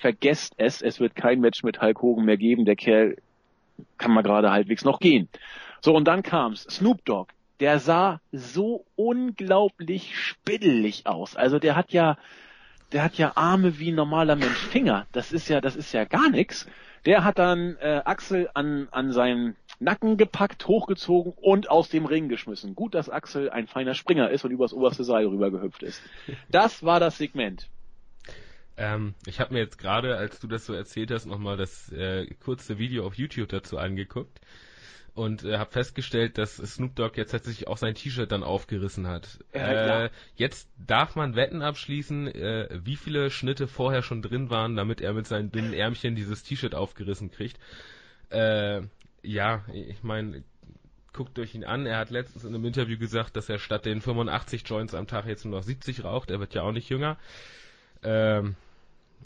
vergesst 0.00 0.54
es, 0.56 0.80
es 0.80 0.98
wird 0.98 1.14
kein 1.14 1.40
Match 1.40 1.62
mit 1.62 1.80
Hulk 1.80 2.00
Hogan 2.00 2.24
mehr 2.24 2.38
geben, 2.38 2.64
der 2.64 2.76
Kerl 2.76 3.16
kann 3.98 4.12
mal 4.12 4.22
gerade 4.22 4.50
halbwegs 4.50 4.84
noch 4.84 4.98
gehen. 4.98 5.28
So, 5.80 5.94
und 5.94 6.06
dann 6.06 6.22
kam's. 6.22 6.62
Snoop 6.62 7.04
Dogg, 7.04 7.32
der 7.60 7.78
sah 7.78 8.20
so 8.32 8.84
unglaublich 8.96 10.16
spiddelig 10.16 11.06
aus. 11.06 11.36
Also 11.36 11.58
der 11.58 11.76
hat 11.76 11.92
ja, 11.92 12.16
der 12.92 13.04
hat 13.04 13.16
ja 13.16 13.32
Arme 13.34 13.78
wie 13.78 13.92
ein 13.92 13.94
normaler 13.94 14.36
Mensch 14.36 14.58
Finger. 14.58 15.06
Das 15.12 15.32
ist 15.32 15.48
ja, 15.48 15.60
das 15.60 15.76
ist 15.76 15.92
ja 15.92 16.04
gar 16.04 16.30
nichts. 16.30 16.66
Der 17.06 17.24
hat 17.24 17.38
dann 17.38 17.76
äh, 17.80 18.02
Axel 18.04 18.50
an, 18.54 18.88
an 18.90 19.12
seinen 19.12 19.56
Nacken 19.78 20.18
gepackt, 20.18 20.66
hochgezogen 20.66 21.32
und 21.40 21.70
aus 21.70 21.88
dem 21.88 22.04
Ring 22.04 22.28
geschmissen. 22.28 22.74
Gut, 22.74 22.94
dass 22.94 23.08
Axel 23.08 23.48
ein 23.48 23.66
feiner 23.66 23.94
Springer 23.94 24.30
ist 24.30 24.44
und 24.44 24.50
übers 24.50 24.74
oberste 24.74 25.04
Seil 25.04 25.26
rübergehüpft 25.26 25.82
ist. 25.82 26.02
Das 26.50 26.82
war 26.82 27.00
das 27.00 27.16
Segment. 27.16 27.68
Ähm, 28.80 29.14
ich 29.26 29.40
habe 29.40 29.52
mir 29.52 29.60
jetzt 29.60 29.76
gerade, 29.76 30.16
als 30.16 30.40
du 30.40 30.48
das 30.48 30.64
so 30.64 30.72
erzählt 30.72 31.10
hast, 31.10 31.26
nochmal 31.26 31.58
das 31.58 31.92
äh, 31.92 32.26
kurze 32.42 32.78
Video 32.78 33.06
auf 33.06 33.14
YouTube 33.14 33.50
dazu 33.50 33.76
angeguckt 33.76 34.40
und 35.12 35.44
äh, 35.44 35.58
habe 35.58 35.70
festgestellt, 35.70 36.38
dass 36.38 36.56
Snoop 36.56 36.96
Dogg 36.96 37.18
jetzt 37.18 37.32
tatsächlich 37.32 37.68
auch 37.68 37.76
sein 37.76 37.94
T-Shirt 37.94 38.32
dann 38.32 38.42
aufgerissen 38.42 39.06
hat. 39.06 39.38
Ja, 39.54 40.04
äh, 40.04 40.10
jetzt 40.36 40.70
darf 40.78 41.14
man 41.14 41.36
Wetten 41.36 41.60
abschließen, 41.60 42.28
äh, 42.28 42.80
wie 42.82 42.96
viele 42.96 43.30
Schnitte 43.30 43.68
vorher 43.68 44.00
schon 44.00 44.22
drin 44.22 44.48
waren, 44.48 44.76
damit 44.76 45.02
er 45.02 45.12
mit 45.12 45.26
seinen 45.26 45.52
dünnen 45.52 45.74
Ärmchen 45.74 46.14
dieses 46.14 46.42
T-Shirt 46.42 46.74
aufgerissen 46.74 47.30
kriegt. 47.30 47.60
Äh, 48.30 48.80
ja, 49.22 49.62
ich 49.74 50.02
meine, 50.02 50.42
guckt 51.12 51.38
euch 51.38 51.54
ihn 51.54 51.64
an. 51.64 51.84
Er 51.84 51.98
hat 51.98 52.08
letztens 52.08 52.44
in 52.44 52.54
einem 52.54 52.64
Interview 52.64 52.96
gesagt, 52.96 53.36
dass 53.36 53.50
er 53.50 53.58
statt 53.58 53.84
den 53.84 54.00
85 54.00 54.62
Joints 54.66 54.94
am 54.94 55.06
Tag 55.06 55.26
jetzt 55.26 55.44
nur 55.44 55.58
noch 55.58 55.64
70 55.64 56.02
raucht. 56.02 56.30
Er 56.30 56.40
wird 56.40 56.54
ja 56.54 56.62
auch 56.62 56.72
nicht 56.72 56.88
jünger. 56.88 57.18
Ähm, 58.02 58.56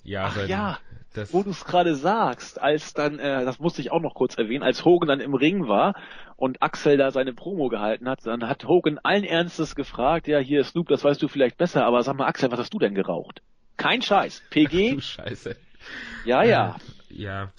ja, 0.02 0.26
Ach 0.26 0.46
ja, 0.46 0.78
das, 1.14 1.32
wo 1.32 1.42
du 1.42 1.50
es 1.50 1.64
gerade 1.64 1.94
sagst, 1.94 2.60
als 2.60 2.92
dann, 2.92 3.18
äh, 3.18 3.44
das 3.44 3.60
musste 3.60 3.80
ich 3.80 3.92
auch 3.92 4.00
noch 4.00 4.14
kurz 4.14 4.36
erwähnen, 4.36 4.64
als 4.64 4.84
Hogan 4.84 5.08
dann 5.08 5.20
im 5.20 5.34
Ring 5.34 5.68
war 5.68 5.94
und 6.36 6.62
Axel 6.62 6.96
da 6.96 7.10
seine 7.12 7.32
Promo 7.32 7.68
gehalten 7.68 8.08
hat, 8.08 8.26
dann 8.26 8.48
hat 8.48 8.64
Hogan 8.64 8.98
allen 9.02 9.24
Ernstes 9.24 9.76
gefragt, 9.76 10.26
ja 10.26 10.38
hier 10.38 10.64
Snoop, 10.64 10.88
das 10.88 11.04
weißt 11.04 11.22
du 11.22 11.28
vielleicht 11.28 11.56
besser, 11.56 11.86
aber 11.86 12.02
sag 12.02 12.16
mal 12.16 12.26
Axel, 12.26 12.50
was 12.50 12.58
hast 12.58 12.74
du 12.74 12.78
denn 12.78 12.94
geraucht? 12.94 13.42
Kein 13.76 14.02
Scheiß. 14.02 14.42
PG? 14.50 14.94
du 14.94 15.00
Scheiße. 15.00 15.56
Ja, 16.24 16.42
ja. 16.42 16.76
Äh, 16.76 17.14
ja, 17.16 17.52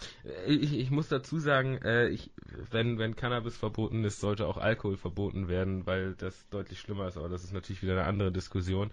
ich, 0.48 0.78
ich 0.78 0.92
muss 0.92 1.08
dazu 1.08 1.40
sagen, 1.40 1.78
äh, 1.82 2.10
ich, 2.10 2.30
wenn, 2.72 2.98
wenn 3.00 3.16
Cannabis 3.16 3.56
verboten 3.56 4.04
ist, 4.04 4.20
sollte 4.20 4.48
auch 4.48 4.58
Alkohol 4.58 4.98
verboten 4.98 5.48
werden, 5.48 5.86
weil 5.86 6.14
das 6.16 6.50
deutlich 6.50 6.80
schlimmer 6.80 7.08
ist, 7.08 7.18
aber 7.18 7.30
das 7.30 7.44
ist 7.44 7.54
natürlich 7.54 7.82
wieder 7.82 7.94
eine 7.94 8.04
andere 8.04 8.32
Diskussion. 8.34 8.92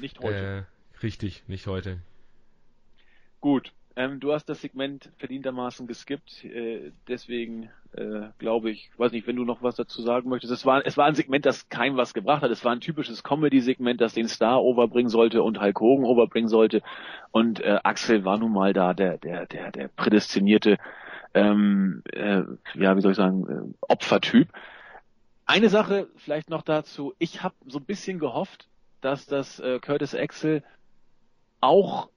Nicht 0.00 0.20
heute. 0.20 0.66
Äh, 0.66 1.02
richtig, 1.02 1.44
nicht 1.46 1.66
heute. 1.66 1.98
Gut, 3.42 3.72
ähm, 3.96 4.20
du 4.20 4.32
hast 4.32 4.48
das 4.48 4.60
Segment 4.60 5.10
verdientermaßen 5.18 5.88
geskippt, 5.88 6.44
äh, 6.44 6.92
deswegen 7.08 7.70
äh, 7.92 8.28
glaube 8.38 8.70
ich, 8.70 8.88
weiß 8.96 9.10
nicht, 9.10 9.26
wenn 9.26 9.34
du 9.34 9.44
noch 9.44 9.64
was 9.64 9.74
dazu 9.74 10.00
sagen 10.00 10.30
möchtest. 10.30 10.52
Es 10.52 10.64
war, 10.64 10.86
es 10.86 10.96
war 10.96 11.06
ein 11.06 11.16
Segment, 11.16 11.44
das 11.44 11.68
keinem 11.68 11.96
was 11.96 12.14
gebracht 12.14 12.42
hat. 12.42 12.52
Es 12.52 12.64
war 12.64 12.70
ein 12.70 12.80
typisches 12.80 13.24
Comedy-Segment, 13.24 14.00
das 14.00 14.14
den 14.14 14.28
Star 14.28 14.62
overbringen 14.62 15.10
sollte 15.10 15.42
und 15.42 15.60
Hulk 15.60 15.80
Hogan 15.80 16.06
overbringen 16.06 16.48
sollte. 16.48 16.82
Und 17.32 17.58
äh, 17.60 17.80
Axel 17.82 18.24
war 18.24 18.38
nun 18.38 18.52
mal 18.52 18.72
da 18.72 18.94
der, 18.94 19.18
der, 19.18 19.46
der, 19.46 19.72
der 19.72 19.88
prädestinierte, 19.88 20.78
ähm, 21.34 22.04
äh, 22.12 22.44
ja, 22.74 22.96
wie 22.96 23.00
soll 23.00 23.10
ich 23.10 23.16
sagen, 23.16 23.46
äh, 23.48 23.74
Opfertyp. 23.88 24.50
Eine 25.46 25.68
Sache 25.68 26.06
vielleicht 26.14 26.48
noch 26.48 26.62
dazu. 26.62 27.12
Ich 27.18 27.42
habe 27.42 27.56
so 27.66 27.80
ein 27.80 27.86
bisschen 27.86 28.20
gehofft, 28.20 28.68
dass 29.00 29.26
das 29.26 29.58
äh, 29.58 29.80
Curtis 29.80 30.14
Axel 30.14 30.62
auch 31.60 32.08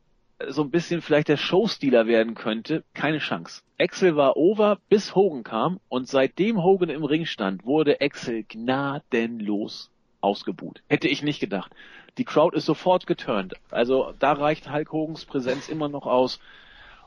so 0.49 0.63
ein 0.63 0.71
bisschen 0.71 1.01
vielleicht 1.01 1.29
der 1.29 1.37
Showstealer 1.37 2.07
werden 2.07 2.35
könnte, 2.35 2.83
keine 2.93 3.19
Chance. 3.19 3.61
Axel 3.79 4.15
war 4.15 4.37
over, 4.37 4.79
bis 4.89 5.15
Hogan 5.15 5.43
kam 5.43 5.79
und 5.89 6.07
seitdem 6.07 6.63
Hogan 6.63 6.89
im 6.89 7.03
Ring 7.03 7.25
stand, 7.25 7.65
wurde 7.65 8.01
Axel 8.01 8.43
gnadenlos 8.43 9.91
ausgebuht. 10.21 10.81
Hätte 10.89 11.07
ich 11.07 11.23
nicht 11.23 11.39
gedacht. 11.39 11.71
Die 12.17 12.25
Crowd 12.25 12.55
ist 12.55 12.65
sofort 12.65 13.07
geturnt. 13.07 13.53
Also 13.71 14.13
da 14.19 14.33
reicht 14.33 14.71
Hulk 14.71 14.91
Hogans 14.91 15.25
Präsenz 15.25 15.69
immer 15.69 15.89
noch 15.89 16.05
aus, 16.05 16.39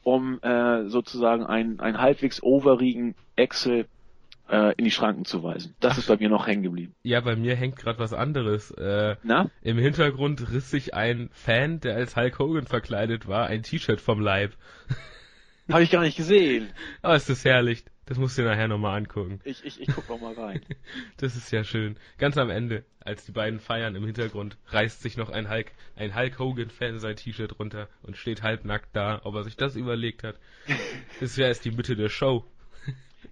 um 0.03 0.41
äh, 0.43 0.89
sozusagen 0.89 1.45
einen, 1.45 1.81
einen 1.81 2.01
halbwegs 2.01 2.43
overigen 2.43 3.15
Axel 3.37 3.87
äh, 4.49 4.75
in 4.77 4.85
die 4.85 4.91
Schranken 4.91 5.25
zu 5.25 5.43
weisen. 5.43 5.75
Das 5.81 5.95
Ach, 5.95 5.99
ist 5.99 6.09
bei 6.09 6.17
mir 6.17 6.29
noch 6.29 6.47
hängen 6.47 6.63
geblieben. 6.63 6.95
Ja, 7.03 7.21
bei 7.21 7.37
mir 7.37 7.57
hängt 7.57 7.77
gerade 7.77 7.99
was 7.99 8.13
anderes. 8.13 8.71
Äh, 8.73 9.17
Na? 9.23 9.51
Im 9.63 9.79
Hintergrund 9.79 10.51
riss 10.51 10.71
sich 10.71 10.95
ein 10.95 11.29
Fan, 11.33 11.81
der 11.81 11.97
als 11.97 12.17
Hulk 12.17 12.39
Hogan 12.39 12.67
verkleidet 12.67 13.29
war, 13.29 13.47
ein 13.47 13.63
T-Shirt 13.63 14.01
vom 14.01 14.21
Leib. 14.21 14.53
Habe 15.71 15.83
ich 15.83 15.91
gar 15.91 16.03
nicht 16.03 16.17
gesehen. 16.17 16.71
Aber 17.03 17.15
es 17.15 17.29
ist 17.29 17.45
herrlich. 17.45 17.85
Das 18.07 18.17
musst 18.17 18.39
du 18.39 18.43
dir 18.43 18.49
nachher 18.49 18.69
nochmal 18.69 18.97
angucken. 18.97 19.39
Ich, 19.45 19.63
ich, 19.67 19.83
ich 19.83 19.89
guck 19.95 20.09
noch 20.09 20.19
mal 20.19 20.33
rein. 20.33 20.63
das 21.19 21.37
ist 21.37 21.51
ja 21.51 21.63
schön. 21.63 21.99
Ganz 22.17 22.39
am 22.39 22.49
Ende, 22.49 22.87
als 23.01 23.27
die 23.27 23.33
beiden 23.33 23.61
feiern 23.61 23.95
im 23.97 24.07
Hintergrund, 24.07 24.57
reißt 24.69 25.03
sich 25.03 25.19
noch 25.19 25.29
ein 25.29 25.51
Hulk, 25.51 25.73
ein 25.95 26.17
Hulk 26.17 26.39
Hogan-Fan 26.39 27.01
sein 27.01 27.17
T-Shirt 27.17 27.59
runter 27.59 27.87
und 28.03 28.17
steht 28.17 28.43
halbnackt 28.43 28.97
da, 28.97 29.21
ob 29.25 29.35
er 29.35 29.45
sich 29.45 29.59
das 29.59 29.77
überlegt 29.77 30.25
hat. 30.25 30.39
Das 31.21 31.37
wäre 31.37 31.49
erst 31.49 31.67
die 31.67 31.71
Mitte 31.71 31.97
der 31.97 32.09
Show. 32.09 32.47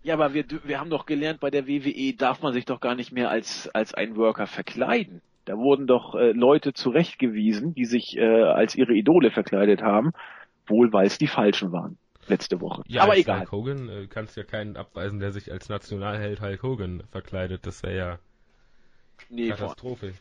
Ja, 0.02 0.14
aber 0.14 0.34
wir, 0.34 0.44
wir 0.64 0.80
haben 0.80 0.90
doch 0.90 1.06
gelernt, 1.06 1.40
bei 1.40 1.50
der 1.50 1.66
WWE 1.66 2.14
darf 2.14 2.42
man 2.42 2.52
sich 2.52 2.64
doch 2.64 2.80
gar 2.80 2.94
nicht 2.94 3.12
mehr 3.12 3.30
als, 3.30 3.68
als 3.68 3.94
ein 3.94 4.16
Worker 4.16 4.46
verkleiden. 4.46 5.20
Da 5.44 5.56
wurden 5.56 5.86
doch 5.86 6.14
äh, 6.14 6.32
Leute 6.32 6.72
zurechtgewiesen, 6.72 7.74
die 7.74 7.84
sich 7.84 8.16
äh, 8.16 8.42
als 8.42 8.74
ihre 8.74 8.94
Idole 8.94 9.30
verkleidet 9.30 9.82
haben, 9.82 10.12
wohl 10.66 10.92
weil 10.92 11.06
es 11.06 11.18
die 11.18 11.28
Falschen 11.28 11.70
waren 11.72 11.98
letzte 12.28 12.60
Woche. 12.60 12.82
Ja, 12.88 13.02
aber 13.02 13.16
egal. 13.16 13.40
Hulk 13.40 13.52
Hogan 13.52 13.88
äh, 13.88 14.06
kannst 14.08 14.36
ja 14.36 14.42
keinen 14.42 14.76
abweisen, 14.76 15.20
der 15.20 15.32
sich 15.32 15.52
als 15.52 15.68
Nationalheld 15.68 16.40
Hulk 16.40 16.62
Hogan 16.62 17.02
verkleidet. 17.10 17.66
Das 17.66 17.82
wäre 17.82 17.96
ja 17.96 18.18
nee, 19.28 19.48
Katastrophe. 19.48 20.12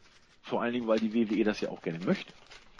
Vor, 0.41 0.59
vor 0.59 0.61
allen 0.61 0.73
Dingen, 0.73 0.87
weil 0.87 0.99
die 0.99 1.13
WWE 1.13 1.43
das 1.43 1.61
ja 1.61 1.69
auch 1.69 1.81
gerne 1.81 1.99
möchte. 2.05 2.31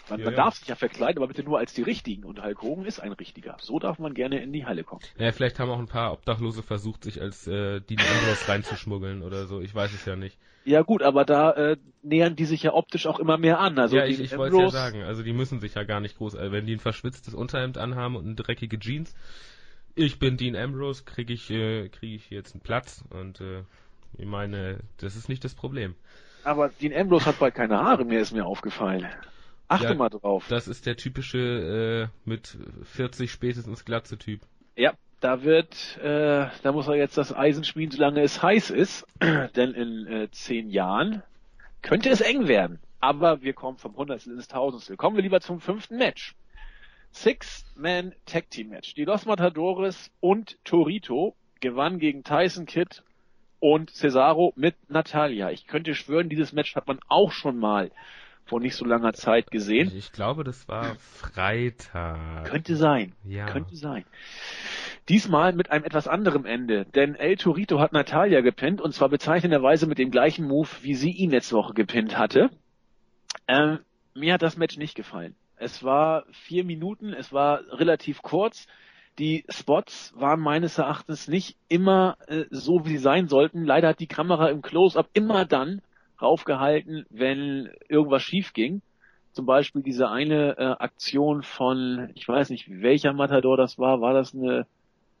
Man, 0.08 0.20
ja, 0.20 0.24
man 0.26 0.34
ja. 0.34 0.44
darf 0.44 0.54
sich 0.54 0.68
ja 0.68 0.74
verkleiden, 0.76 1.18
aber 1.18 1.28
bitte 1.28 1.42
nur 1.42 1.58
als 1.58 1.74
die 1.74 1.82
Richtigen. 1.82 2.24
Und 2.24 2.42
Hulk 2.42 2.62
Hogan 2.62 2.84
ist 2.84 3.00
ein 3.00 3.12
Richtiger. 3.12 3.56
So 3.60 3.78
darf 3.78 3.98
man 3.98 4.14
gerne 4.14 4.40
in 4.40 4.52
die 4.52 4.64
Halle 4.64 4.84
kommen. 4.84 5.02
Ja, 5.18 5.32
vielleicht 5.32 5.58
haben 5.58 5.70
auch 5.70 5.78
ein 5.78 5.88
paar 5.88 6.12
Obdachlose 6.12 6.62
versucht, 6.62 7.04
sich 7.04 7.20
als 7.20 7.46
äh, 7.46 7.80
Dean 7.80 8.00
Ambrose 8.00 8.48
reinzuschmuggeln 8.48 9.22
oder 9.22 9.46
so. 9.46 9.60
Ich 9.60 9.74
weiß 9.74 9.92
es 9.92 10.04
ja 10.04 10.16
nicht. 10.16 10.38
Ja 10.64 10.82
gut, 10.82 11.02
aber 11.02 11.24
da 11.24 11.52
äh, 11.52 11.76
nähern 12.02 12.36
die 12.36 12.44
sich 12.44 12.62
ja 12.62 12.72
optisch 12.72 13.06
auch 13.06 13.18
immer 13.18 13.38
mehr 13.38 13.58
an. 13.58 13.78
Also 13.78 13.96
ja, 13.96 14.04
ich, 14.04 14.20
ich 14.20 14.36
wollte 14.36 14.58
ja 14.58 14.70
sagen. 14.70 15.02
Also 15.02 15.22
die 15.22 15.32
müssen 15.32 15.60
sich 15.60 15.74
ja 15.74 15.84
gar 15.84 16.00
nicht 16.00 16.18
groß... 16.18 16.36
Also 16.36 16.52
wenn 16.52 16.66
die 16.66 16.74
ein 16.74 16.80
verschwitztes 16.80 17.34
Unterhemd 17.34 17.78
anhaben 17.78 18.16
und 18.16 18.36
dreckige 18.36 18.78
Jeans, 18.78 19.14
ich 19.94 20.18
bin 20.18 20.36
Dean 20.36 20.56
Ambrose, 20.56 21.04
kriege 21.04 21.32
ich, 21.32 21.50
äh, 21.50 21.88
krieg 21.88 22.14
ich 22.14 22.30
jetzt 22.30 22.54
einen 22.54 22.62
Platz. 22.62 23.02
Und 23.10 23.40
äh, 23.40 23.62
ich 24.18 24.26
meine, 24.26 24.80
das 24.98 25.16
ist 25.16 25.28
nicht 25.28 25.44
das 25.44 25.54
Problem. 25.54 25.94
Aber 26.44 26.68
Dean 26.68 26.94
Ambrose 26.94 27.26
hat 27.26 27.38
bald 27.40 27.54
keine 27.54 27.78
Haare 27.78 28.04
mehr, 28.04 28.20
ist 28.20 28.32
mir 28.32 28.46
aufgefallen. 28.46 29.06
Achte 29.68 29.88
ja, 29.88 29.94
mal 29.94 30.08
drauf. 30.08 30.46
Das 30.48 30.68
ist 30.68 30.86
der 30.86 30.96
typische 30.96 32.10
äh, 32.12 32.28
mit 32.28 32.56
40 32.84 33.30
spätestens 33.30 33.84
glatze 33.84 34.16
Typ. 34.16 34.40
Ja, 34.76 34.92
da 35.20 35.42
wird, 35.42 35.98
äh, 35.98 36.46
da 36.62 36.72
muss 36.72 36.86
er 36.86 36.94
jetzt 36.94 37.18
das 37.18 37.34
Eisen 37.34 37.64
spielen, 37.64 37.90
solange 37.90 38.22
es 38.22 38.42
heiß 38.42 38.70
ist, 38.70 39.06
denn 39.20 39.72
in 39.72 40.06
äh, 40.06 40.30
zehn 40.30 40.70
Jahren 40.70 41.22
könnte 41.82 42.10
es 42.10 42.20
eng 42.20 42.48
werden. 42.48 42.78
Aber 43.00 43.42
wir 43.42 43.52
kommen 43.52 43.78
vom 43.78 43.96
Hundertstel 43.96 44.34
ins 44.34 44.48
Tausendstel. 44.48 44.96
Kommen 44.96 45.16
wir 45.16 45.22
lieber 45.22 45.40
zum 45.40 45.60
fünften 45.60 45.96
Match. 45.96 46.34
Six-Man 47.12 48.14
Tag 48.26 48.50
Team 48.50 48.68
Match. 48.68 48.94
Die 48.94 49.04
Los 49.04 49.26
Matadores 49.26 50.10
und 50.20 50.58
Torito 50.64 51.34
gewannen 51.60 51.98
gegen 51.98 52.24
Tyson 52.24 52.66
Kidd 52.66 53.02
und 53.58 53.90
Cesaro 53.90 54.52
mit 54.56 54.74
Natalia. 54.88 55.50
Ich 55.50 55.66
könnte 55.66 55.94
schwören, 55.94 56.28
dieses 56.28 56.52
Match 56.52 56.74
hat 56.76 56.86
man 56.86 56.98
auch 57.08 57.32
schon 57.32 57.58
mal 57.58 57.90
vor 58.46 58.60
nicht 58.60 58.76
so 58.76 58.84
langer 58.84 59.12
Zeit 59.12 59.50
gesehen. 59.50 59.92
Ich 59.94 60.12
glaube, 60.12 60.44
das 60.44 60.68
war 60.68 60.94
Freitag. 60.96 62.44
Könnte 62.44 62.76
sein. 62.76 63.12
Ja. 63.24 63.46
Könnte 63.46 63.76
sein. 63.76 64.04
Diesmal 65.08 65.52
mit 65.52 65.70
einem 65.70 65.84
etwas 65.84 66.08
anderem 66.08 66.46
Ende, 66.46 66.84
denn 66.84 67.14
El 67.14 67.36
Torito 67.36 67.80
hat 67.80 67.92
Natalia 67.92 68.40
gepinnt 68.40 68.80
und 68.80 68.92
zwar 68.92 69.08
bezeichnenderweise 69.08 69.86
mit 69.86 69.98
dem 69.98 70.10
gleichen 70.10 70.46
Move, 70.46 70.68
wie 70.82 70.94
sie 70.94 71.10
ihn 71.10 71.30
letzte 71.30 71.56
Woche 71.56 71.74
gepinnt 71.74 72.16
hatte. 72.16 72.50
Ähm, 73.48 73.80
mir 74.14 74.34
hat 74.34 74.42
das 74.42 74.56
Match 74.56 74.76
nicht 74.76 74.94
gefallen. 74.94 75.34
Es 75.56 75.82
war 75.82 76.24
vier 76.30 76.64
Minuten, 76.64 77.12
es 77.12 77.32
war 77.32 77.60
relativ 77.72 78.22
kurz. 78.22 78.66
Die 79.18 79.44
Spots 79.48 80.12
waren 80.16 80.40
meines 80.40 80.76
Erachtens 80.78 81.26
nicht 81.26 81.56
immer 81.68 82.16
äh, 82.26 82.44
so, 82.50 82.84
wie 82.84 82.90
sie 82.90 82.98
sein 82.98 83.28
sollten. 83.28 83.64
Leider 83.64 83.88
hat 83.88 84.00
die 84.00 84.06
Kamera 84.06 84.50
im 84.50 84.60
Close-up 84.60 85.08
immer 85.14 85.44
dann 85.46 85.80
raufgehalten, 86.20 87.06
wenn 87.10 87.70
irgendwas 87.88 88.22
schief 88.22 88.52
ging. 88.52 88.82
Zum 89.32 89.46
Beispiel 89.46 89.82
diese 89.82 90.08
eine 90.08 90.56
äh, 90.56 90.64
Aktion 90.82 91.42
von, 91.42 92.10
ich 92.14 92.26
weiß 92.26 92.50
nicht, 92.50 92.70
welcher 92.70 93.12
Matador 93.12 93.56
das 93.56 93.78
war, 93.78 94.00
war 94.00 94.14
das 94.14 94.34
eine 94.34 94.66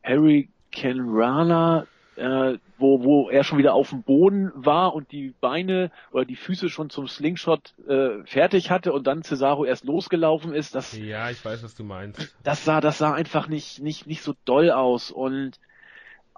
Harry 0.02 0.48
Rana, 0.82 1.86
äh, 2.16 2.58
wo, 2.78 3.02
wo 3.04 3.30
er 3.30 3.44
schon 3.44 3.58
wieder 3.58 3.74
auf 3.74 3.90
dem 3.90 4.02
Boden 4.02 4.52
war 4.54 4.94
und 4.94 5.12
die 5.12 5.34
Beine 5.40 5.90
oder 6.12 6.24
die 6.24 6.36
Füße 6.36 6.68
schon 6.68 6.90
zum 6.90 7.08
Slingshot 7.08 7.74
äh, 7.88 8.24
fertig 8.24 8.70
hatte 8.70 8.92
und 8.92 9.06
dann 9.06 9.22
Cesaro 9.22 9.64
erst 9.64 9.84
losgelaufen 9.84 10.54
ist. 10.54 10.74
Das, 10.74 10.96
ja, 10.96 11.30
ich 11.30 11.44
weiß, 11.44 11.62
was 11.62 11.74
du 11.74 11.84
meinst. 11.84 12.34
Das 12.42 12.64
sah, 12.64 12.80
das 12.80 12.98
sah 12.98 13.12
einfach 13.12 13.48
nicht, 13.48 13.80
nicht, 13.80 14.06
nicht 14.06 14.22
so 14.22 14.34
doll 14.44 14.70
aus 14.70 15.10
und 15.10 15.58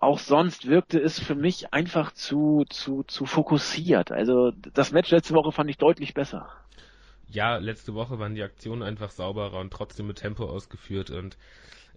auch 0.00 0.18
sonst 0.18 0.68
wirkte 0.68 1.00
es 1.00 1.18
für 1.18 1.34
mich 1.34 1.72
einfach 1.72 2.12
zu, 2.12 2.64
zu, 2.68 3.02
zu 3.04 3.26
fokussiert. 3.26 4.12
Also 4.12 4.52
das 4.72 4.92
Match 4.92 5.10
letzte 5.10 5.34
Woche 5.34 5.52
fand 5.52 5.68
ich 5.70 5.78
deutlich 5.78 6.14
besser. 6.14 6.48
Ja, 7.28 7.56
letzte 7.56 7.94
Woche 7.94 8.18
waren 8.18 8.34
die 8.34 8.42
Aktionen 8.42 8.82
einfach 8.82 9.10
sauberer 9.10 9.58
und 9.58 9.72
trotzdem 9.72 10.06
mit 10.06 10.18
Tempo 10.18 10.44
ausgeführt 10.44 11.10
und 11.10 11.36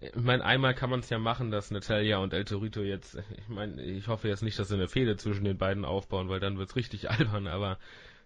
ich 0.02 0.16
meine, 0.16 0.44
einmal 0.44 0.74
kann 0.74 0.90
man 0.90 1.02
es 1.02 1.10
ja 1.10 1.20
machen, 1.20 1.52
dass 1.52 1.70
Natalia 1.70 2.18
und 2.18 2.34
El 2.34 2.44
Torito 2.44 2.82
jetzt, 2.82 3.20
ich 3.38 3.48
meine, 3.48 3.80
ich 3.84 4.08
hoffe 4.08 4.28
jetzt 4.28 4.42
nicht, 4.42 4.58
dass 4.58 4.70
sie 4.70 4.74
eine 4.74 4.88
Fehde 4.88 5.16
zwischen 5.16 5.44
den 5.44 5.60
beiden 5.60 5.86
aufbauen, 5.86 6.28
weil 6.28 6.40
dann 6.40 6.58
wird's 6.58 6.76
richtig 6.76 7.10
albern, 7.12 7.46
aber 7.46 7.78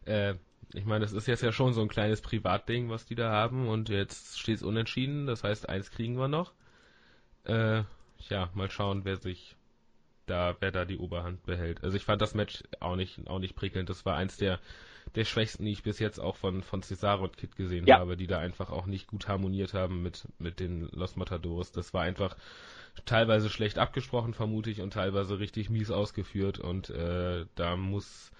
äh, 0.05 0.35
ich 0.73 0.85
meine, 0.85 1.01
das 1.01 1.11
ist 1.11 1.27
jetzt 1.27 1.43
ja 1.43 1.51
schon 1.51 1.73
so 1.73 1.81
ein 1.81 1.89
kleines 1.89 2.21
Privatding, 2.21 2.89
was 2.89 3.05
die 3.05 3.15
da 3.15 3.29
haben 3.29 3.67
und 3.67 3.89
jetzt 3.89 4.39
steht 4.39 4.55
es 4.55 4.63
unentschieden, 4.63 5.27
das 5.27 5.43
heißt, 5.43 5.67
eins 5.67 5.91
kriegen 5.91 6.17
wir 6.17 6.29
noch. 6.29 6.53
Äh, 7.43 7.83
ja, 8.29 8.49
mal 8.53 8.71
schauen, 8.71 9.03
wer 9.03 9.17
sich 9.17 9.54
da, 10.25 10.55
wer 10.59 10.71
da 10.71 10.85
die 10.85 10.97
Oberhand 10.97 11.43
behält. 11.45 11.83
Also 11.83 11.97
ich 11.97 12.05
fand 12.05 12.21
das 12.21 12.33
Match 12.33 12.63
auch 12.79 12.95
nicht, 12.95 13.27
auch 13.27 13.39
nicht 13.39 13.55
prickelnd. 13.55 13.89
Das 13.89 14.05
war 14.05 14.15
eins 14.15 14.37
der, 14.37 14.59
der 15.15 15.25
schwächsten, 15.25 15.65
die 15.65 15.71
ich 15.71 15.83
bis 15.83 15.99
jetzt 15.99 16.19
auch 16.19 16.35
von, 16.35 16.63
von 16.63 16.81
Cesaro 16.81 17.23
und 17.23 17.37
Kid 17.37 17.55
gesehen 17.55 17.85
ja. 17.85 17.99
habe, 17.99 18.17
die 18.17 18.27
da 18.27 18.39
einfach 18.39 18.71
auch 18.71 18.85
nicht 18.85 19.07
gut 19.07 19.27
harmoniert 19.27 19.73
haben 19.73 20.01
mit, 20.01 20.27
mit 20.39 20.59
den 20.59 20.89
Los 20.91 21.15
Matadores. 21.15 21.71
Das 21.71 21.93
war 21.93 22.01
einfach 22.03 22.35
teilweise 23.05 23.49
schlecht 23.49 23.77
abgesprochen, 23.77 24.33
vermute 24.33 24.69
ich, 24.69 24.81
und 24.81 24.93
teilweise 24.93 25.39
richtig 25.39 25.69
mies 25.69 25.91
ausgeführt 25.91 26.59
und 26.59 26.89
äh, 26.89 27.45
da 27.55 27.75
muss, 27.75 28.31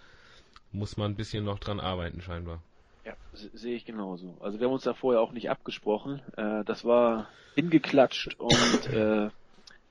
muss 0.72 0.98
man 0.98 1.12
ein 1.12 1.16
bisschen 1.16 1.44
noch 1.44 1.60
dran 1.60 1.80
arbeiten, 1.80 2.22
scheinbar. 2.22 2.62
Ja, 3.04 3.14
sehe 3.34 3.76
ich 3.76 3.86
genauso. 3.86 4.38
Also 4.40 4.60
wir 4.60 4.68
haben 4.68 4.74
uns 4.74 4.84
da 4.84 4.94
vorher 4.94 5.22
auch 5.22 5.32
nicht 5.32 5.50
abgesprochen. 5.50 6.22
Äh, 6.38 6.64
das 6.64 6.86
war 6.86 7.28
hingeklatscht 7.56 8.40
und 8.40 8.94
äh, 8.94 9.30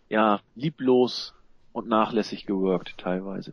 ja, 0.08 0.40
lieblos 0.54 1.34
und 1.74 1.88
nachlässig 1.88 2.46
geworkt 2.46 2.94
teilweise. 2.96 3.52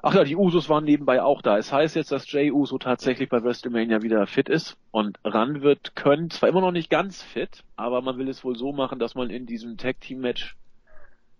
Ach 0.00 0.14
ja, 0.14 0.22
die 0.22 0.36
Usos 0.36 0.68
waren 0.68 0.84
nebenbei 0.84 1.20
auch 1.20 1.42
da. 1.42 1.58
Es 1.58 1.72
heißt 1.72 1.96
jetzt, 1.96 2.12
dass 2.12 2.30
Jay 2.30 2.52
Uso 2.52 2.78
tatsächlich 2.78 3.28
bei 3.28 3.42
WrestleMania 3.42 4.00
wieder 4.02 4.24
fit 4.28 4.48
ist 4.48 4.76
und 4.92 5.18
ran 5.24 5.60
wird 5.60 5.96
können. 5.96 6.30
Zwar 6.30 6.48
immer 6.48 6.60
noch 6.60 6.70
nicht 6.70 6.88
ganz 6.88 7.20
fit, 7.20 7.64
aber 7.74 8.00
man 8.00 8.16
will 8.16 8.28
es 8.28 8.44
wohl 8.44 8.56
so 8.56 8.72
machen, 8.72 9.00
dass 9.00 9.16
man 9.16 9.30
in 9.30 9.46
diesem 9.46 9.76
Tag 9.76 10.00
Team 10.00 10.20
Match, 10.20 10.56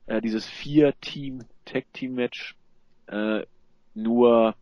äh, 0.07 0.21
dieses 0.21 0.45
vier 0.47 0.93
Team 1.01 1.45
Tag 1.65 1.85
Team 1.93 2.15
Match, 2.15 2.57
äh, 3.07 3.43
nur 3.95 4.57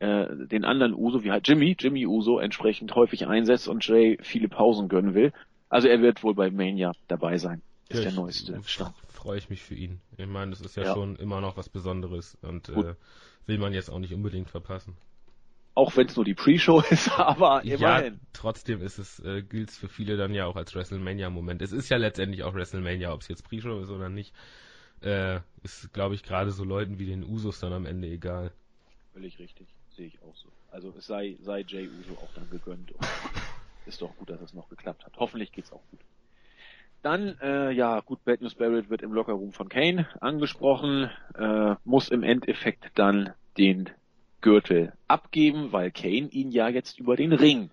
äh, 0.00 0.26
den 0.48 0.64
anderen 0.64 0.92
Uso, 0.92 1.22
wie 1.22 1.30
halt 1.30 1.46
Jimmy, 1.46 1.76
Jimmy 1.78 2.06
Uso 2.06 2.40
entsprechend 2.40 2.96
häufig 2.96 3.28
einsetzt 3.28 3.68
und 3.68 3.86
Jay 3.86 4.18
viele 4.20 4.48
Pausen 4.48 4.88
gönnen 4.88 5.14
will. 5.14 5.32
Also 5.68 5.86
er 5.86 6.02
wird 6.02 6.24
wohl 6.24 6.34
bei 6.34 6.50
Mania 6.50 6.92
dabei 7.06 7.38
sein. 7.38 7.62
Ist 7.88 7.98
ja, 7.98 8.10
der 8.10 8.12
neueste 8.12 8.60
Stand. 8.66 8.94
Freue 9.18 9.36
ich 9.36 9.50
mich 9.50 9.64
für 9.64 9.74
ihn. 9.74 10.00
Ich 10.16 10.28
meine, 10.28 10.52
das 10.52 10.60
ist 10.60 10.76
ja, 10.76 10.84
ja. 10.84 10.94
schon 10.94 11.16
immer 11.16 11.40
noch 11.40 11.56
was 11.56 11.68
Besonderes 11.68 12.38
und 12.40 12.68
äh, 12.68 12.94
will 13.46 13.58
man 13.58 13.74
jetzt 13.74 13.90
auch 13.90 13.98
nicht 13.98 14.14
unbedingt 14.14 14.48
verpassen. 14.48 14.96
Auch 15.74 15.96
wenn 15.96 16.06
es 16.06 16.14
nur 16.14 16.24
die 16.24 16.34
Pre-Show 16.34 16.84
ist, 16.90 17.10
aber 17.18 17.64
immerhin. 17.64 18.14
Ja, 18.14 18.20
trotzdem 18.32 18.80
ist 18.80 18.98
es, 18.98 19.18
äh, 19.18 19.42
gilt 19.42 19.70
es 19.70 19.76
für 19.76 19.88
viele 19.88 20.16
dann 20.16 20.34
ja 20.34 20.46
auch 20.46 20.54
als 20.54 20.72
WrestleMania-Moment. 20.72 21.62
Es 21.62 21.72
ist 21.72 21.88
ja 21.88 21.96
letztendlich 21.96 22.44
auch 22.44 22.54
WrestleMania, 22.54 23.12
ob 23.12 23.22
es 23.22 23.28
jetzt 23.28 23.42
Pre-Show 23.42 23.80
ist 23.80 23.90
oder 23.90 24.08
nicht. 24.08 24.32
Äh, 25.00 25.40
ist, 25.64 25.92
glaube 25.92 26.14
ich, 26.14 26.22
gerade 26.22 26.52
so 26.52 26.62
Leuten 26.62 27.00
wie 27.00 27.06
den 27.06 27.24
Usos 27.24 27.58
dann 27.58 27.72
am 27.72 27.86
Ende 27.86 28.06
egal. 28.06 28.52
Völlig 29.14 29.40
richtig, 29.40 29.66
sehe 29.96 30.06
ich 30.06 30.22
auch 30.22 30.36
so. 30.36 30.48
Also 30.70 30.94
es 30.96 31.06
sei, 31.06 31.36
sei 31.40 31.64
Jay 31.66 31.88
Uso 31.88 32.14
auch 32.22 32.32
dann 32.36 32.48
gegönnt. 32.50 32.92
Und 32.92 33.04
ist 33.86 34.00
doch 34.00 34.16
gut, 34.16 34.30
dass 34.30 34.40
es 34.40 34.54
noch 34.54 34.68
geklappt 34.68 35.04
hat. 35.04 35.16
Hoffentlich 35.16 35.50
geht's 35.50 35.72
auch 35.72 35.82
gut. 35.90 36.00
Dann, 37.02 37.38
äh, 37.40 37.70
ja, 37.70 38.00
gut, 38.00 38.24
Bad 38.24 38.40
News 38.40 38.54
Barrett 38.54 38.90
wird 38.90 39.02
im 39.02 39.12
Lockerroom 39.12 39.52
von 39.52 39.68
Kane 39.68 40.08
angesprochen, 40.20 41.10
äh, 41.38 41.76
muss 41.84 42.08
im 42.08 42.22
Endeffekt 42.22 42.90
dann 42.94 43.32
den 43.56 43.90
Gürtel 44.40 44.92
abgeben, 45.06 45.72
weil 45.72 45.90
Kane 45.90 46.28
ihn 46.30 46.50
ja 46.50 46.68
jetzt 46.68 46.98
über 46.98 47.16
den 47.16 47.32
Ring 47.32 47.70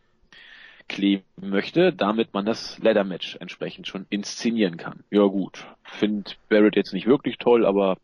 kleben 0.88 1.24
möchte, 1.38 1.92
damit 1.94 2.34
man 2.34 2.46
das 2.46 2.78
Leather 2.80 3.04
Match 3.04 3.36
entsprechend 3.40 3.88
schon 3.88 4.06
inszenieren 4.10 4.78
kann. 4.78 5.04
Ja 5.10 5.24
gut, 5.26 5.66
find 5.84 6.38
Barrett 6.50 6.76
jetzt 6.76 6.94
nicht 6.94 7.08
wirklich 7.08 7.38
toll, 7.38 7.66
aber 7.66 7.98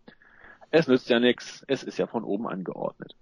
es 0.72 0.88
nützt 0.88 1.10
ja 1.10 1.20
nichts, 1.20 1.64
es 1.68 1.84
ist 1.84 2.00
ja 2.00 2.08
von 2.08 2.24
oben 2.24 2.48
angeordnet. 2.48 3.14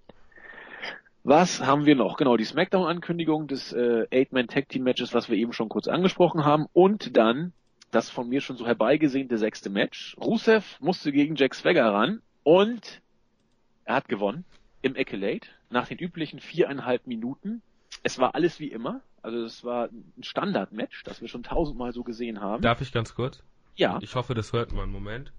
Was 1.24 1.66
haben 1.66 1.86
wir 1.86 1.96
noch? 1.96 2.16
Genau, 2.16 2.38
die 2.38 2.46
Smackdown-Ankündigung 2.46 3.48
des 3.48 3.74
äh, 3.74 4.08
Eight-Man-Tag-Team-Matches, 4.10 5.14
was 5.14 5.30
wir 5.30 5.38
eben 5.38 5.52
schon 5.52 5.68
kurz 5.68 5.90
angesprochen 5.90 6.46
haben. 6.46 6.66
Und 6.72 7.18
dann 7.18 7.52
das 7.92 8.10
von 8.10 8.30
mir 8.30 8.42
schon 8.42 8.58
so 8.58 8.66
herbeigesehnte 8.66 9.38
sechste 9.38 9.70
Match. 9.70 10.16
Rusev 10.20 10.80
musste 10.80 11.12
gegen 11.12 11.36
Jack 11.36 11.56
Swagger 11.56 11.92
ran 11.92 12.22
und 12.44 13.02
er 13.86 13.96
hat 13.96 14.08
gewonnen 14.08 14.46
im 14.82 14.96
Accolade 14.96 15.48
nach 15.70 15.88
den 15.88 15.98
üblichen 15.98 16.40
viereinhalb 16.40 17.08
Minuten. 17.08 17.62
Es 18.04 18.20
war 18.20 18.36
alles 18.36 18.60
wie 18.60 18.72
immer. 18.72 19.02
Also 19.22 19.44
es 19.44 19.64
war 19.64 19.90
ein 19.90 20.24
Standard-Match, 20.24 21.04
das 21.04 21.22
wir 21.22 21.28
schon 21.28 21.44
tausendmal 21.44 21.92
so 21.92 22.04
gesehen 22.04 22.40
haben. 22.40 22.62
Darf 22.62 22.82
ich 22.82 22.92
ganz 22.92 23.14
kurz? 23.16 23.44
Ja. 23.76 24.00
Ich 24.02 24.16
hoffe, 24.16 24.34
das 24.34 24.54
hört 24.54 24.72
man. 24.72 24.84
einen 24.84 24.92
Moment. 24.94 25.34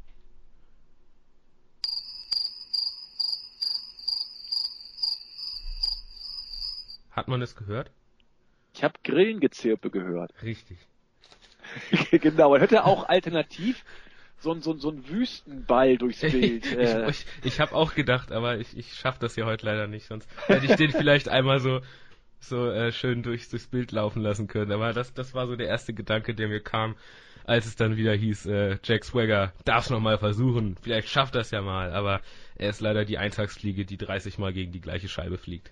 Hat 7.11 7.29
man 7.29 7.43
es 7.43 7.57
gehört? 7.57 7.91
Ich 8.75 8.85
habe 8.85 8.95
Grillengezirpe 9.03 9.91
gehört. 9.91 10.33
Richtig. 10.43 10.79
genau, 12.11 12.51
man 12.51 12.61
hätte 12.61 12.85
auch 12.85 13.09
alternativ 13.09 13.85
so 14.39 14.53
ein, 14.53 14.63
so, 14.63 14.75
so 14.77 14.91
ein 14.91 15.07
Wüstenball 15.09 15.99
durchs 15.99 16.21
Bild. 16.21 16.65
ich 16.67 16.77
äh. 16.77 17.11
ich, 17.11 17.27
ich 17.45 17.61
habe 17.61 17.75
auch 17.75 17.95
gedacht, 17.95 18.33
aber 18.33 18.59
ich, 18.59 18.77
ich 18.77 18.95
schaff 18.95 19.19
das 19.19 19.37
ja 19.37 19.45
heute 19.45 19.67
leider 19.67 19.87
nicht, 19.87 20.07
sonst 20.07 20.29
hätte 20.47 20.67
ich 20.67 20.77
den 20.77 20.93
vielleicht 20.93 21.29
einmal 21.29 21.61
so 21.61 21.81
so 22.41 22.71
äh, 22.71 22.91
schön 22.91 23.23
durchs, 23.23 23.51
durchs 23.51 23.67
Bild 23.67 23.93
laufen 23.93 24.23
lassen 24.23 24.49
können. 24.49 24.73
Aber 24.73 24.93
das, 24.93 25.13
das 25.13 25.35
war 25.35 25.47
so 25.47 25.57
der 25.57 25.69
erste 25.69 25.93
Gedanke, 25.93 26.35
der 26.35 26.49
mir 26.49 26.61
kam, 26.61 26.97
als 27.45 27.67
es 27.67 27.77
dann 27.77 27.97
wieder 27.97 28.15
hieß, 28.15 28.47
äh, 28.47 28.79
Jack 28.83 29.05
Swagger 29.05 29.53
darf's 29.65 29.91
noch 29.91 30.01
mal 30.01 30.19
versuchen, 30.19 30.77
vielleicht 30.81 31.09
schafft 31.09 31.35
das 31.35 31.51
ja 31.51 31.63
mal, 31.63 31.93
aber 31.93 32.21
er 32.57 32.71
ist 32.71 32.81
leider 32.81 33.05
die 33.05 33.19
Eintagsfliege, 33.19 33.85
die 33.85 33.97
30 33.97 34.39
Mal 34.39 34.53
gegen 34.53 34.73
die 34.73 34.81
gleiche 34.81 35.09
Scheibe 35.09 35.39
fliegt. 35.39 35.71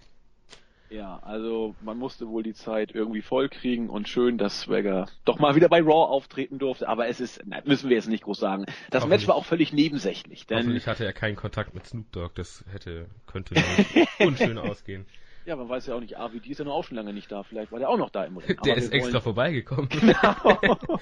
Ja, 0.90 1.18
also 1.22 1.74
man 1.82 1.98
musste 1.98 2.28
wohl 2.28 2.42
die 2.42 2.54
Zeit 2.54 2.94
irgendwie 2.94 3.20
vollkriegen 3.20 3.90
und 3.90 4.08
schön, 4.08 4.38
dass 4.38 4.60
Swagger 4.60 5.06
doch 5.24 5.38
mal 5.38 5.54
wieder 5.54 5.68
bei 5.68 5.80
Raw 5.80 6.10
auftreten 6.10 6.58
durfte, 6.58 6.88
aber 6.88 7.08
es 7.08 7.20
ist, 7.20 7.42
na, 7.44 7.60
müssen 7.64 7.90
wir 7.90 7.96
jetzt 7.96 8.08
nicht 8.08 8.24
groß 8.24 8.38
sagen. 8.38 8.64
Das 8.90 9.06
Match 9.06 9.28
war 9.28 9.34
auch 9.34 9.44
völlig 9.44 9.72
nebensächlich. 9.72 10.46
Denn 10.46 10.74
ich 10.74 10.86
hatte 10.86 11.04
er 11.04 11.12
keinen 11.12 11.36
Kontakt 11.36 11.74
mit 11.74 11.86
Snoop 11.86 12.10
Dogg, 12.12 12.32
das 12.36 12.64
hätte, 12.72 13.06
könnte 13.26 13.54
unschön 14.20 14.56
ausgehen. 14.56 15.06
Ja, 15.44 15.56
man 15.56 15.68
weiß 15.68 15.86
ja 15.86 15.94
auch 15.94 16.00
nicht, 16.00 16.14
RVD 16.14 16.50
ist 16.50 16.58
ja 16.58 16.64
noch 16.64 16.74
auch 16.74 16.84
schon 16.84 16.96
lange 16.96 17.12
nicht 17.12 17.30
da, 17.32 17.42
vielleicht 17.42 17.72
war 17.72 17.78
der 17.78 17.88
auch 17.88 17.96
noch 17.96 18.10
da 18.10 18.24
im 18.24 18.36
Ring. 18.36 18.58
Der 18.64 18.76
ist 18.76 18.92
extra 18.92 19.20
vorbeigekommen. 19.20 19.88
Genau. 19.98 21.00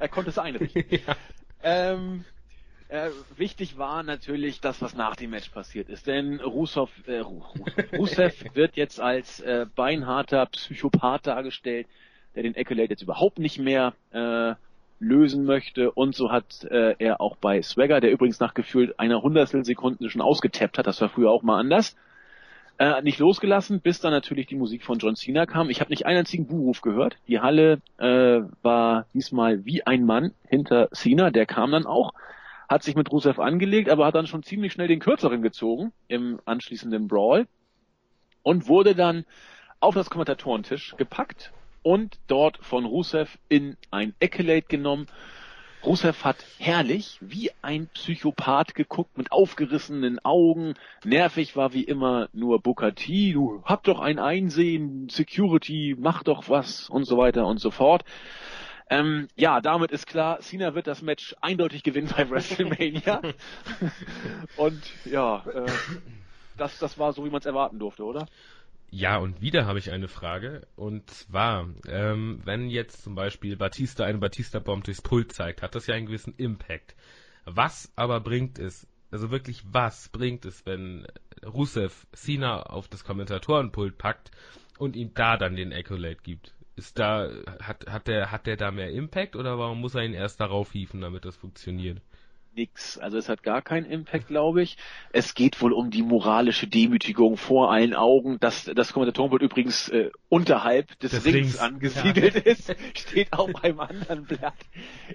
er 0.00 0.08
konnte 0.08 0.30
es 0.30 0.38
einrichten. 0.38 0.84
ja. 0.88 1.16
ähm, 1.62 2.24
äh, 2.94 3.10
wichtig 3.36 3.76
war 3.76 4.04
natürlich 4.04 4.60
das, 4.60 4.80
was 4.80 4.94
nach 4.94 5.16
dem 5.16 5.30
Match 5.30 5.48
passiert 5.48 5.88
ist. 5.88 6.06
Denn 6.06 6.40
Rusev, 6.40 6.90
äh, 7.06 7.20
Rusev 7.96 8.44
wird 8.54 8.76
jetzt 8.76 9.00
als 9.00 9.40
äh, 9.40 9.66
beinharter 9.74 10.46
Psychopath 10.46 11.26
dargestellt, 11.26 11.88
der 12.36 12.44
den 12.44 12.56
Accolade 12.56 12.90
jetzt 12.90 13.02
überhaupt 13.02 13.40
nicht 13.40 13.58
mehr 13.58 13.94
äh, 14.12 14.54
lösen 15.00 15.44
möchte. 15.44 15.90
Und 15.90 16.14
so 16.14 16.30
hat 16.30 16.64
äh, 16.70 16.94
er 16.98 17.20
auch 17.20 17.36
bei 17.36 17.60
Swagger, 17.62 18.00
der 18.00 18.12
übrigens 18.12 18.38
nach 18.38 18.54
gefühlt 18.54 18.98
einer 19.00 19.22
Hundertstelsekunde 19.22 20.08
schon 20.08 20.22
ausgetappt 20.22 20.78
hat, 20.78 20.86
das 20.86 21.00
war 21.00 21.08
früher 21.08 21.32
auch 21.32 21.42
mal 21.42 21.58
anders, 21.58 21.96
äh, 22.78 23.02
nicht 23.02 23.18
losgelassen, 23.18 23.80
bis 23.80 24.00
dann 24.00 24.12
natürlich 24.12 24.46
die 24.46 24.56
Musik 24.56 24.84
von 24.84 24.98
John 24.98 25.16
Cena 25.16 25.46
kam. 25.46 25.68
Ich 25.68 25.80
habe 25.80 25.90
nicht 25.90 26.06
einen 26.06 26.18
einzigen 26.18 26.46
Buhruf 26.46 26.80
gehört. 26.80 27.16
Die 27.26 27.40
Halle 27.40 27.80
äh, 27.98 28.40
war 28.62 29.06
diesmal 29.14 29.64
wie 29.64 29.84
ein 29.84 30.04
Mann 30.04 30.32
hinter 30.46 30.88
Cena, 30.92 31.30
der 31.30 31.46
kam 31.46 31.72
dann 31.72 31.86
auch 31.86 32.12
hat 32.68 32.82
sich 32.82 32.96
mit 32.96 33.10
Rusev 33.10 33.38
angelegt, 33.38 33.88
aber 33.88 34.06
hat 34.06 34.14
dann 34.14 34.26
schon 34.26 34.42
ziemlich 34.42 34.72
schnell 34.72 34.88
den 34.88 35.00
kürzeren 35.00 35.42
gezogen 35.42 35.92
im 36.08 36.40
anschließenden 36.44 37.08
Brawl 37.08 37.46
und 38.42 38.68
wurde 38.68 38.94
dann 38.94 39.24
auf 39.80 39.94
das 39.94 40.10
Kommentatorentisch 40.10 40.94
gepackt 40.96 41.52
und 41.82 42.18
dort 42.26 42.58
von 42.64 42.84
Rusev 42.84 43.38
in 43.48 43.76
ein 43.90 44.14
Accolade 44.20 44.62
genommen. 44.62 45.06
Rusev 45.84 46.24
hat 46.24 46.46
herrlich 46.58 47.18
wie 47.20 47.50
ein 47.60 47.88
Psychopath 47.88 48.74
geguckt 48.74 49.18
mit 49.18 49.32
aufgerissenen 49.32 50.18
Augen. 50.24 50.74
Nervig 51.04 51.56
war 51.56 51.74
wie 51.74 51.84
immer 51.84 52.30
nur 52.32 52.60
Booker 52.60 52.94
T. 52.94 53.34
Du 53.34 53.62
hab 53.64 53.82
doch 53.84 54.00
ein 54.00 54.18
Einsehen, 54.18 55.10
Security, 55.10 55.94
mach 55.98 56.22
doch 56.22 56.48
was 56.48 56.88
und 56.88 57.04
so 57.04 57.18
weiter 57.18 57.46
und 57.46 57.58
so 57.58 57.70
fort. 57.70 58.04
Ähm, 58.94 59.28
ja, 59.34 59.60
damit 59.60 59.90
ist 59.90 60.06
klar, 60.06 60.40
Cena 60.40 60.74
wird 60.74 60.86
das 60.86 61.02
Match 61.02 61.34
eindeutig 61.40 61.82
gewinnen 61.82 62.08
bei 62.16 62.30
WrestleMania. 62.30 63.22
und 64.56 64.82
ja, 65.04 65.44
äh, 65.46 65.70
das, 66.56 66.78
das 66.78 66.96
war 66.96 67.12
so, 67.12 67.24
wie 67.24 67.30
man 67.30 67.40
es 67.40 67.46
erwarten 67.46 67.80
durfte, 67.80 68.04
oder? 68.04 68.26
Ja, 68.90 69.16
und 69.16 69.40
wieder 69.40 69.66
habe 69.66 69.80
ich 69.80 69.90
eine 69.90 70.06
Frage. 70.06 70.62
Und 70.76 71.10
zwar, 71.10 71.68
ähm, 71.88 72.40
wenn 72.44 72.70
jetzt 72.70 73.02
zum 73.02 73.16
Beispiel 73.16 73.56
Batista 73.56 74.04
eine 74.04 74.18
Batista-Bomb 74.18 74.84
durchs 74.84 75.02
Pult 75.02 75.32
zeigt, 75.32 75.62
hat 75.62 75.74
das 75.74 75.88
ja 75.88 75.96
einen 75.96 76.06
gewissen 76.06 76.34
Impact. 76.36 76.94
Was 77.44 77.92
aber 77.96 78.20
bringt 78.20 78.60
es, 78.60 78.86
also 79.10 79.32
wirklich 79.32 79.64
was 79.72 80.08
bringt 80.10 80.44
es, 80.44 80.64
wenn 80.66 81.04
Rusev 81.44 82.06
Cena 82.12 82.62
auf 82.62 82.86
das 82.86 83.02
Kommentatorenpult 83.02 83.98
packt 83.98 84.30
und 84.78 84.94
ihm 84.94 85.12
da 85.14 85.36
dann 85.36 85.56
den 85.56 85.72
Accolade 85.72 86.18
gibt? 86.22 86.54
Ist 86.76 86.98
da, 86.98 87.30
hat, 87.62 87.86
hat 87.86 88.08
der, 88.08 88.30
hat 88.30 88.46
der 88.46 88.56
da 88.56 88.70
mehr 88.70 88.90
Impact 88.90 89.36
oder 89.36 89.58
warum 89.58 89.80
muss 89.80 89.94
er 89.94 90.04
ihn 90.04 90.14
erst 90.14 90.40
darauf 90.40 90.72
hieven, 90.72 91.00
damit 91.00 91.24
das 91.24 91.36
funktioniert? 91.36 92.00
nix. 92.56 92.98
Also 92.98 93.18
es 93.18 93.28
hat 93.28 93.42
gar 93.42 93.62
keinen 93.62 93.86
Impact, 93.86 94.28
glaube 94.28 94.62
ich. 94.62 94.76
Es 95.12 95.34
geht 95.34 95.60
wohl 95.60 95.72
um 95.72 95.90
die 95.90 96.02
moralische 96.02 96.66
Demütigung 96.66 97.36
vor 97.36 97.70
allen 97.72 97.94
Augen. 97.94 98.38
dass 98.40 98.64
das 98.64 98.92
Kommentatorenbild 98.92 99.42
übrigens 99.42 99.88
äh, 99.88 100.10
unterhalb 100.28 100.98
des, 101.00 101.12
des 101.12 101.24
Rings, 101.24 101.36
Rings, 101.36 101.58
angesiedelt 101.58 102.34
ja. 102.34 102.40
ist, 102.44 102.74
steht 102.94 103.32
auf 103.32 103.54
einem 103.62 103.80
anderen 103.80 104.24
Blatt. 104.24 104.54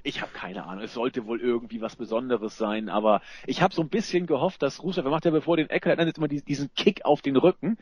Ich 0.04 0.22
habe 0.22 0.32
keine 0.34 0.66
Ahnung. 0.66 0.84
Es 0.84 0.94
sollte 0.94 1.26
wohl 1.26 1.40
irgendwie 1.40 1.82
was 1.82 1.96
Besonderes 1.96 2.58
sein, 2.58 2.90
aber 2.90 3.22
ich 3.46 3.62
habe 3.62 3.74
so 3.74 3.82
ein 3.82 3.90
bisschen 3.90 4.26
gehofft, 4.26 4.62
dass 4.62 4.84
Rusev, 4.84 5.06
er 5.06 5.12
macht 5.12 5.26
ja 5.26 5.32
bevor 5.32 5.58
den 5.58 5.70
Eckler, 5.70 5.96
dann 5.96 6.08
jetzt 6.08 6.18
immer 6.18 6.28
diesen 6.28 6.74
Kick 6.74 7.06
auf 7.06 7.22
den 7.22 7.36
Rücken. 7.36 7.78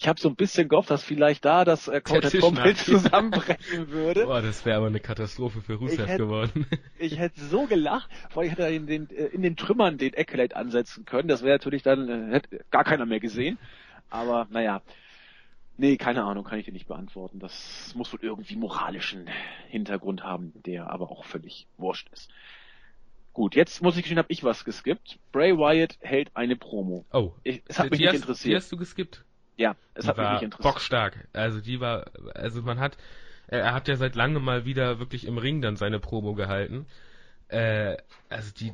Ich 0.00 0.08
habe 0.08 0.18
so 0.18 0.30
ein 0.30 0.34
bisschen 0.34 0.70
gehofft, 0.70 0.90
dass 0.90 1.04
vielleicht 1.04 1.44
da 1.44 1.66
das 1.66 1.86
äh, 1.86 2.00
Kommentatorenbild 2.00 2.78
zusammenbrechen 2.78 3.90
würde. 3.90 4.24
Boah, 4.24 4.40
das 4.40 4.64
wäre 4.64 4.78
aber 4.78 4.86
eine 4.86 4.98
Katastrophe 4.98 5.60
für 5.60 5.74
Rusev 5.74 6.16
geworden. 6.16 6.64
Ich 6.98 7.18
hätte 7.18 7.38
so 7.42 7.66
gelacht, 7.66 8.10
vor 8.30 8.42
allem 8.42 8.50
hätte 8.50 8.62
er 8.62 8.70
in 8.70 8.86
den, 8.86 9.10
äh, 9.10 9.26
in 9.26 9.42
den 9.42 9.56
Trümmern 9.56 9.98
den 9.98 10.16
Accolade 10.16 10.56
ansetzen 10.56 11.04
können. 11.04 11.28
Das 11.28 11.42
wäre 11.42 11.52
natürlich 11.52 11.82
dann, 11.82 12.08
äh, 12.08 12.32
hätte 12.32 12.64
gar 12.70 12.84
keiner 12.84 13.04
mehr 13.04 13.20
gesehen. 13.20 13.58
Aber 14.08 14.48
naja, 14.50 14.80
nee, 15.76 15.98
keine 15.98 16.24
Ahnung, 16.24 16.44
kann 16.44 16.58
ich 16.58 16.64
dir 16.64 16.72
nicht 16.72 16.88
beantworten. 16.88 17.38
Das 17.38 17.92
muss 17.94 18.10
wohl 18.10 18.20
irgendwie 18.22 18.56
moralischen 18.56 19.28
Hintergrund 19.68 20.24
haben, 20.24 20.54
der 20.64 20.88
aber 20.88 21.10
auch 21.10 21.26
völlig 21.26 21.66
wurscht 21.76 22.08
ist. 22.10 22.30
Gut, 23.34 23.54
jetzt 23.54 23.82
muss 23.82 23.96
ich 23.96 24.02
gestehen, 24.02 24.18
habe 24.18 24.32
ich 24.32 24.44
was 24.44 24.64
geskippt. 24.64 25.18
Bray 25.30 25.58
Wyatt 25.58 25.98
hält 26.00 26.34
eine 26.34 26.56
Promo. 26.56 27.04
Oh, 27.12 27.34
ich, 27.42 27.62
es 27.68 27.78
hat 27.78 27.90
mich 27.90 27.98
die 27.98 28.04
nicht 28.04 28.14
hast, 28.14 28.20
interessiert. 28.22 28.52
Die 28.52 28.56
hast 28.56 28.72
du 28.72 28.76
geskippt? 28.78 29.24
Ja, 29.60 29.76
es 29.92 30.06
hat 30.06 30.16
war 30.16 30.34
mich 30.34 30.42
interessiert. 30.42 30.74
Bockstark. 30.74 31.28
Also 31.34 31.60
die 31.60 31.80
war, 31.80 32.10
also 32.34 32.62
man 32.62 32.80
hat, 32.80 32.96
er 33.46 33.74
hat 33.74 33.88
ja 33.88 33.96
seit 33.96 34.14
langem 34.14 34.42
mal 34.42 34.64
wieder 34.64 34.98
wirklich 34.98 35.26
im 35.26 35.36
Ring 35.36 35.60
dann 35.60 35.76
seine 35.76 36.00
Promo 36.00 36.34
gehalten. 36.34 36.86
Äh, 37.48 37.98
also 38.30 38.52
die, 38.58 38.72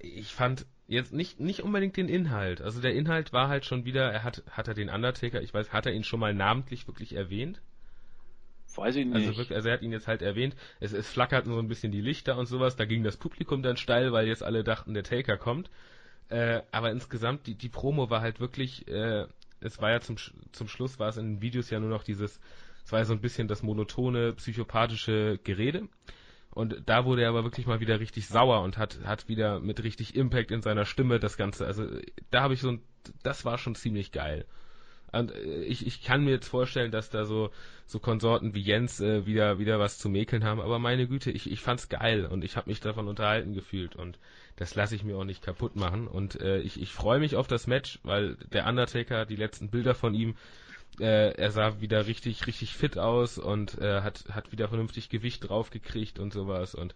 ich 0.00 0.34
fand 0.34 0.66
jetzt 0.88 1.12
nicht 1.12 1.38
nicht 1.38 1.62
unbedingt 1.62 1.96
den 1.96 2.08
Inhalt. 2.08 2.60
Also 2.60 2.80
der 2.80 2.94
Inhalt 2.94 3.32
war 3.32 3.48
halt 3.48 3.64
schon 3.64 3.84
wieder, 3.84 4.10
er 4.12 4.24
hat 4.24 4.42
hat 4.50 4.66
er 4.66 4.74
den 4.74 4.88
Undertaker, 4.88 5.40
ich 5.42 5.54
weiß, 5.54 5.72
hat 5.72 5.86
er 5.86 5.92
ihn 5.92 6.02
schon 6.02 6.18
mal 6.18 6.34
namentlich 6.34 6.88
wirklich 6.88 7.14
erwähnt? 7.14 7.60
Weiß 8.76 8.96
ich 8.96 9.06
nicht. 9.06 9.14
Also, 9.14 9.28
wirklich, 9.38 9.54
also 9.54 9.68
er 9.68 9.74
hat 9.74 9.82
ihn 9.82 9.92
jetzt 9.92 10.08
halt 10.08 10.22
erwähnt. 10.22 10.56
Es, 10.80 10.92
es 10.92 11.08
flackerten 11.08 11.52
so 11.52 11.58
ein 11.60 11.68
bisschen 11.68 11.92
die 11.92 12.00
Lichter 12.00 12.36
und 12.36 12.46
sowas. 12.46 12.74
Da 12.74 12.84
ging 12.84 13.04
das 13.04 13.16
Publikum 13.16 13.62
dann 13.62 13.76
steil, 13.76 14.12
weil 14.12 14.26
jetzt 14.26 14.42
alle 14.42 14.64
dachten, 14.64 14.92
der 14.92 15.04
Taker 15.04 15.36
kommt. 15.36 15.70
Äh, 16.28 16.62
aber 16.72 16.90
insgesamt, 16.90 17.46
die, 17.46 17.54
die 17.54 17.68
Promo 17.68 18.10
war 18.10 18.20
halt 18.20 18.40
wirklich, 18.40 18.88
äh, 18.88 19.26
es 19.66 19.80
war 19.80 19.90
ja 19.90 20.00
zum, 20.00 20.16
zum 20.52 20.68
Schluss, 20.68 20.98
war 20.98 21.08
es 21.08 21.16
in 21.16 21.34
den 21.34 21.42
Videos 21.42 21.70
ja 21.70 21.80
nur 21.80 21.90
noch 21.90 22.02
dieses, 22.02 22.40
es 22.84 22.92
war 22.92 23.00
ja 23.00 23.04
so 23.04 23.12
ein 23.12 23.20
bisschen 23.20 23.48
das 23.48 23.62
monotone, 23.62 24.32
psychopathische 24.34 25.38
Gerede. 25.42 25.88
Und 26.50 26.82
da 26.86 27.04
wurde 27.04 27.22
er 27.22 27.28
aber 27.28 27.44
wirklich 27.44 27.66
mal 27.66 27.80
wieder 27.80 28.00
richtig 28.00 28.28
sauer 28.28 28.62
und 28.62 28.78
hat, 28.78 29.00
hat 29.04 29.28
wieder 29.28 29.60
mit 29.60 29.82
richtig 29.82 30.14
Impact 30.14 30.50
in 30.50 30.62
seiner 30.62 30.86
Stimme 30.86 31.18
das 31.20 31.36
Ganze. 31.36 31.66
Also 31.66 31.86
da 32.30 32.42
habe 32.42 32.54
ich 32.54 32.60
so 32.60 32.70
ein, 32.70 32.82
das 33.22 33.44
war 33.44 33.58
schon 33.58 33.74
ziemlich 33.74 34.10
geil. 34.10 34.46
Und 35.12 35.32
äh, 35.32 35.64
ich, 35.64 35.86
ich 35.86 36.02
kann 36.02 36.24
mir 36.24 36.30
jetzt 36.30 36.48
vorstellen, 36.48 36.90
dass 36.90 37.10
da 37.10 37.24
so, 37.24 37.50
so 37.86 37.98
Konsorten 37.98 38.54
wie 38.54 38.62
Jens 38.62 39.00
äh, 39.00 39.26
wieder, 39.26 39.58
wieder 39.58 39.78
was 39.78 39.98
zu 39.98 40.08
mäkeln 40.08 40.44
haben, 40.44 40.60
aber 40.60 40.78
meine 40.78 41.06
Güte, 41.06 41.30
ich, 41.30 41.50
ich 41.50 41.60
fand's 41.60 41.88
geil 41.88 42.26
und 42.26 42.44
ich 42.44 42.56
habe 42.56 42.70
mich 42.70 42.80
davon 42.80 43.08
unterhalten 43.08 43.52
gefühlt 43.52 43.96
und 43.96 44.18
das 44.56 44.74
lasse 44.74 44.94
ich 44.94 45.04
mir 45.04 45.16
auch 45.16 45.24
nicht 45.24 45.42
kaputt 45.42 45.76
machen. 45.76 46.08
Und 46.08 46.40
äh, 46.40 46.58
ich, 46.58 46.80
ich 46.80 46.92
freue 46.92 47.20
mich 47.20 47.36
auf 47.36 47.46
das 47.46 47.66
Match, 47.66 47.98
weil 48.02 48.36
der 48.52 48.66
Undertaker, 48.66 49.26
die 49.26 49.36
letzten 49.36 49.70
Bilder 49.70 49.94
von 49.94 50.14
ihm, 50.14 50.34
äh, 50.98 51.34
er 51.34 51.50
sah 51.50 51.80
wieder 51.80 52.06
richtig, 52.06 52.46
richtig 52.46 52.74
fit 52.74 52.98
aus 52.98 53.38
und 53.38 53.78
äh, 53.78 54.00
hat, 54.00 54.24
hat 54.30 54.52
wieder 54.52 54.68
vernünftig 54.68 55.10
Gewicht 55.10 55.48
draufgekriegt 55.48 56.18
und 56.18 56.32
sowas. 56.32 56.74
Und 56.74 56.94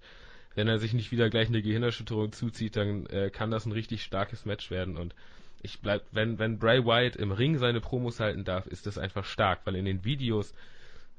wenn 0.54 0.68
er 0.68 0.78
sich 0.78 0.94
nicht 0.94 1.12
wieder 1.12 1.28
gleich 1.28 1.48
eine 1.48 1.62
Gehirnerschütterung 1.62 2.32
zuzieht, 2.32 2.76
dann 2.76 3.06
äh, 3.06 3.30
kann 3.30 3.50
das 3.50 3.66
ein 3.66 3.72
richtig 3.72 4.02
starkes 4.02 4.46
Match 4.46 4.70
werden. 4.70 4.96
Und 4.96 5.14
ich 5.62 5.80
bleib, 5.80 6.02
wenn, 6.12 6.38
wenn 6.38 6.58
Bray 6.58 6.84
Wyatt 6.84 7.16
im 7.16 7.32
Ring 7.32 7.58
seine 7.58 7.80
Promos 7.80 8.20
halten 8.20 8.44
darf, 8.44 8.66
ist 8.66 8.86
das 8.86 8.96
einfach 8.96 9.24
stark, 9.26 9.61
weil 9.64 9.76
in 9.76 9.84
den 9.84 10.04
Videos, 10.04 10.54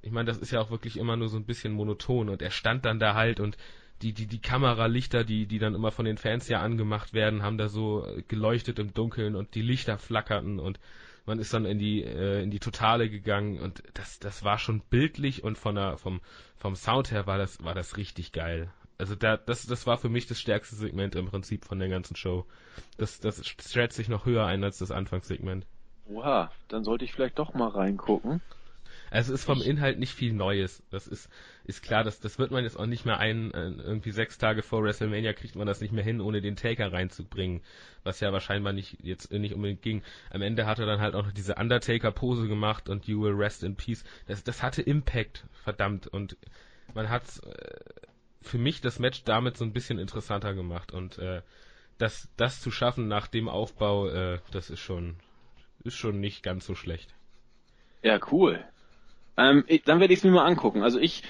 ich 0.02 0.12
meine, 0.12 0.26
das 0.26 0.40
ist 0.40 0.52
ja 0.52 0.60
auch 0.60 0.72
wirklich 0.72 0.98
immer 0.98 1.16
nur 1.16 1.30
so 1.30 1.38
ein 1.38 1.46
bisschen 1.46 1.74
monoton 1.74 2.30
und 2.30 2.42
er 2.42 2.50
stand 2.50 2.86
dann 2.86 3.00
da 3.00 3.14
halt 3.14 3.40
und 3.40 3.58
die, 4.02 4.14
die, 4.14 4.28
die 4.28 4.42
Kameralichter, 4.42 5.24
die, 5.24 5.46
die 5.46 5.60
dann 5.60 5.76
immer 5.76 5.92
von 5.92 6.06
den 6.06 6.18
Fans 6.18 6.48
ja 6.48 6.62
angemacht 6.62 7.14
werden, 7.14 7.44
haben 7.44 7.58
da 7.58 7.70
so 7.70 8.08
geleuchtet 8.28 8.80
im 8.80 8.94
Dunkeln 8.94 9.36
und 9.36 9.56
die 9.56 9.62
Lichter 9.62 9.98
flackerten 9.98 10.60
und 10.60 10.80
man 11.26 11.40
ist 11.40 11.54
dann 11.54 11.66
in 11.66 11.78
die 11.78 12.04
äh, 12.04 12.42
in 12.42 12.52
die 12.52 12.60
Totale 12.60 13.10
gegangen 13.10 13.60
und 13.60 13.84
das 13.94 14.20
das 14.20 14.44
war 14.44 14.58
schon 14.58 14.82
bildlich 14.82 15.44
und 15.44 15.58
von 15.58 15.76
der 15.76 15.98
vom 15.98 16.22
vom 16.58 16.76
Sound 16.76 17.12
her 17.12 17.28
war 17.28 17.38
das 17.38 17.64
war 17.64 17.76
das 17.76 17.98
richtig 17.98 18.32
geil. 18.32 18.72
Also 18.98 19.16
da 19.16 19.38
das 19.38 19.66
das 19.66 19.86
war 19.88 19.98
für 19.98 20.10
mich 20.10 20.28
das 20.28 20.40
stärkste 20.40 20.76
Segment 20.76 21.16
im 21.16 21.28
Prinzip 21.28 21.66
von 21.66 21.80
der 21.80 21.90
ganzen 21.90 22.16
Show. 22.16 22.46
Das 22.98 23.20
das 23.20 23.46
stretcht 23.46 23.94
sich 23.94 24.10
noch 24.10 24.26
höher 24.26 24.46
ein 24.46 24.64
als 24.64 24.80
das 24.80 24.92
Anfangssegment. 24.92 25.66
Oha, 26.08 26.52
dann 26.68 26.84
sollte 26.84 27.06
ich 27.06 27.14
vielleicht 27.14 27.40
doch 27.40 27.54
mal 27.54 27.70
reingucken. 27.70 28.42
Also 29.12 29.34
es 29.34 29.42
ist 29.42 29.46
vom 29.46 29.62
Inhalt 29.62 30.00
nicht 30.00 30.14
viel 30.14 30.32
Neues. 30.32 30.82
Das 30.90 31.06
ist, 31.06 31.30
ist 31.66 31.84
klar, 31.84 32.06
das, 32.06 32.22
das 32.22 32.40
wird 32.40 32.50
man 32.52 32.64
jetzt 32.64 32.80
auch 32.80 32.86
nicht 32.86 33.06
mehr 33.06 33.20
ein, 33.20 33.54
äh, 33.54 33.68
irgendwie 33.68 34.12
sechs 34.12 34.38
Tage 34.38 34.64
vor 34.64 34.84
WrestleMania 34.84 35.34
kriegt 35.34 35.58
man 35.58 35.68
das 35.68 35.82
nicht 35.82 35.92
mehr 35.92 36.04
hin, 36.04 36.22
ohne 36.22 36.42
den 36.42 36.56
Taker 36.56 36.94
reinzubringen. 36.94 37.62
Was 38.06 38.22
ja 38.22 38.32
wahrscheinlich 38.32 38.74
nicht, 38.74 38.98
jetzt 39.04 39.32
nicht 39.34 39.54
unbedingt 39.54 39.82
ging. 39.82 40.02
Am 40.30 40.42
Ende 40.42 40.66
hat 40.66 40.80
er 40.80 40.86
dann 40.86 41.02
halt 41.02 41.14
auch 41.16 41.26
noch 41.26 41.34
diese 41.34 41.56
Undertaker-Pose 41.56 42.48
gemacht 42.48 42.88
und 42.88 43.06
You 43.06 43.22
will 43.22 43.34
rest 43.34 43.64
in 43.64 43.76
peace. 43.76 44.06
Das, 44.28 44.46
das 44.46 44.64
hatte 44.64 44.82
Impact, 44.82 45.46
verdammt. 45.52 46.08
Und 46.08 46.38
man 46.94 47.10
hat 47.10 47.24
äh, 47.46 48.02
für 48.42 48.60
mich 48.60 48.80
das 48.80 48.98
Match 48.98 49.26
damit 49.26 49.58
so 49.58 49.66
ein 49.66 49.74
bisschen 49.74 50.00
interessanter 50.00 50.54
gemacht. 50.54 50.94
Und 50.94 51.18
äh, 51.18 51.42
das, 51.98 52.30
das 52.38 52.62
zu 52.62 52.72
schaffen 52.72 53.10
nach 53.10 53.28
dem 53.28 53.50
Aufbau, 53.50 54.08
äh, 54.08 54.40
das 54.52 54.70
ist 54.70 54.80
schon, 54.80 55.18
ist 55.84 55.98
schon 55.98 56.22
nicht 56.22 56.44
ganz 56.44 56.66
so 56.66 56.76
schlecht. 56.76 57.14
Ja, 58.04 58.18
cool. 58.32 58.64
Ähm, 59.42 59.64
ich, 59.68 59.84
dann 59.84 60.00
werde 60.00 60.14
ich 60.14 60.20
es 60.20 60.24
mir 60.24 60.32
mal 60.32 60.46
angucken. 60.46 60.84
Also 60.84 61.00
ich, 61.00 61.24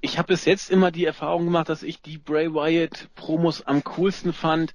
ich 0.00 0.18
habe 0.18 0.28
bis 0.28 0.44
jetzt 0.44 0.70
immer 0.70 0.90
die 0.90 1.04
Erfahrung 1.04 1.44
gemacht, 1.44 1.68
dass 1.68 1.82
ich 1.82 2.00
die 2.00 2.18
Bray 2.18 2.52
Wyatt 2.54 3.08
Promos 3.14 3.66
am 3.66 3.84
coolsten 3.84 4.32
fand, 4.32 4.74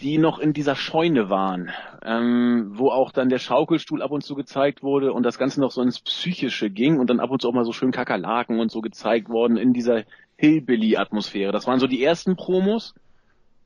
die 0.00 0.18
noch 0.18 0.38
in 0.38 0.52
dieser 0.52 0.74
Scheune 0.74 1.30
waren, 1.30 1.70
ähm, 2.02 2.72
wo 2.74 2.90
auch 2.90 3.12
dann 3.12 3.28
der 3.28 3.38
Schaukelstuhl 3.38 4.02
ab 4.02 4.10
und 4.10 4.22
zu 4.22 4.34
gezeigt 4.34 4.82
wurde 4.82 5.12
und 5.12 5.22
das 5.22 5.38
Ganze 5.38 5.60
noch 5.60 5.70
so 5.70 5.80
ins 5.80 6.00
Psychische 6.00 6.70
ging 6.70 6.98
und 6.98 7.08
dann 7.08 7.20
ab 7.20 7.30
und 7.30 7.40
zu 7.40 7.48
auch 7.48 7.52
mal 7.52 7.64
so 7.64 7.72
schön 7.72 7.92
Kakerlaken 7.92 8.58
und 8.58 8.70
so 8.70 8.80
gezeigt 8.80 9.28
worden 9.28 9.56
in 9.56 9.72
dieser 9.72 10.02
Hillbilly-Atmosphäre. 10.36 11.52
Das 11.52 11.66
waren 11.66 11.78
so 11.78 11.86
die 11.86 12.02
ersten 12.02 12.36
Promos 12.36 12.94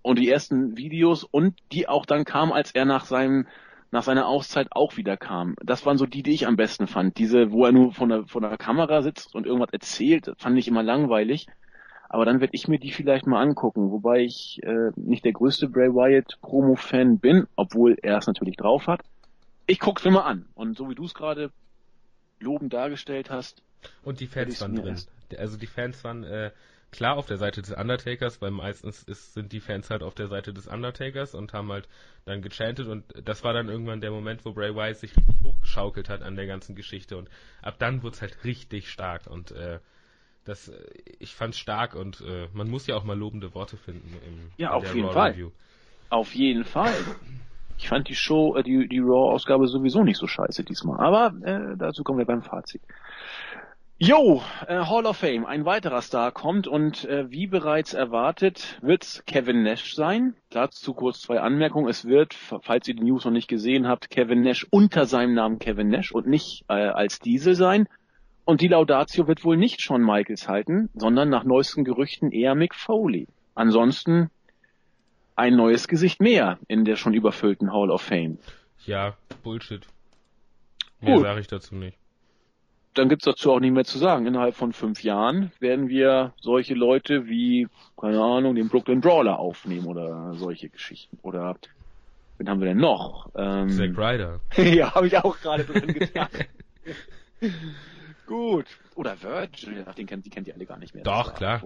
und 0.02 0.18
die 0.18 0.28
ersten 0.28 0.76
Videos 0.76 1.24
und 1.24 1.54
die 1.72 1.88
auch 1.88 2.04
dann 2.04 2.24
kamen, 2.24 2.52
als 2.52 2.72
er 2.72 2.84
nach 2.84 3.06
seinem 3.06 3.46
nach 3.90 4.02
seiner 4.02 4.26
Auszeit 4.26 4.68
auch 4.70 4.96
wieder 4.96 5.16
kam. 5.16 5.54
Das 5.62 5.86
waren 5.86 5.98
so 5.98 6.06
die, 6.06 6.22
die 6.22 6.32
ich 6.32 6.46
am 6.46 6.56
besten 6.56 6.86
fand. 6.86 7.18
Diese, 7.18 7.52
wo 7.52 7.64
er 7.64 7.72
nur 7.72 7.92
von 7.92 8.08
der, 8.08 8.26
von 8.26 8.42
der 8.42 8.56
Kamera 8.58 9.02
sitzt 9.02 9.34
und 9.34 9.46
irgendwas 9.46 9.72
erzählt, 9.72 10.32
fand 10.38 10.58
ich 10.58 10.68
immer 10.68 10.82
langweilig. 10.82 11.46
Aber 12.08 12.24
dann 12.24 12.40
werde 12.40 12.54
ich 12.54 12.68
mir 12.68 12.78
die 12.78 12.92
vielleicht 12.92 13.26
mal 13.26 13.42
angucken, 13.42 13.90
wobei 13.90 14.20
ich 14.20 14.60
äh, 14.62 14.90
nicht 14.96 15.24
der 15.24 15.32
größte 15.32 15.68
Bray 15.68 15.88
Wyatt 15.88 16.38
Promo-Fan 16.40 17.18
bin, 17.18 17.46
obwohl 17.56 17.96
er 18.00 18.18
es 18.18 18.26
natürlich 18.26 18.56
drauf 18.56 18.86
hat. 18.86 19.00
Ich 19.66 19.80
guck's 19.80 20.04
mir 20.04 20.12
mal 20.12 20.22
an. 20.22 20.46
Und 20.54 20.76
so 20.76 20.88
wie 20.88 20.94
du 20.94 21.04
es 21.04 21.14
gerade 21.14 21.50
lobend 22.38 22.72
dargestellt 22.72 23.30
hast. 23.30 23.62
Und 24.02 24.20
die 24.20 24.26
Fans 24.26 24.60
waren 24.60 24.76
drin. 24.76 24.96
Also 25.36 25.56
die 25.56 25.66
Fans 25.66 26.02
waren 26.04 26.22
äh, 26.24 26.50
klar 26.92 27.16
auf 27.16 27.26
der 27.26 27.36
Seite 27.36 27.62
des 27.62 27.72
Undertakers, 27.72 28.40
weil 28.40 28.50
meistens 28.50 29.02
ist, 29.02 29.34
sind 29.34 29.52
die 29.52 29.60
Fans 29.60 29.90
halt 29.90 30.02
auf 30.02 30.14
der 30.14 30.28
Seite 30.28 30.52
des 30.52 30.66
Undertakers 30.66 31.34
und 31.34 31.52
haben 31.52 31.70
halt 31.70 31.88
dann 32.24 32.42
gechantet 32.42 32.86
und 32.86 33.04
das 33.24 33.44
war 33.44 33.52
dann 33.52 33.68
irgendwann 33.68 34.00
der 34.00 34.10
Moment, 34.10 34.44
wo 34.44 34.52
Bray 34.52 34.74
Wyatt 34.74 34.96
sich 34.96 35.16
richtig 35.16 35.42
hochgeschaukelt 35.42 36.08
hat 36.08 36.22
an 36.22 36.36
der 36.36 36.46
ganzen 36.46 36.74
Geschichte 36.74 37.16
und 37.16 37.28
ab 37.62 37.76
dann 37.78 38.02
wurde 38.02 38.14
es 38.14 38.22
halt 38.22 38.44
richtig 38.44 38.90
stark 38.90 39.26
und 39.26 39.50
äh, 39.52 39.78
das, 40.44 40.68
äh, 40.68 40.74
ich 41.18 41.34
fand's 41.34 41.58
stark 41.58 41.94
und 41.94 42.20
äh, 42.20 42.48
man 42.52 42.68
muss 42.68 42.86
ja 42.86 42.96
auch 42.96 43.04
mal 43.04 43.18
lobende 43.18 43.54
Worte 43.54 43.76
finden 43.76 44.16
im 44.26 44.50
Ja, 44.56 44.72
auf 44.72 44.94
jeden 44.94 45.06
Raw 45.06 45.12
Fall. 45.14 45.30
Review. 45.32 45.50
Auf 46.08 46.34
jeden 46.34 46.64
Fall. 46.64 46.94
Ich 47.78 47.88
fand 47.88 48.08
die 48.08 48.14
Show, 48.14 48.56
äh, 48.56 48.62
die, 48.62 48.88
die 48.88 49.00
Raw-Ausgabe 49.00 49.66
sowieso 49.68 50.02
nicht 50.04 50.18
so 50.18 50.26
scheiße 50.26 50.64
diesmal. 50.64 51.00
Aber 51.00 51.34
äh, 51.46 51.76
dazu 51.76 52.04
kommen 52.04 52.18
wir 52.18 52.26
beim 52.26 52.42
Fazit. 52.42 52.80
Jo, 53.98 54.42
äh, 54.66 54.84
Hall 54.84 55.06
of 55.06 55.16
Fame, 55.16 55.46
ein 55.46 55.64
weiterer 55.64 56.02
Star 56.02 56.30
kommt 56.30 56.66
und 56.66 57.06
äh, 57.06 57.30
wie 57.30 57.46
bereits 57.46 57.94
erwartet 57.94 58.78
wird's 58.82 59.24
Kevin 59.24 59.62
Nash 59.62 59.94
sein. 59.94 60.34
Dazu 60.50 60.92
kurz 60.92 61.22
zwei 61.22 61.40
Anmerkungen. 61.40 61.88
Es 61.88 62.04
wird, 62.04 62.34
falls 62.34 62.86
ihr 62.88 62.94
die 62.94 63.04
News 63.04 63.24
noch 63.24 63.32
nicht 63.32 63.48
gesehen 63.48 63.88
habt, 63.88 64.10
Kevin 64.10 64.42
Nash 64.42 64.66
unter 64.68 65.06
seinem 65.06 65.32
Namen 65.32 65.58
Kevin 65.58 65.88
Nash 65.88 66.12
und 66.12 66.26
nicht 66.26 66.66
äh, 66.68 66.74
als 66.74 67.20
Diesel 67.20 67.54
sein. 67.54 67.88
Und 68.44 68.60
die 68.60 68.68
Laudatio 68.68 69.28
wird 69.28 69.46
wohl 69.46 69.56
nicht 69.56 69.80
Shawn 69.80 70.02
Michaels 70.02 70.46
halten, 70.46 70.90
sondern 70.92 71.30
nach 71.30 71.44
neuesten 71.44 71.82
Gerüchten 71.82 72.32
eher 72.32 72.54
Mick 72.54 72.74
Foley. 72.74 73.28
Ansonsten 73.54 74.30
ein 75.36 75.56
neues 75.56 75.88
Gesicht 75.88 76.20
mehr 76.20 76.58
in 76.68 76.84
der 76.84 76.96
schon 76.96 77.14
überfüllten 77.14 77.72
Hall 77.72 77.90
of 77.90 78.02
Fame. 78.02 78.36
Ja, 78.84 79.16
Bullshit. 79.42 79.86
Mehr 81.00 81.18
sage 81.18 81.40
ich 81.40 81.46
dazu 81.46 81.74
nicht. 81.74 81.96
Dann 82.98 83.08
gibt's 83.08 83.24
dazu 83.24 83.52
auch 83.52 83.60
nicht 83.60 83.72
mehr 83.72 83.84
zu 83.84 83.98
sagen. 83.98 84.26
Innerhalb 84.26 84.54
von 84.54 84.72
fünf 84.72 85.02
Jahren 85.02 85.52
werden 85.60 85.88
wir 85.88 86.32
solche 86.40 86.74
Leute 86.74 87.26
wie, 87.26 87.68
keine 87.96 88.22
Ahnung, 88.22 88.54
den 88.54 88.68
Brooklyn 88.68 89.00
Brawler 89.00 89.38
aufnehmen 89.38 89.86
oder 89.86 90.34
solche 90.34 90.68
Geschichten. 90.68 91.18
Oder 91.22 91.56
wen 92.38 92.48
haben 92.48 92.60
wir 92.60 92.68
denn 92.68 92.78
noch? 92.78 93.30
Ähm, 93.36 93.70
Zack 93.70 93.96
Ryder. 93.96 94.40
ja, 94.56 94.94
habe 94.94 95.06
ich 95.06 95.16
auch 95.18 95.38
gerade 95.40 95.64
drin 95.64 95.86
gedacht. 95.92 96.46
Gut. 98.26 98.66
Oder 98.94 99.22
Virgil, 99.22 99.84
ach, 99.86 99.94
den 99.94 100.06
kennt, 100.06 100.26
die 100.26 100.30
kennt 100.30 100.48
ihr 100.48 100.54
alle 100.54 100.66
gar 100.66 100.78
nicht 100.78 100.94
mehr. 100.94 101.04
Doch, 101.04 101.34
klar. 101.34 101.62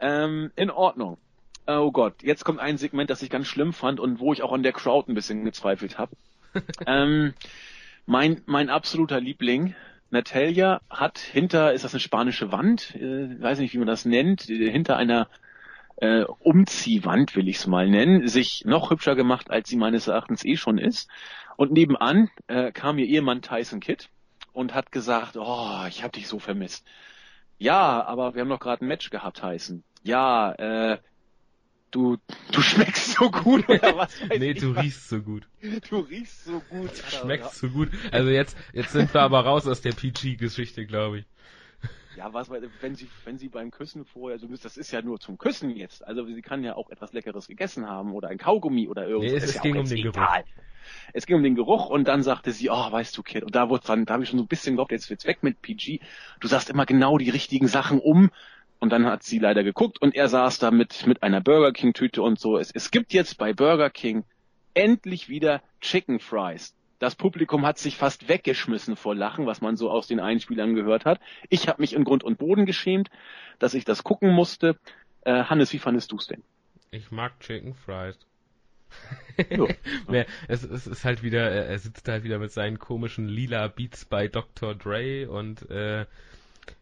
Ähm, 0.00 0.50
in 0.56 0.70
Ordnung. 0.70 1.18
Oh 1.66 1.92
Gott, 1.92 2.22
jetzt 2.22 2.44
kommt 2.44 2.60
ein 2.60 2.78
Segment, 2.78 3.10
das 3.10 3.22
ich 3.22 3.28
ganz 3.28 3.46
schlimm 3.46 3.74
fand 3.74 4.00
und 4.00 4.20
wo 4.20 4.32
ich 4.32 4.42
auch 4.42 4.52
an 4.52 4.62
der 4.62 4.72
Crowd 4.72 5.12
ein 5.12 5.14
bisschen 5.14 5.44
gezweifelt 5.44 5.98
habe. 5.98 6.16
ähm, 6.86 7.34
mein, 8.08 8.40
mein 8.46 8.70
absoluter 8.70 9.20
Liebling, 9.20 9.74
Natalia, 10.10 10.80
hat 10.88 11.18
hinter, 11.18 11.74
ist 11.74 11.84
das 11.84 11.92
eine 11.92 12.00
spanische 12.00 12.50
Wand? 12.50 12.94
Äh, 12.94 13.40
weiß 13.40 13.58
nicht, 13.58 13.74
wie 13.74 13.78
man 13.78 13.86
das 13.86 14.06
nennt, 14.06 14.48
äh, 14.48 14.70
hinter 14.70 14.96
einer 14.96 15.28
äh, 15.96 16.22
Umziehwand, 16.22 17.36
will 17.36 17.48
ich 17.48 17.56
es 17.56 17.66
mal 17.66 17.86
nennen, 17.86 18.26
sich 18.26 18.64
noch 18.64 18.90
hübscher 18.90 19.14
gemacht, 19.14 19.50
als 19.50 19.68
sie 19.68 19.76
meines 19.76 20.08
Erachtens 20.08 20.42
eh 20.46 20.56
schon 20.56 20.78
ist. 20.78 21.10
Und 21.56 21.72
nebenan 21.72 22.30
äh, 22.46 22.72
kam 22.72 22.98
ihr 22.98 23.06
Ehemann 23.06 23.42
Tyson 23.42 23.80
Kidd 23.80 24.08
und 24.54 24.74
hat 24.74 24.90
gesagt, 24.90 25.36
oh, 25.36 25.84
ich 25.86 26.02
hab 26.02 26.12
dich 26.12 26.28
so 26.28 26.38
vermisst. 26.38 26.86
Ja, 27.58 28.02
aber 28.06 28.34
wir 28.34 28.40
haben 28.40 28.48
doch 28.48 28.60
gerade 28.60 28.86
ein 28.86 28.88
Match 28.88 29.10
gehabt, 29.10 29.40
Tyson. 29.40 29.84
Ja, 30.02 30.52
äh, 30.52 30.98
du, 31.90 32.16
du 32.52 32.60
schmeckst 32.60 33.12
so 33.14 33.30
gut 33.30 33.68
oder 33.68 33.96
was 33.96 34.20
weiß 34.28 34.38
Nee, 34.38 34.52
ich 34.52 34.60
du 34.60 34.74
was. 34.74 34.84
riechst 34.84 35.08
so 35.08 35.20
gut. 35.20 35.46
Du 35.88 35.98
riechst 36.00 36.44
so 36.44 36.60
gut. 36.70 36.90
Du 36.90 37.16
schmeckst 37.16 37.54
so 37.56 37.68
gut. 37.68 37.88
Also 38.12 38.30
jetzt, 38.30 38.56
jetzt 38.72 38.92
sind 38.92 39.12
wir 39.14 39.20
aber 39.22 39.40
raus 39.40 39.66
aus 39.66 39.80
der 39.80 39.92
PG-Geschichte, 39.92 40.86
glaube 40.86 41.20
ich. 41.20 41.24
Ja, 42.16 42.32
was, 42.34 42.50
wenn 42.50 42.96
sie, 42.96 43.08
wenn 43.24 43.38
sie 43.38 43.48
beim 43.48 43.70
Küssen 43.70 44.04
vorher, 44.04 44.34
also 44.40 44.48
das 44.48 44.76
ist 44.76 44.90
ja 44.90 45.02
nur 45.02 45.20
zum 45.20 45.38
Küssen 45.38 45.70
jetzt. 45.70 46.04
Also 46.04 46.24
sie 46.26 46.42
kann 46.42 46.64
ja 46.64 46.74
auch 46.74 46.90
etwas 46.90 47.12
Leckeres 47.12 47.46
gegessen 47.46 47.86
haben 47.86 48.12
oder 48.12 48.28
ein 48.28 48.38
Kaugummi 48.38 48.88
oder 48.88 49.06
irgendwas. 49.06 49.30
Nee, 49.30 49.38
es, 49.38 49.44
es 49.50 49.54
ja 49.54 49.60
ging 49.62 49.76
um 49.76 49.88
den 49.88 49.98
egal. 49.98 50.42
Geruch. 50.42 50.64
Es 51.12 51.26
ging 51.26 51.36
um 51.36 51.42
den 51.44 51.54
Geruch 51.54 51.90
und 51.90 52.08
dann 52.08 52.22
sagte 52.24 52.50
sie, 52.50 52.70
oh, 52.70 52.90
weißt 52.92 53.16
du, 53.16 53.22
Kid, 53.22 53.44
und 53.44 53.54
da 53.54 53.68
wurde 53.68 53.86
dann, 53.86 54.04
da 54.04 54.14
habe 54.14 54.24
ich 54.24 54.30
schon 54.30 54.38
so 54.38 54.44
ein 54.44 54.48
bisschen 54.48 54.72
geglaubt, 54.74 54.90
jetzt 54.90 55.10
wird's 55.10 55.26
weg 55.26 55.42
mit 55.42 55.62
PG. 55.62 56.00
Du 56.40 56.48
sagst 56.48 56.70
immer 56.70 56.86
genau 56.86 57.18
die 57.18 57.30
richtigen 57.30 57.68
Sachen 57.68 58.00
um. 58.00 58.30
Und 58.80 58.90
dann 58.90 59.06
hat 59.06 59.22
sie 59.22 59.38
leider 59.38 59.64
geguckt 59.64 60.00
und 60.00 60.14
er 60.14 60.28
saß 60.28 60.58
da 60.58 60.70
mit, 60.70 61.06
mit 61.06 61.22
einer 61.22 61.40
Burger 61.40 61.72
King 61.72 61.94
Tüte 61.94 62.22
und 62.22 62.38
so. 62.38 62.58
Es, 62.58 62.70
es 62.70 62.90
gibt 62.90 63.12
jetzt 63.12 63.36
bei 63.38 63.52
Burger 63.52 63.90
King 63.90 64.24
endlich 64.74 65.28
wieder 65.28 65.62
Chicken 65.80 66.20
Fries. 66.20 66.74
Das 67.00 67.14
Publikum 67.14 67.64
hat 67.64 67.78
sich 67.78 67.96
fast 67.96 68.28
weggeschmissen 68.28 68.96
vor 68.96 69.14
Lachen, 69.14 69.46
was 69.46 69.60
man 69.60 69.76
so 69.76 69.90
aus 69.90 70.08
den 70.08 70.20
Einspielern 70.20 70.74
gehört 70.74 71.04
hat. 71.04 71.20
Ich 71.48 71.68
habe 71.68 71.80
mich 71.80 71.92
in 71.92 72.04
Grund 72.04 72.24
und 72.24 72.38
Boden 72.38 72.66
geschämt, 72.66 73.08
dass 73.58 73.74
ich 73.74 73.84
das 73.84 74.02
gucken 74.02 74.32
musste. 74.32 74.76
Äh, 75.22 75.44
Hannes, 75.44 75.72
wie 75.72 75.78
fandest 75.78 76.10
du's 76.10 76.26
denn? 76.26 76.42
Ich 76.90 77.10
mag 77.10 77.38
Chicken 77.40 77.74
Fries. 77.74 78.18
es, 80.48 80.64
es, 80.64 80.86
ist 80.86 81.04
halt 81.04 81.22
wieder, 81.22 81.50
er 81.50 81.78
sitzt 81.78 82.08
halt 82.08 82.24
wieder 82.24 82.38
mit 82.38 82.50
seinen 82.50 82.78
komischen 82.78 83.28
lila 83.28 83.68
Beats 83.68 84.04
bei 84.04 84.28
Dr. 84.28 84.74
Dre 84.74 85.28
und 85.28 85.68
äh, 85.70 86.06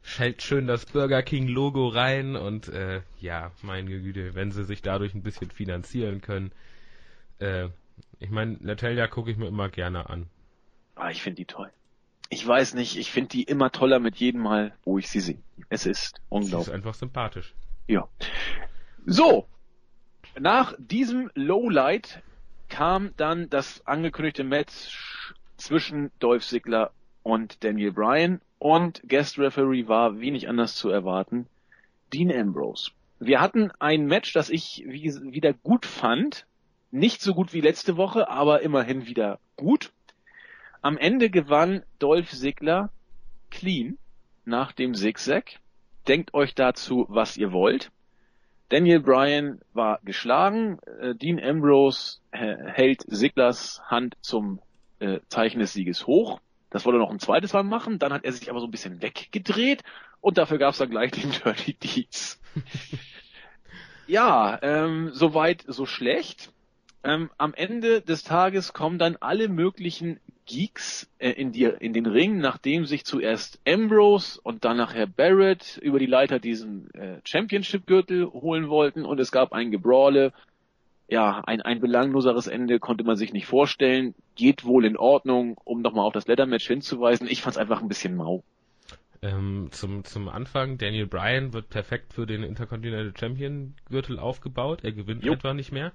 schält 0.03 0.43
schön 0.43 0.67
das 0.67 0.87
Burger 0.87 1.23
King 1.23 1.49
Logo 1.49 1.89
rein 1.89 2.37
und 2.37 2.69
äh, 2.69 3.03
ja, 3.21 3.53
meine 3.63 3.89
Güte, 3.89 4.35
wenn 4.35 4.53
sie 4.53 4.65
sich 4.65 4.83
dadurch 4.83 5.15
ein 5.15 5.23
bisschen 5.23 5.51
finanzieren 5.51 6.21
können, 6.21 6.53
äh, 7.39 7.69
ich 8.19 8.31
meine, 8.31 8.57
Natalia 8.61 9.07
gucke 9.07 9.31
ich 9.31 9.37
mir 9.37 9.47
immer 9.47 9.69
gerne 9.69 10.09
an. 10.09 10.27
Ah, 10.95 11.11
ich 11.11 11.23
finde 11.23 11.37
die 11.37 11.45
toll. 11.45 11.71
Ich 12.29 12.47
weiß 12.47 12.75
nicht, 12.75 12.97
ich 12.97 13.11
finde 13.11 13.29
die 13.31 13.45
immer 13.45 13.71
toller 13.71 14.01
mit 14.01 14.17
jedem 14.17 14.43
Mal, 14.43 14.75
wo 14.85 14.99
ich 14.99 15.09
sie 15.09 15.21
sehe. 15.21 15.39
Es 15.69 15.87
ist 15.87 16.21
unglaublich. 16.29 16.67
Sie 16.67 16.71
ist 16.71 16.75
einfach 16.75 16.95
sympathisch. 16.95 17.55
Ja. 17.87 18.09
So. 19.05 19.47
Nach 20.39 20.75
diesem 20.79 21.31
Lowlight 21.35 22.23
kam 22.69 23.15
dann 23.17 23.49
das 23.49 23.87
angekündigte 23.87 24.45
Match 24.45 25.35
zwischen 25.57 26.11
Dolph 26.19 26.45
Ziggler 26.45 26.93
und 27.23 27.63
Daniel 27.65 27.93
Bryan 27.93 28.41
und 28.67 29.09
Guest 29.09 29.39
Referee 29.39 29.87
war 29.87 30.19
wenig 30.19 30.49
anders 30.49 30.75
zu 30.75 30.91
erwarten, 30.91 31.47
Dean 32.13 32.33
Ambrose. 32.33 32.91
Wir 33.21 33.41
hatten 33.41 33.71
ein 33.79 34.07
Match, 34.07 34.33
das 34.33 34.51
ich 34.51 34.85
wieder 34.89 35.53
gut 35.53 35.87
fand, 35.87 36.47
nicht 36.91 37.23
so 37.23 37.33
gut 37.33 37.53
wie 37.53 37.61
letzte 37.61 37.97
Woche, 37.97 38.29
aber 38.29 38.63
immerhin 38.63 39.07
wieder 39.07 39.39
gut. 39.55 39.93
Am 40.83 40.99
Ende 40.99 41.31
gewann 41.31 41.85
Dolph 42.01 42.33
Ziggler 42.33 42.91
clean 43.51 43.99
nach 44.45 44.73
dem 44.73 44.95
Zigzag. 44.95 45.61
Denkt 46.09 46.35
euch 46.35 46.57
dazu, 46.57 47.07
was 47.09 47.37
ihr 47.37 47.53
wollt. 47.53 47.93
Daniel 48.69 48.99
Bryan 48.99 49.61
war 49.75 50.01
geschlagen. 50.03 50.81
Äh, 51.01 51.15
Dean 51.15 51.39
Ambrose 51.39 52.19
äh, 52.33 52.57
hält 52.65 53.03
Ziglers 53.03 53.81
Hand 53.87 54.17
zum 54.23 54.59
äh, 54.99 55.21
Zeichen 55.29 55.61
des 55.61 55.73
Sieges 55.73 56.09
hoch. 56.09 56.41
Das 56.71 56.85
wollte 56.85 56.99
er 56.99 57.01
noch 57.01 57.11
ein 57.11 57.19
zweites 57.19 57.53
Mal 57.53 57.63
machen. 57.63 57.99
Dann 57.99 58.13
hat 58.13 58.25
er 58.25 58.33
sich 58.33 58.51
aber 58.51 58.61
so 58.61 58.67
ein 58.67 58.71
bisschen 58.71 59.03
weggedreht 59.03 59.83
und 60.21 60.39
dafür 60.39 60.59
gab 60.59 60.73
es 60.73 60.79
dann 60.79 60.91
gleich 60.91 61.13
den 61.13 61.31
Dirty 61.45 61.75
Deeds. 61.75 62.41
ja, 64.07 64.59
ähm, 64.63 65.11
soweit 65.13 65.65
so 65.67 65.87
schlecht. 65.87 66.53
Ähm, 67.05 67.31
am 67.39 67.55
Ende 67.55 68.01
des 68.01 68.25
Tages 68.25 68.73
kommen 68.73 68.99
dann 68.99 69.17
alle 69.21 69.49
möglichen 69.49 70.19
Geeks 70.47 71.09
äh, 71.19 71.31
in, 71.31 71.53
die, 71.53 71.65
in 71.65 71.93
den 71.93 72.07
Ring, 72.07 72.39
nachdem 72.39 72.87
sich 72.87 73.05
zuerst 73.05 73.61
Ambrose 73.67 74.41
und 74.43 74.65
dann 74.65 74.77
nachher 74.77 75.07
Barrett 75.07 75.79
über 75.83 75.99
die 75.99 76.07
Leiter 76.07 76.39
diesen 76.39 76.93
äh, 76.95 77.21
Championship-Gürtel 77.25 78.27
holen 78.27 78.69
wollten 78.69 79.05
und 79.05 79.21
es 79.21 79.33
gab 79.33 79.53
ein 79.53 79.71
Gebrawle. 79.71 80.33
Ja, 81.09 81.43
ein, 81.47 81.63
ein 81.63 81.81
belangloseres 81.81 82.49
Ende 82.49 82.81
konnte 82.81 83.05
man 83.05 83.17
sich 83.17 83.33
nicht 83.33 83.47
vorstellen. 83.47 84.15
Geht 84.35 84.65
wohl 84.65 84.85
in 84.85 84.97
Ordnung, 84.97 85.57
um 85.65 85.81
nochmal 85.81 86.05
auf 86.05 86.13
das 86.13 86.27
Leather-Match 86.27 86.67
hinzuweisen. 86.67 87.29
Ich 87.29 87.43
fand's 87.43 87.59
einfach 87.59 87.81
ein 87.81 87.89
bisschen 87.89 88.17
mau. 88.17 88.43
Ähm, 89.23 89.69
zum, 89.71 90.05
zum 90.05 90.29
Anfang, 90.29 90.79
Daniel 90.79 91.07
Bryan 91.07 91.53
wird 91.53 91.71
perfekt 91.71 92.13
für 92.13 92.27
den 92.27 92.43
Intercontinental 92.43 93.13
Champion 93.19 93.75
Gürtel 93.89 94.19
aufgebaut. 94.19 94.81
Er 94.83 94.93
gewinnt 94.93 95.25
jo. 95.25 95.33
etwa 95.33 95.55
nicht 95.55 95.73
mehr. 95.73 95.93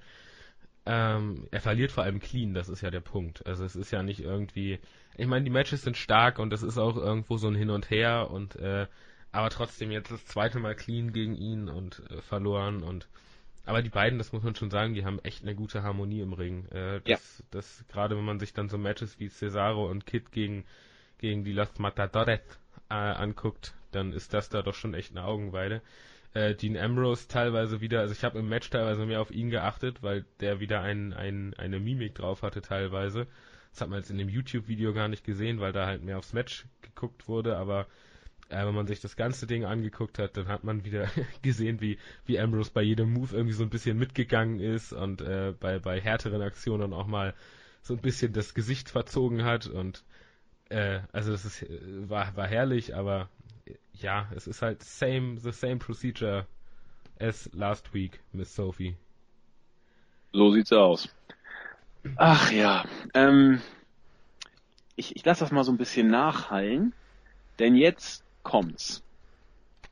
Ähm, 0.86 1.48
er 1.52 1.62
verliert 1.62 1.92
vor 1.92 2.04
allem 2.04 2.20
clean, 2.20 2.54
das 2.54 2.68
ist 2.68 2.82
ja 2.82 2.90
der 2.90 3.02
Punkt. 3.02 3.46
Also 3.46 3.64
es 3.64 3.76
ist 3.76 3.92
ja 3.92 4.02
nicht 4.02 4.22
irgendwie. 4.22 4.80
Ich 5.16 5.28
meine, 5.28 5.44
die 5.44 5.52
Matches 5.52 5.84
sind 5.84 5.98
stark 5.98 6.40
und 6.40 6.52
es 6.54 6.64
ist 6.64 6.78
auch 6.78 6.98
irgendwo 6.98 7.38
so 7.38 7.48
ein 7.48 7.56
Hin 7.56 7.70
und 7.70 7.90
Her 7.90 8.32
und 8.32 8.56
äh, 8.56 8.88
aber 9.32 9.50
trotzdem 9.50 9.92
jetzt 9.92 10.12
das 10.12 10.26
zweite 10.26 10.60
Mal 10.60 10.76
clean 10.76 11.14
gegen 11.14 11.36
ihn 11.36 11.70
und 11.70 12.02
äh, 12.10 12.22
verloren 12.22 12.82
und 12.82 13.08
aber 13.66 13.82
die 13.82 13.90
beiden, 13.90 14.18
das 14.18 14.32
muss 14.34 14.44
man 14.44 14.56
schon 14.56 14.72
sagen, 14.72 14.94
die 14.94 15.06
haben 15.06 15.20
echt 15.20 15.44
eine 15.44 15.56
gute 15.56 15.84
Harmonie 15.84 16.22
im 16.22 16.34
Ring. 16.34 16.66
Äh, 16.68 17.02
das, 17.02 17.40
ja. 17.40 17.46
das 17.52 17.86
gerade 17.90 18.18
wenn 18.18 18.26
man 18.26 18.40
sich 18.40 18.54
dann 18.54 18.70
so 18.70 18.78
Matches 18.78 19.20
wie 19.20 19.30
Cesaro 19.30 19.90
und 19.90 20.06
Kid 20.06 20.32
gegen 20.32 20.66
gegen 21.20 21.44
die 21.44 21.54
Los 21.54 21.78
Matadores 21.78 22.42
äh, 22.90 22.94
anguckt, 22.94 23.74
dann 23.92 24.12
ist 24.12 24.34
das 24.34 24.50
da 24.50 24.62
doch 24.64 24.74
schon 24.74 24.94
echt 24.94 25.12
eine 25.12 25.24
Augenweide 25.24 25.82
äh, 26.34 26.56
Dean 26.56 26.78
Ambrose 26.78 27.28
teilweise 27.28 27.82
wieder, 27.82 28.00
also 28.00 28.14
ich 28.14 28.24
habe 28.24 28.40
im 28.40 28.50
Match 28.50 28.70
teilweise 28.70 29.06
mehr 29.06 29.22
auf 29.22 29.32
ihn 29.32 29.50
geachtet, 29.50 30.02
weil 30.02 30.26
der 30.40 30.60
wieder 30.60 30.82
ein, 30.82 31.14
ein, 31.14 31.54
eine 31.58 31.80
Mimik 31.80 32.16
drauf 32.16 32.42
hatte 32.42 32.62
teilweise. 32.62 33.28
Das 33.72 33.82
hat 33.82 33.90
man 33.90 34.00
jetzt 34.00 34.12
in 34.12 34.18
dem 34.18 34.30
YouTube-Video 34.30 34.94
gar 34.94 35.08
nicht 35.08 35.24
gesehen, 35.24 35.60
weil 35.60 35.72
da 35.72 35.86
halt 35.86 36.04
mehr 36.04 36.18
aufs 36.18 36.34
Match 36.34 36.66
geguckt 36.82 37.28
wurde, 37.28 37.58
aber 37.58 37.88
äh, 38.52 38.66
wenn 38.66 38.76
man 38.76 38.88
sich 38.88 39.02
das 39.02 39.16
ganze 39.16 39.48
Ding 39.48 39.66
angeguckt 39.66 40.20
hat, 40.20 40.38
dann 40.38 40.48
hat 40.48 40.64
man 40.64 40.86
wieder 40.86 41.10
gesehen, 41.42 41.82
wie, 41.82 41.98
wie 42.26 42.40
Ambrose 42.40 42.72
bei 42.74 42.82
jedem 42.82 43.14
Move 43.14 43.36
irgendwie 43.36 43.54
so 43.54 43.64
ein 43.64 43.70
bisschen 43.70 43.98
mitgegangen 43.98 44.60
ist 44.60 44.94
und 44.94 45.22
äh, 45.22 45.54
bei, 45.60 45.80
bei 45.80 46.00
härteren 46.00 46.42
Aktionen 46.42 46.94
auch 46.94 47.08
mal 47.08 47.34
so 47.82 47.94
ein 47.94 48.02
bisschen 48.02 48.34
das 48.34 48.54
Gesicht 48.54 48.90
verzogen 48.90 49.44
hat 49.44 49.68
und 49.68 50.04
äh, 50.70 51.00
also 51.12 51.32
das 51.32 51.46
ist, 51.46 51.64
äh, 51.64 52.10
war, 52.10 52.36
war 52.36 52.48
herrlich, 52.48 52.96
aber 52.96 53.30
ja, 53.94 54.28
es 54.36 54.48
ist 54.48 54.62
halt 54.62 54.84
same, 54.84 55.38
the 55.40 55.52
same 55.52 55.78
procedure 55.78 56.46
as 57.20 57.50
last 57.54 57.94
week, 57.94 58.20
Miss 58.34 58.56
Sophie. 58.56 58.96
So 60.34 60.52
sieht's 60.52 60.72
aus. 60.72 61.10
Ach 62.16 62.52
ja, 62.52 62.86
ähm, 63.14 63.62
ich, 64.96 65.16
ich 65.16 65.26
lasse 65.26 65.42
das 65.42 65.52
mal 65.52 65.64
so 65.64 65.72
ein 65.72 65.78
bisschen 65.78 66.10
nachhallen, 66.10 66.94
denn 67.60 67.76
jetzt 67.76 68.24
kommt's. 68.44 69.04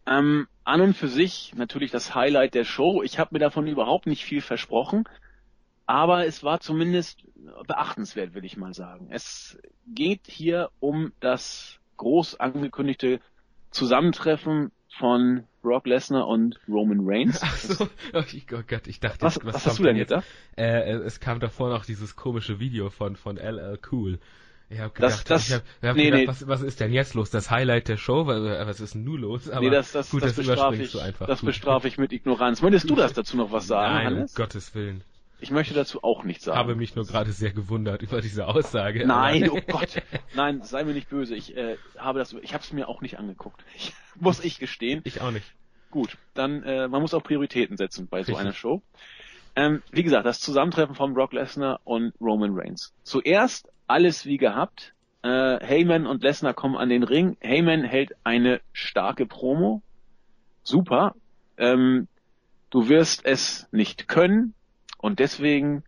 Ähm, 0.05 0.47
an 0.63 0.81
und 0.81 0.93
für 0.95 1.07
sich 1.07 1.53
natürlich 1.55 1.91
das 1.91 2.15
Highlight 2.15 2.53
der 2.53 2.63
Show. 2.63 3.03
Ich 3.03 3.19
habe 3.19 3.29
mir 3.33 3.39
davon 3.39 3.67
überhaupt 3.67 4.07
nicht 4.07 4.23
viel 4.23 4.41
versprochen, 4.41 5.05
aber 5.85 6.25
es 6.25 6.43
war 6.43 6.59
zumindest 6.59 7.23
beachtenswert, 7.67 8.33
will 8.33 8.45
ich 8.45 8.57
mal 8.57 8.73
sagen. 8.73 9.07
Es 9.09 9.59
geht 9.87 10.21
hier 10.27 10.69
um 10.79 11.11
das 11.19 11.79
groß 11.97 12.39
angekündigte 12.39 13.19
Zusammentreffen 13.71 14.71
von 14.97 15.43
Brock 15.61 15.87
Lesnar 15.87 16.27
und 16.27 16.59
Roman 16.67 16.99
Reigns. 17.01 17.41
Ach 17.43 17.55
so, 17.57 17.87
oh, 18.13 18.23
Gott, 18.67 18.87
ich 18.87 18.99
dachte, 18.99 19.21
was, 19.21 19.37
was, 19.37 19.53
was 19.53 19.65
hast 19.65 19.79
du 19.79 19.83
denn 19.83 19.95
jetzt? 19.95 20.13
Äh, 20.55 20.91
es 20.91 21.19
kam 21.19 21.39
davor 21.39 21.69
noch 21.69 21.85
dieses 21.85 22.15
komische 22.15 22.59
Video 22.59 22.89
von, 22.89 23.15
von 23.15 23.37
LL 23.37 23.79
Cool. 23.91 24.19
Ich 24.71 24.79
hab 24.79 24.93
gedacht, 24.93 25.11
das, 25.11 25.23
das, 25.23 25.49
ich 25.49 25.55
hab, 25.55 25.63
hab 25.81 25.95
nee, 25.95 26.05
gedacht 26.05 26.21
nee. 26.21 26.27
was, 26.27 26.47
was 26.47 26.61
ist 26.61 26.79
denn 26.79 26.93
jetzt 26.93 27.15
los? 27.15 27.31
Das 27.31 27.49
Highlight 27.49 27.87
der 27.87 27.97
Show? 27.97 28.27
Was 28.27 28.79
ist 28.79 28.93
denn 28.93 29.03
nun 29.03 29.21
los? 29.21 29.49
Aber 29.49 29.61
nee, 29.61 29.71
das, 29.71 29.91
das, 29.91 30.11
gut, 30.11 30.21
das, 30.21 30.35
das 30.35 30.45
bestrafe 30.45 30.75
ich, 30.75 30.91
du 30.91 30.99
einfach. 30.99 31.25
Das 31.25 31.41
bestrafe 31.41 31.87
ich 31.87 31.97
mit 31.97 32.13
Ignoranz. 32.13 32.61
Möchtest 32.61 32.87
du 32.87 32.95
das 32.95 33.13
dazu 33.13 33.35
noch 33.35 33.51
was 33.51 33.65
sagen, 33.65 33.95
Nein, 33.95 34.05
Hannes? 34.05 34.31
um 34.31 34.35
Gottes 34.35 34.75
Willen. 34.75 35.03
Ich 35.41 35.51
möchte 35.51 35.73
dazu 35.73 36.03
auch 36.03 36.23
nichts 36.23 36.43
sagen. 36.43 36.55
Ich 36.55 36.59
habe 36.59 36.75
mich 36.75 36.95
nur 36.95 37.05
gerade 37.05 37.31
sehr 37.31 37.51
gewundert 37.51 38.01
über 38.01 38.21
diese 38.21 38.45
Aussage. 38.47 39.07
Nein, 39.07 39.49
oh 39.49 39.59
Gott. 39.67 40.03
Nein, 40.35 40.61
sei 40.61 40.83
mir 40.83 40.93
nicht 40.93 41.09
böse. 41.09 41.35
Ich 41.35 41.55
äh, 41.55 41.77
habe 41.97 42.19
das, 42.19 42.33
ich 42.33 42.53
habe 42.53 42.63
es 42.63 42.71
mir 42.73 42.89
auch 42.89 43.01
nicht 43.01 43.17
angeguckt. 43.17 43.63
Ich, 43.75 43.93
muss 44.19 44.43
ich 44.43 44.59
gestehen. 44.59 45.01
Ich 45.05 45.21
auch 45.21 45.31
nicht. 45.31 45.51
Gut, 45.91 46.17
dann 46.35 46.61
äh, 46.63 46.87
man 46.87 47.01
muss 47.01 47.15
auch 47.15 47.23
Prioritäten 47.23 47.75
setzen 47.77 48.07
bei 48.07 48.21
so 48.23 48.35
einer 48.35 48.53
Show. 48.53 48.83
Ähm, 49.55 49.81
wie 49.91 50.03
gesagt, 50.03 50.27
das 50.27 50.39
Zusammentreffen 50.39 50.93
von 50.93 51.15
Brock 51.15 51.33
Lesnar 51.33 51.79
und 51.83 52.13
Roman 52.21 52.51
Reigns. 52.53 52.93
Zuerst 53.01 53.67
alles 53.89 54.25
wie 54.25 54.37
gehabt. 54.37 54.93
Äh, 55.21 55.59
Heyman 55.65 56.07
und 56.07 56.23
Lesnar 56.23 56.53
kommen 56.53 56.77
an 56.77 56.89
den 56.89 57.03
Ring. 57.03 57.37
Heyman 57.41 57.83
hält 57.83 58.13
eine 58.23 58.61
starke 58.71 59.25
Promo. 59.25 59.81
Super. 60.63 61.15
Ähm, 61.57 62.07
du 62.69 62.87
wirst 62.87 63.25
es 63.25 63.67
nicht 63.71 64.07
können 64.07 64.53
und 64.97 65.19
deswegen 65.19 65.83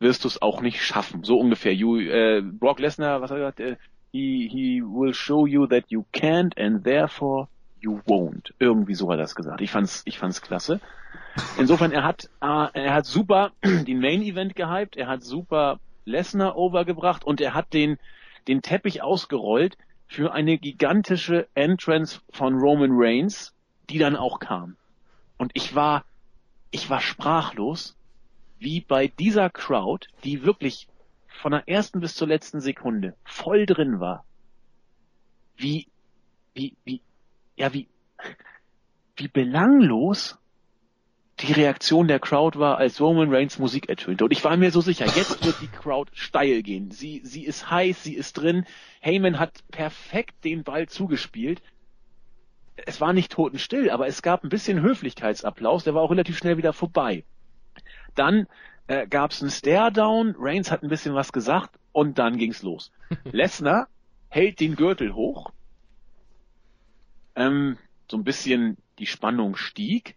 wirst 0.00 0.24
du 0.24 0.28
es 0.28 0.42
auch 0.42 0.60
nicht 0.60 0.82
schaffen. 0.82 1.22
So 1.22 1.38
ungefähr. 1.38 1.74
You, 1.74 1.98
äh, 1.98 2.42
Brock 2.42 2.80
Lesnar, 2.80 3.20
was 3.20 3.30
hat 3.30 3.38
er 3.38 3.52
gesagt? 3.52 3.60
Äh, 3.60 3.76
he, 4.12 4.48
he 4.50 4.82
will 4.82 5.14
show 5.14 5.46
you 5.46 5.66
that 5.66 5.84
you 5.88 6.04
can't 6.12 6.58
and 6.58 6.82
therefore 6.82 7.48
you 7.80 8.00
won't. 8.06 8.52
Irgendwie 8.58 8.94
so 8.94 9.10
hat 9.10 9.18
er 9.18 9.22
das 9.22 9.34
gesagt. 9.34 9.60
Ich 9.60 9.70
fand's, 9.70 10.02
ich 10.04 10.18
fand's 10.18 10.42
klasse. 10.42 10.80
Insofern, 11.58 11.92
er 11.92 12.04
hat, 12.04 12.30
äh, 12.40 12.68
er 12.72 12.94
hat 12.94 13.06
super 13.06 13.52
den 13.62 14.00
Main 14.00 14.22
Event 14.22 14.56
gehypt, 14.56 14.96
er 14.96 15.08
hat 15.08 15.22
super 15.22 15.78
Lesnar 16.08 16.56
overgebracht 16.56 17.24
und 17.24 17.40
er 17.40 17.54
hat 17.54 17.72
den, 17.72 17.98
den 18.48 18.62
Teppich 18.62 19.02
ausgerollt 19.02 19.76
für 20.08 20.32
eine 20.32 20.58
gigantische 20.58 21.46
Entrance 21.54 22.20
von 22.30 22.58
Roman 22.58 22.90
Reigns, 22.92 23.54
die 23.90 23.98
dann 23.98 24.16
auch 24.16 24.40
kam. 24.40 24.76
Und 25.36 25.52
ich 25.54 25.74
war, 25.74 26.04
ich 26.70 26.90
war 26.90 27.00
sprachlos, 27.00 27.96
wie 28.58 28.80
bei 28.80 29.06
dieser 29.06 29.50
Crowd, 29.50 30.08
die 30.24 30.42
wirklich 30.42 30.88
von 31.28 31.52
der 31.52 31.68
ersten 31.68 32.00
bis 32.00 32.14
zur 32.14 32.26
letzten 32.26 32.60
Sekunde 32.60 33.14
voll 33.24 33.66
drin 33.66 34.00
war, 34.00 34.24
wie, 35.56 35.86
wie, 36.54 36.74
wie, 36.84 37.00
ja, 37.56 37.72
wie, 37.72 37.86
wie 39.16 39.28
belanglos 39.28 40.38
die 41.40 41.52
Reaktion 41.52 42.08
der 42.08 42.18
Crowd 42.18 42.58
war, 42.58 42.78
als 42.78 43.00
Roman 43.00 43.32
Reigns 43.32 43.58
Musik 43.58 43.88
ertönte. 43.88 44.24
Und 44.24 44.32
ich 44.32 44.42
war 44.44 44.56
mir 44.56 44.70
so 44.70 44.80
sicher, 44.80 45.06
jetzt 45.06 45.44
wird 45.44 45.60
die 45.60 45.68
Crowd 45.68 46.10
steil 46.14 46.62
gehen. 46.62 46.90
Sie, 46.90 47.20
sie 47.24 47.44
ist 47.44 47.70
heiß, 47.70 48.02
sie 48.02 48.14
ist 48.14 48.34
drin. 48.34 48.64
Heyman 49.00 49.38
hat 49.38 49.52
perfekt 49.70 50.44
den 50.44 50.64
Ball 50.64 50.88
zugespielt. 50.88 51.62
Es 52.86 53.00
war 53.00 53.12
nicht 53.12 53.32
totenstill, 53.32 53.90
aber 53.90 54.06
es 54.06 54.22
gab 54.22 54.42
ein 54.42 54.48
bisschen 54.48 54.82
Höflichkeitsapplaus. 54.82 55.84
Der 55.84 55.94
war 55.94 56.02
auch 56.02 56.10
relativ 56.10 56.38
schnell 56.38 56.56
wieder 56.56 56.72
vorbei. 56.72 57.24
Dann 58.14 58.46
äh, 58.88 59.06
gab 59.06 59.30
es 59.30 59.40
einen 59.40 59.50
Stare-Down. 59.50 60.34
Reigns 60.38 60.70
hat 60.70 60.82
ein 60.82 60.88
bisschen 60.88 61.14
was 61.14 61.32
gesagt 61.32 61.78
und 61.92 62.18
dann 62.18 62.36
ging's 62.36 62.62
los. 62.62 62.90
Lesnar 63.24 63.88
hält 64.28 64.60
den 64.60 64.74
Gürtel 64.74 65.14
hoch. 65.14 65.52
Ähm, 67.36 67.78
so 68.10 68.16
ein 68.16 68.24
bisschen 68.24 68.76
die 68.98 69.06
Spannung 69.06 69.56
stieg. 69.56 70.16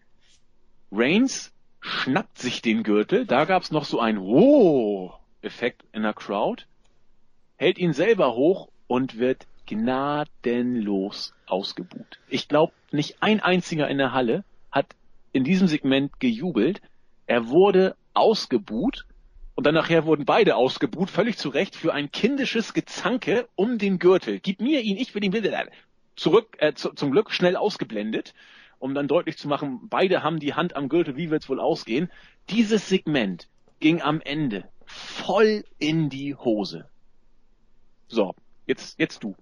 Reigns 0.92 1.54
schnappt 1.80 2.38
sich 2.38 2.62
den 2.62 2.84
Gürtel, 2.84 3.26
da 3.26 3.46
gab's 3.46 3.72
noch 3.72 3.86
so 3.86 4.00
ein 4.00 4.18
Oh-Effekt 4.18 5.86
in 5.94 6.04
der 6.04 6.14
Crowd, 6.14 6.66
hält 7.56 7.78
ihn 7.78 7.94
selber 7.94 8.36
hoch 8.36 8.68
und 8.88 9.18
wird 9.18 9.48
gnadenlos 9.68 11.34
ausgebuht. 11.46 12.20
Ich 12.28 12.50
glaube, 12.50 12.74
nicht 12.92 13.24
ein 13.24 13.40
einziger 13.40 13.88
in 13.88 14.00
der 14.00 14.12
Halle 14.12 14.44
hat 14.70 14.88
in 15.32 15.46
diesem 15.46 15.68
Segment 15.68 16.20
gejubelt. 16.20 16.82
Er 17.26 17.48
wurde 17.48 17.96
ausgebuht 18.14 19.06
und 19.56 19.66
dann 19.66 19.76
nachher 19.76 20.06
wurden 20.06 20.26
beide 20.26 20.58
ausgebuht, 20.58 21.10
völlig 21.10 21.38
zu 21.38 21.50
Recht, 21.50 21.78
für 21.78 21.94
ein 21.94 22.12
kindisches 22.12 22.74
Gezanke 22.74 23.48
um 23.56 23.78
den 23.78 23.98
Gürtel. 23.98 24.40
Gib 24.40 24.60
mir 24.60 24.82
ihn, 24.82 24.98
ich 24.98 25.16
will 25.16 25.24
ihn 25.24 25.32
bitte. 25.32 25.58
Zurück, 26.18 26.58
äh, 26.60 26.74
zu, 26.74 26.90
zum 26.90 27.12
Glück 27.12 27.32
schnell 27.32 27.56
ausgeblendet 27.56 28.34
um 28.82 28.94
dann 28.94 29.08
deutlich 29.08 29.38
zu 29.38 29.48
machen, 29.48 29.88
beide 29.90 30.24
haben 30.24 30.40
die 30.40 30.54
Hand 30.54 30.76
am 30.76 30.90
Gürtel, 30.90 31.16
wie 31.16 31.30
wird's 31.30 31.50
wohl 31.50 31.60
ausgehen? 31.60 32.12
Dieses 32.50 32.90
Segment 32.90 33.48
ging 33.80 34.02
am 34.02 34.22
Ende 34.22 34.68
voll 34.86 35.64
in 35.80 36.10
die 36.10 36.36
Hose. 36.36 36.90
So, 38.08 38.36
jetzt, 38.66 39.00
jetzt 39.00 39.24
du. 39.24 39.36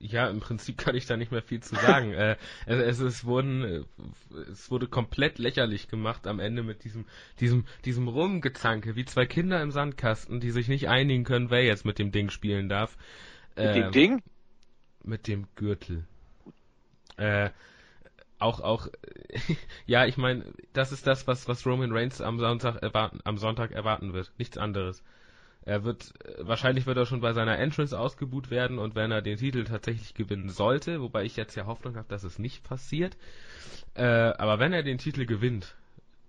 Ja, 0.00 0.28
im 0.30 0.40
Prinzip 0.40 0.78
kann 0.78 0.94
ich 0.94 1.06
da 1.06 1.16
nicht 1.16 1.32
mehr 1.32 1.42
viel 1.42 1.60
zu 1.60 1.74
sagen. 1.74 2.12
äh, 2.14 2.36
es, 2.66 3.00
es, 3.00 3.24
wurden, 3.24 3.84
es 4.50 4.70
wurde 4.70 4.86
komplett 4.86 5.38
lächerlich 5.38 5.88
gemacht 5.88 6.26
am 6.26 6.38
Ende 6.38 6.62
mit 6.62 6.84
diesem, 6.84 7.04
diesem, 7.40 7.66
diesem 7.84 8.08
Rumgezanke, 8.08 8.96
wie 8.96 9.04
zwei 9.04 9.26
Kinder 9.26 9.60
im 9.60 9.70
Sandkasten, 9.70 10.40
die 10.40 10.50
sich 10.50 10.68
nicht 10.68 10.88
einigen 10.88 11.24
können, 11.24 11.50
wer 11.50 11.64
jetzt 11.64 11.84
mit 11.84 11.98
dem 11.98 12.12
Ding 12.12 12.30
spielen 12.30 12.68
darf. 12.68 12.96
Mit 13.56 13.66
äh, 13.66 13.74
dem 13.74 13.92
Ding? 13.92 14.22
Mit 15.02 15.26
dem 15.26 15.46
Gürtel. 15.56 16.04
Äh, 17.16 17.50
auch 18.38 18.60
auch 18.60 18.88
ja, 19.86 20.06
ich 20.06 20.16
meine, 20.16 20.44
das 20.72 20.92
ist 20.92 21.06
das, 21.06 21.26
was 21.26 21.48
was 21.48 21.66
Roman 21.66 21.92
Reigns 21.92 22.20
am 22.20 22.38
Sonntag 22.38 22.82
erwarten 22.82 23.20
am 23.24 23.38
Sonntag 23.38 23.72
erwarten 23.72 24.12
wird, 24.12 24.32
nichts 24.38 24.58
anderes. 24.58 25.02
Er 25.62 25.84
wird 25.84 26.14
wahrscheinlich 26.38 26.86
wird 26.86 26.96
er 26.96 27.04
schon 27.04 27.20
bei 27.20 27.34
seiner 27.34 27.58
Entrance 27.58 27.98
ausgebuht 27.98 28.50
werden 28.50 28.78
und 28.78 28.94
wenn 28.94 29.10
er 29.10 29.20
den 29.20 29.36
Titel 29.36 29.64
tatsächlich 29.64 30.14
gewinnen 30.14 30.48
sollte, 30.48 31.00
wobei 31.02 31.24
ich 31.24 31.36
jetzt 31.36 31.56
ja 31.56 31.66
Hoffnung 31.66 31.96
habe, 31.96 32.08
dass 32.08 32.24
es 32.24 32.38
nicht 32.38 32.64
passiert, 32.64 33.16
äh, 33.94 34.02
aber 34.02 34.58
wenn 34.58 34.72
er 34.72 34.82
den 34.82 34.98
Titel 34.98 35.26
gewinnt, 35.26 35.74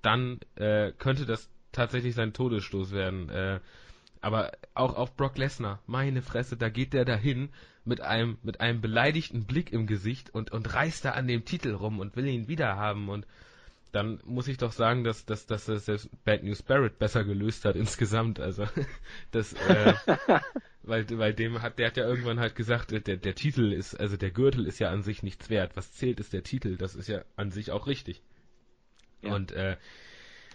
dann 0.01 0.39
äh, 0.55 0.91
könnte 0.91 1.25
das 1.25 1.49
tatsächlich 1.71 2.15
sein 2.15 2.33
Todesstoß 2.33 2.91
werden. 2.91 3.29
Äh, 3.29 3.59
aber 4.21 4.51
auch 4.73 4.95
auf 4.95 5.15
Brock 5.15 5.37
Lesnar, 5.37 5.79
meine 5.87 6.21
Fresse, 6.21 6.57
da 6.57 6.69
geht 6.69 6.93
der 6.93 7.05
dahin 7.05 7.49
mit 7.89 7.99
einem, 7.99 8.37
mit 8.43 8.61
einem 8.61 8.79
beleidigten 8.79 9.43
Blick 9.43 9.73
im 9.73 9.85
Gesicht 9.85 10.29
und, 10.33 10.51
und 10.51 10.73
reißt 10.73 11.03
da 11.03 11.11
an 11.11 11.27
dem 11.27 11.43
Titel 11.43 11.73
rum 11.73 11.99
und 11.99 12.15
will 12.15 12.25
ihn 12.27 12.47
wieder 12.47 12.77
haben 12.77 13.09
und 13.09 13.27
dann 13.91 14.19
muss 14.23 14.47
ich 14.47 14.57
doch 14.57 14.71
sagen, 14.71 15.03
dass, 15.03 15.25
dass, 15.25 15.47
dass 15.47 15.65
das 15.65 16.09
Bad 16.23 16.43
News 16.43 16.61
Barrett 16.61 16.99
besser 16.99 17.23
gelöst 17.23 17.65
hat 17.65 17.75
insgesamt. 17.75 18.39
Also 18.39 18.67
das, 19.31 19.53
äh, 19.53 19.93
weil, 20.83 21.05
weil 21.17 21.33
dem 21.33 21.61
hat, 21.61 21.79
der 21.79 21.87
hat 21.87 21.97
ja 21.97 22.07
irgendwann 22.07 22.39
halt 22.39 22.55
gesagt, 22.55 22.91
der, 22.91 22.99
der 23.01 23.35
Titel 23.35 23.73
ist, 23.73 23.99
also 23.99 24.15
der 24.15 24.31
Gürtel 24.31 24.65
ist 24.67 24.79
ja 24.79 24.89
an 24.89 25.03
sich 25.03 25.23
nichts 25.23 25.49
wert. 25.49 25.75
Was 25.75 25.93
zählt 25.93 26.19
ist 26.19 26.33
der 26.33 26.43
Titel. 26.43 26.77
Das 26.77 26.95
ist 26.95 27.07
ja 27.07 27.23
an 27.35 27.51
sich 27.51 27.71
auch 27.71 27.87
richtig. 27.87 28.21
Ja. 29.21 29.33
Und 29.33 29.51
äh, 29.51 29.77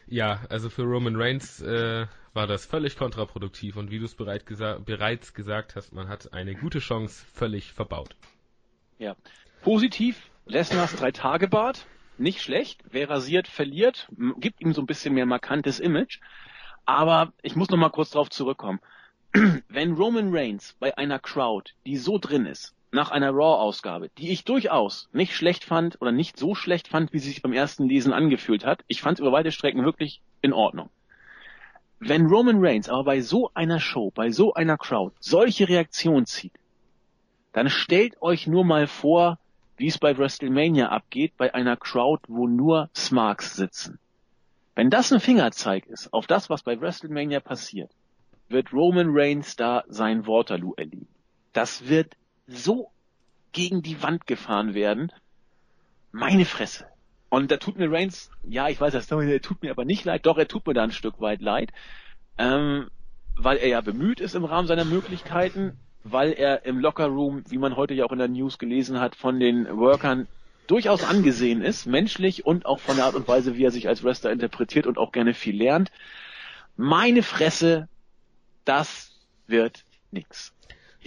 ja, 0.07 0.41
also 0.49 0.71
für 0.71 0.83
Roman 0.83 1.17
Reigns 1.17 1.61
äh, 1.61 2.07
war 2.33 2.47
das 2.47 2.67
völlig 2.67 2.97
kontraproduktiv 2.97 3.77
und 3.77 3.91
wie 3.91 3.99
du 3.99 4.05
es 4.05 4.17
gesa 4.45 4.79
bereits 4.79 5.35
gesagt 5.35 5.77
hast, 5.77 5.93
man 5.93 6.09
hat 6.09 6.33
eine 6.33 6.55
gute 6.55 6.81
Chance 6.81 7.25
völlig 7.33 7.73
verbaut. 7.73 8.17
Ja. 8.99 9.17
Positiv, 9.63 10.31
Lesners 10.47 10.95
Drei-Tage-Bart, 10.97 11.87
nicht 12.19 12.43
schlecht. 12.43 12.83
Wer 12.91 13.09
rasiert, 13.11 13.49
verliert, 13.49 14.09
gibt 14.39 14.61
ihm 14.61 14.73
so 14.73 14.83
ein 14.83 14.87
bisschen 14.87 15.15
mehr 15.15 15.27
markantes 15.27 15.81
Image. 15.81 16.21
Aber 16.85 17.33
ich 17.43 17.57
muss 17.57 17.71
noch 17.71 17.79
mal 17.79 17.91
kurz 17.91 18.11
drauf 18.11 18.31
zurückkommen. 18.31 18.81
Wenn 19.69 19.95
Roman 19.95 20.35
Reigns 20.35 20.77
bei 20.79 20.97
einer 20.97 21.19
Crowd, 21.19 21.73
die 21.87 21.97
so 21.97 22.19
drin 22.19 22.47
ist, 22.47 22.75
nach 22.95 23.11
einer 23.11 23.31
Raw-Ausgabe, 23.31 24.09
die 24.17 24.31
ich 24.31 24.45
durchaus 24.45 25.09
nicht 25.13 25.35
schlecht 25.35 25.65
fand 25.65 26.01
oder 26.01 26.13
nicht 26.13 26.39
so 26.39 26.55
schlecht 26.55 26.89
fand, 26.89 27.13
wie 27.13 27.19
sie 27.19 27.29
sich 27.29 27.43
beim 27.43 27.53
ersten 27.53 27.89
Lesen 27.89 28.13
angefühlt 28.13 28.65
hat. 28.65 28.85
Ich 28.87 29.03
fand 29.03 29.19
es 29.19 29.21
über 29.21 29.33
weite 29.33 29.53
Strecken 29.53 29.85
wirklich 29.85 30.23
in 30.41 30.53
Ordnung. 30.53 30.89
Wenn 31.99 32.27
Roman 32.27 32.65
Reigns 32.65 32.89
aber 32.89 33.05
bei 33.05 33.21
so 33.21 33.51
einer 33.55 33.81
Show, 33.81 34.13
bei 34.15 34.31
so 34.31 34.55
einer 34.55 34.79
Crowd 34.79 35.15
solche 35.21 35.69
Reaktionen 35.69 36.27
zieht, 36.27 36.53
dann 37.53 37.69
stellt 37.69 38.21
euch 38.23 38.47
nur 38.47 38.65
mal 38.65 38.87
vor, 38.87 39.39
wie 39.77 39.89
es 39.89 39.99
bei 39.99 40.17
WrestleMania 40.17 40.89
abgeht, 40.89 41.33
bei 41.37 41.53
einer 41.55 41.77
Crowd, 41.77 42.23
wo 42.29 42.47
nur 42.47 42.91
Smarks 42.95 43.57
sitzen. 43.57 43.99
Wenn 44.77 44.91
das 44.91 45.13
ein 45.13 45.21
Fingerzeig 45.21 45.87
ist 45.87 46.13
auf 46.13 46.27
das, 46.27 46.51
was 46.51 46.63
bei 46.63 46.81
WrestleMania 46.81 47.41
passiert, 47.41 47.91
wird 48.49 48.73
Roman 48.73 49.09
Reigns 49.11 49.57
da 49.57 49.85
sein 49.89 50.27
Waterloo 50.27 50.75
erleben. 50.77 51.09
Das 51.53 51.89
wird 51.89 52.17
so 52.47 52.91
gegen 53.53 53.83
die 53.83 54.03
Wand 54.03 54.27
gefahren 54.27 54.75
werden. 54.75 55.13
Meine 56.13 56.45
Fresse. 56.45 56.87
Und 57.29 57.51
da 57.51 57.57
tut 57.57 57.77
mir 57.77 57.91
Reigns, 57.91 58.31
ja, 58.45 58.69
ich 58.69 58.81
weiß, 58.81 58.93
das 58.93 59.09
tut 59.09 59.63
mir 59.63 59.71
aber 59.71 59.85
nicht 59.85 60.05
leid, 60.05 60.25
doch, 60.27 60.39
er 60.39 60.47
tut 60.47 60.67
mir 60.67 60.75
da 60.75 60.85
ein 60.85 60.93
Stück 60.93 61.21
weit 61.21 61.41
leid, 61.41 61.73
ähm, 62.39 62.89
weil 63.37 63.57
er 63.57 63.69
ja 63.69 63.81
bemüht 63.81 64.21
ist 64.21 64.37
im 64.37 64.45
Rahmen 64.45 64.69
seiner 64.69 64.85
Möglichkeiten, 64.85 65.77
weil 66.05 66.33
er 66.33 66.65
im 66.65 66.79
Lockerroom, 66.79 67.43
wie 67.49 67.59
man 67.59 67.77
heute 67.77 67.95
ja 67.95 68.05
auch 68.05 68.13
in 68.13 68.19
der 68.19 68.29
News 68.29 68.59
gelesen 68.59 69.01
hat, 69.01 69.17
von 69.17 69.41
den 69.41 69.67
Workern 69.77 70.29
durchaus 70.67 71.03
angesehen 71.03 71.63
ist, 71.63 71.87
menschlich 71.87 72.47
und 72.47 72.67
auch 72.67 72.79
von 72.79 72.97
der 72.97 73.07
Art 73.07 73.15
und 73.15 73.27
Weise, 73.27 73.57
wie 73.57 73.65
er 73.65 73.71
sich 73.71 73.89
als 73.89 74.05
Wrestler 74.05 74.31
interpretiert 74.31 74.87
und 74.87 74.99
auch 74.99 75.13
gerne 75.13 75.35
viel 75.35 75.57
lernt. 75.57 75.91
Meine 76.77 77.23
Fresse, 77.23 77.89
das 78.65 79.19
wird 79.47 79.85
nix. 80.11 80.55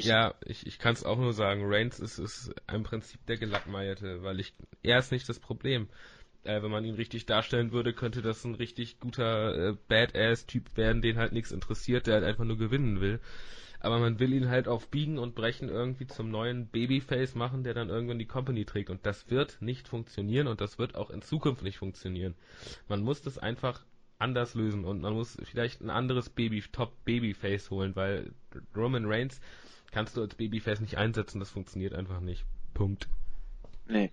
Ja, 0.05 0.35
ich, 0.45 0.65
ich 0.67 0.79
kann 0.79 0.93
es 0.93 1.03
auch 1.03 1.17
nur 1.17 1.33
sagen, 1.33 1.63
Reigns 1.65 1.99
ist, 1.99 2.19
ist 2.19 2.53
im 2.71 2.83
Prinzip 2.83 3.25
der 3.25 3.37
Gelackmeierte, 3.37 4.23
weil 4.23 4.39
ich, 4.39 4.53
er 4.83 4.99
ist 4.99 5.11
nicht 5.11 5.27
das 5.27 5.39
Problem. 5.39 5.87
Äh, 6.43 6.61
wenn 6.61 6.71
man 6.71 6.85
ihn 6.85 6.95
richtig 6.95 7.25
darstellen 7.25 7.71
würde, 7.71 7.93
könnte 7.93 8.21
das 8.21 8.43
ein 8.45 8.55
richtig 8.55 8.99
guter 8.99 9.71
äh, 9.71 9.75
Badass-Typ 9.87 10.77
werden, 10.77 11.01
den 11.01 11.17
halt 11.17 11.33
nichts 11.33 11.51
interessiert, 11.51 12.07
der 12.07 12.15
halt 12.15 12.23
einfach 12.23 12.45
nur 12.45 12.57
gewinnen 12.57 13.01
will. 13.01 13.19
Aber 13.79 13.99
man 13.99 14.19
will 14.19 14.33
ihn 14.33 14.49
halt 14.49 14.67
auf 14.67 14.87
Biegen 14.89 15.19
und 15.19 15.35
Brechen 15.35 15.69
irgendwie 15.69 16.07
zum 16.07 16.31
neuen 16.31 16.67
Babyface 16.67 17.35
machen, 17.35 17.63
der 17.63 17.73
dann 17.73 17.89
irgendwann 17.89 18.17
die 18.17 18.25
Company 18.25 18.65
trägt. 18.65 18.89
Und 18.89 19.05
das 19.05 19.29
wird 19.29 19.57
nicht 19.61 19.87
funktionieren 19.87 20.47
und 20.47 20.61
das 20.61 20.79
wird 20.79 20.95
auch 20.95 21.09
in 21.11 21.21
Zukunft 21.21 21.61
nicht 21.63 21.77
funktionieren. 21.77 22.33
Man 22.87 23.01
muss 23.01 23.21
das 23.21 23.37
einfach 23.37 23.83
anders 24.19 24.55
lösen 24.55 24.83
und 24.83 25.01
man 25.01 25.13
muss 25.13 25.37
vielleicht 25.43 25.81
ein 25.81 25.89
anderes 25.89 26.29
Baby, 26.29 26.63
Top 26.71 26.93
Babyface 27.05 27.69
holen, 27.69 27.95
weil 27.95 28.31
Roman 28.75 29.05
Reigns 29.05 29.39
kannst 29.91 30.17
du 30.17 30.21
als 30.21 30.35
Babyface 30.35 30.81
nicht 30.81 30.97
einsetzen, 30.97 31.39
das 31.39 31.49
funktioniert 31.49 31.93
einfach 31.93 32.19
nicht. 32.19 32.45
Punkt. 32.73 33.07
Nee. 33.87 34.11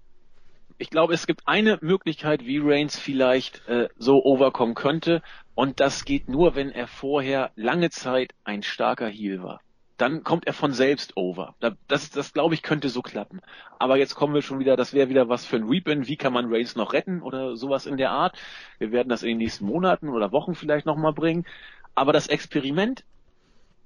Ich 0.77 0.91
glaube, 0.91 1.15
es 1.15 1.27
gibt 1.27 1.43
eine 1.47 1.79
Möglichkeit, 1.83 2.47
wie 2.47 2.59
Reigns 2.59 2.99
vielleicht 2.99 3.67
äh, 3.69 3.89
so 3.97 4.25
overkommen 4.25 4.75
könnte, 4.75 5.23
und 5.55 5.79
das 5.81 6.05
geht 6.05 6.29
nur, 6.29 6.57
wenn 6.57 6.71
er 6.71 6.87
vorher 6.87 7.53
lange 7.55 7.91
Zeit 7.91 8.35
ein 8.45 8.63
starker 8.63 9.09
Heel 9.09 9.43
war. 9.43 9.61
Dann 9.97 10.25
kommt 10.25 10.49
er 10.49 10.53
von 10.53 10.73
selbst 10.73 11.17
over. 11.17 11.55
Das, 11.87 12.11
das 12.11 12.33
glaube 12.33 12.55
ich, 12.55 12.63
könnte 12.63 12.89
so 12.89 13.01
klappen. 13.01 13.41
Aber 13.79 13.97
jetzt 13.97 14.17
kommen 14.17 14.35
wir 14.35 14.43
schon 14.43 14.59
wieder, 14.59 14.77
das 14.77 14.93
wäre 14.93 15.09
wieder 15.09 15.29
was 15.29 15.47
für 15.47 15.55
ein 15.55 15.69
Reapin. 15.69 16.09
Wie 16.09 16.17
kann 16.17 16.33
man 16.33 16.53
Reigns 16.53 16.75
noch 16.75 16.93
retten 16.93 17.23
oder 17.23 17.55
sowas 17.55 17.87
in 17.87 17.97
der 17.97 18.11
Art? 18.11 18.37
Wir 18.79 18.91
werden 18.91 19.09
das 19.09 19.23
in 19.23 19.29
den 19.29 19.39
nächsten 19.39 19.67
Monaten 19.67 20.09
oder 20.09 20.33
Wochen 20.33 20.57
vielleicht 20.57 20.85
nochmal 20.85 21.13
bringen. 21.13 21.47
Aber 21.95 22.13
das 22.13 22.27
Experiment 22.27 23.05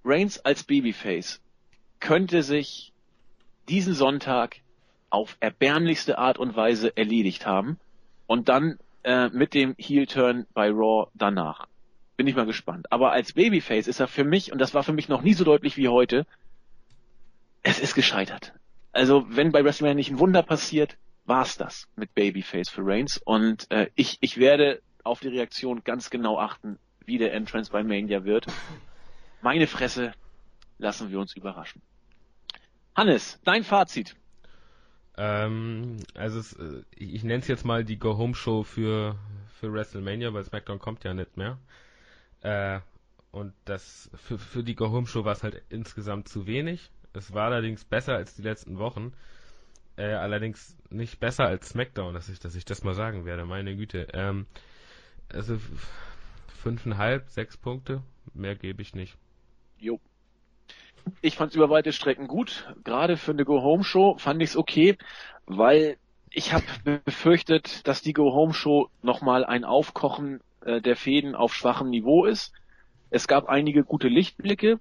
Reigns 0.02 0.38
als 0.38 0.64
Babyface 0.64 1.42
könnte 2.00 2.42
sich 2.42 2.92
diesen 3.68 3.94
Sonntag 3.94 4.60
auf 5.10 5.36
erbärmlichste 5.40 6.18
Art 6.18 6.38
und 6.38 6.56
Weise 6.56 6.96
erledigt 6.96 7.46
haben 7.46 7.78
und 8.26 8.48
dann 8.48 8.78
äh, 9.04 9.28
mit 9.28 9.54
dem 9.54 9.74
Heel-Turn 9.78 10.46
bei 10.54 10.68
Raw 10.70 11.08
danach. 11.14 11.66
Bin 12.16 12.26
ich 12.26 12.34
mal 12.34 12.46
gespannt. 12.46 12.90
Aber 12.92 13.12
als 13.12 13.32
Babyface 13.32 13.86
ist 13.86 14.00
er 14.00 14.08
für 14.08 14.24
mich, 14.24 14.52
und 14.52 14.58
das 14.58 14.74
war 14.74 14.82
für 14.82 14.92
mich 14.92 15.08
noch 15.08 15.22
nie 15.22 15.34
so 15.34 15.44
deutlich 15.44 15.76
wie 15.76 15.88
heute, 15.88 16.26
es 17.62 17.78
ist 17.78 17.94
gescheitert. 17.94 18.52
Also 18.92 19.24
wenn 19.28 19.52
bei 19.52 19.64
WrestleMania 19.64 19.94
nicht 19.94 20.10
ein 20.10 20.18
Wunder 20.18 20.42
passiert, 20.42 20.96
war's 21.26 21.56
das 21.56 21.86
mit 21.96 22.14
Babyface 22.14 22.68
für 22.68 22.84
Reigns. 22.84 23.18
Und 23.18 23.70
äh, 23.70 23.88
ich, 23.94 24.18
ich 24.20 24.38
werde 24.38 24.80
auf 25.04 25.20
die 25.20 25.28
Reaktion 25.28 25.84
ganz 25.84 26.10
genau 26.10 26.38
achten, 26.38 26.78
wie 27.04 27.18
der 27.18 27.32
Entrance 27.32 27.70
bei 27.70 27.82
Mania 27.82 28.24
wird. 28.24 28.46
Meine 29.40 29.66
Fresse, 29.66 30.12
lassen 30.78 31.10
wir 31.10 31.18
uns 31.18 31.36
überraschen. 31.36 31.82
Hannes, 32.94 33.38
dein 33.44 33.64
Fazit. 33.64 34.16
Ähm, 35.16 35.96
also 36.14 36.38
es, 36.38 36.52
äh, 36.54 36.82
ich, 36.96 37.14
ich 37.14 37.24
nenne 37.24 37.40
es 37.40 37.48
jetzt 37.48 37.64
mal 37.64 37.84
die 37.84 37.98
Go-Home-Show 37.98 38.62
für, 38.62 39.16
für 39.60 39.72
WrestleMania, 39.72 40.32
weil 40.32 40.44
SmackDown 40.44 40.78
kommt 40.78 41.04
ja 41.04 41.12
nicht 41.12 41.36
mehr. 41.36 41.58
Äh, 42.40 42.80
und 43.32 43.52
das 43.64 44.10
für, 44.14 44.38
für 44.38 44.62
die 44.62 44.74
Go-Home-Show 44.74 45.24
war 45.24 45.32
es 45.32 45.42
halt 45.42 45.62
insgesamt 45.68 46.28
zu 46.28 46.46
wenig. 46.46 46.90
Es 47.12 47.34
war 47.34 47.46
allerdings 47.46 47.84
besser 47.84 48.14
als 48.14 48.34
die 48.34 48.42
letzten 48.42 48.78
Wochen. 48.78 49.12
Äh, 49.96 50.12
allerdings 50.12 50.76
nicht 50.90 51.18
besser 51.18 51.46
als 51.46 51.70
SmackDown, 51.70 52.14
dass 52.14 52.28
ich, 52.28 52.38
dass 52.38 52.54
ich 52.54 52.64
das 52.64 52.84
mal 52.84 52.94
sagen 52.94 53.24
werde, 53.24 53.44
meine 53.44 53.74
Güte. 53.74 54.06
Ähm, 54.12 54.46
also 55.28 55.58
fünfeinhalb, 56.62 57.28
sechs 57.28 57.56
Punkte, 57.56 58.02
mehr 58.34 58.54
gebe 58.54 58.82
ich 58.82 58.94
nicht. 58.94 59.16
Jo. 59.78 60.00
Ich 61.20 61.36
fand 61.36 61.50
es 61.50 61.56
über 61.56 61.70
weite 61.70 61.92
Strecken 61.92 62.28
gut. 62.28 62.72
Gerade 62.84 63.16
für 63.16 63.32
eine 63.32 63.44
Go-Home-Show 63.44 64.18
fand 64.18 64.42
ich 64.42 64.50
es 64.50 64.56
okay, 64.56 64.96
weil 65.46 65.96
ich 66.30 66.52
habe 66.52 66.64
befürchtet, 67.04 67.86
dass 67.86 68.02
die 68.02 68.12
Go-Home-Show 68.12 68.88
nochmal 69.02 69.44
ein 69.44 69.64
Aufkochen 69.64 70.40
äh, 70.64 70.80
der 70.80 70.96
Fäden 70.96 71.34
auf 71.34 71.54
schwachem 71.54 71.90
Niveau 71.90 72.24
ist. 72.24 72.52
Es 73.10 73.26
gab 73.26 73.48
einige 73.48 73.84
gute 73.84 74.08
Lichtblicke. 74.08 74.78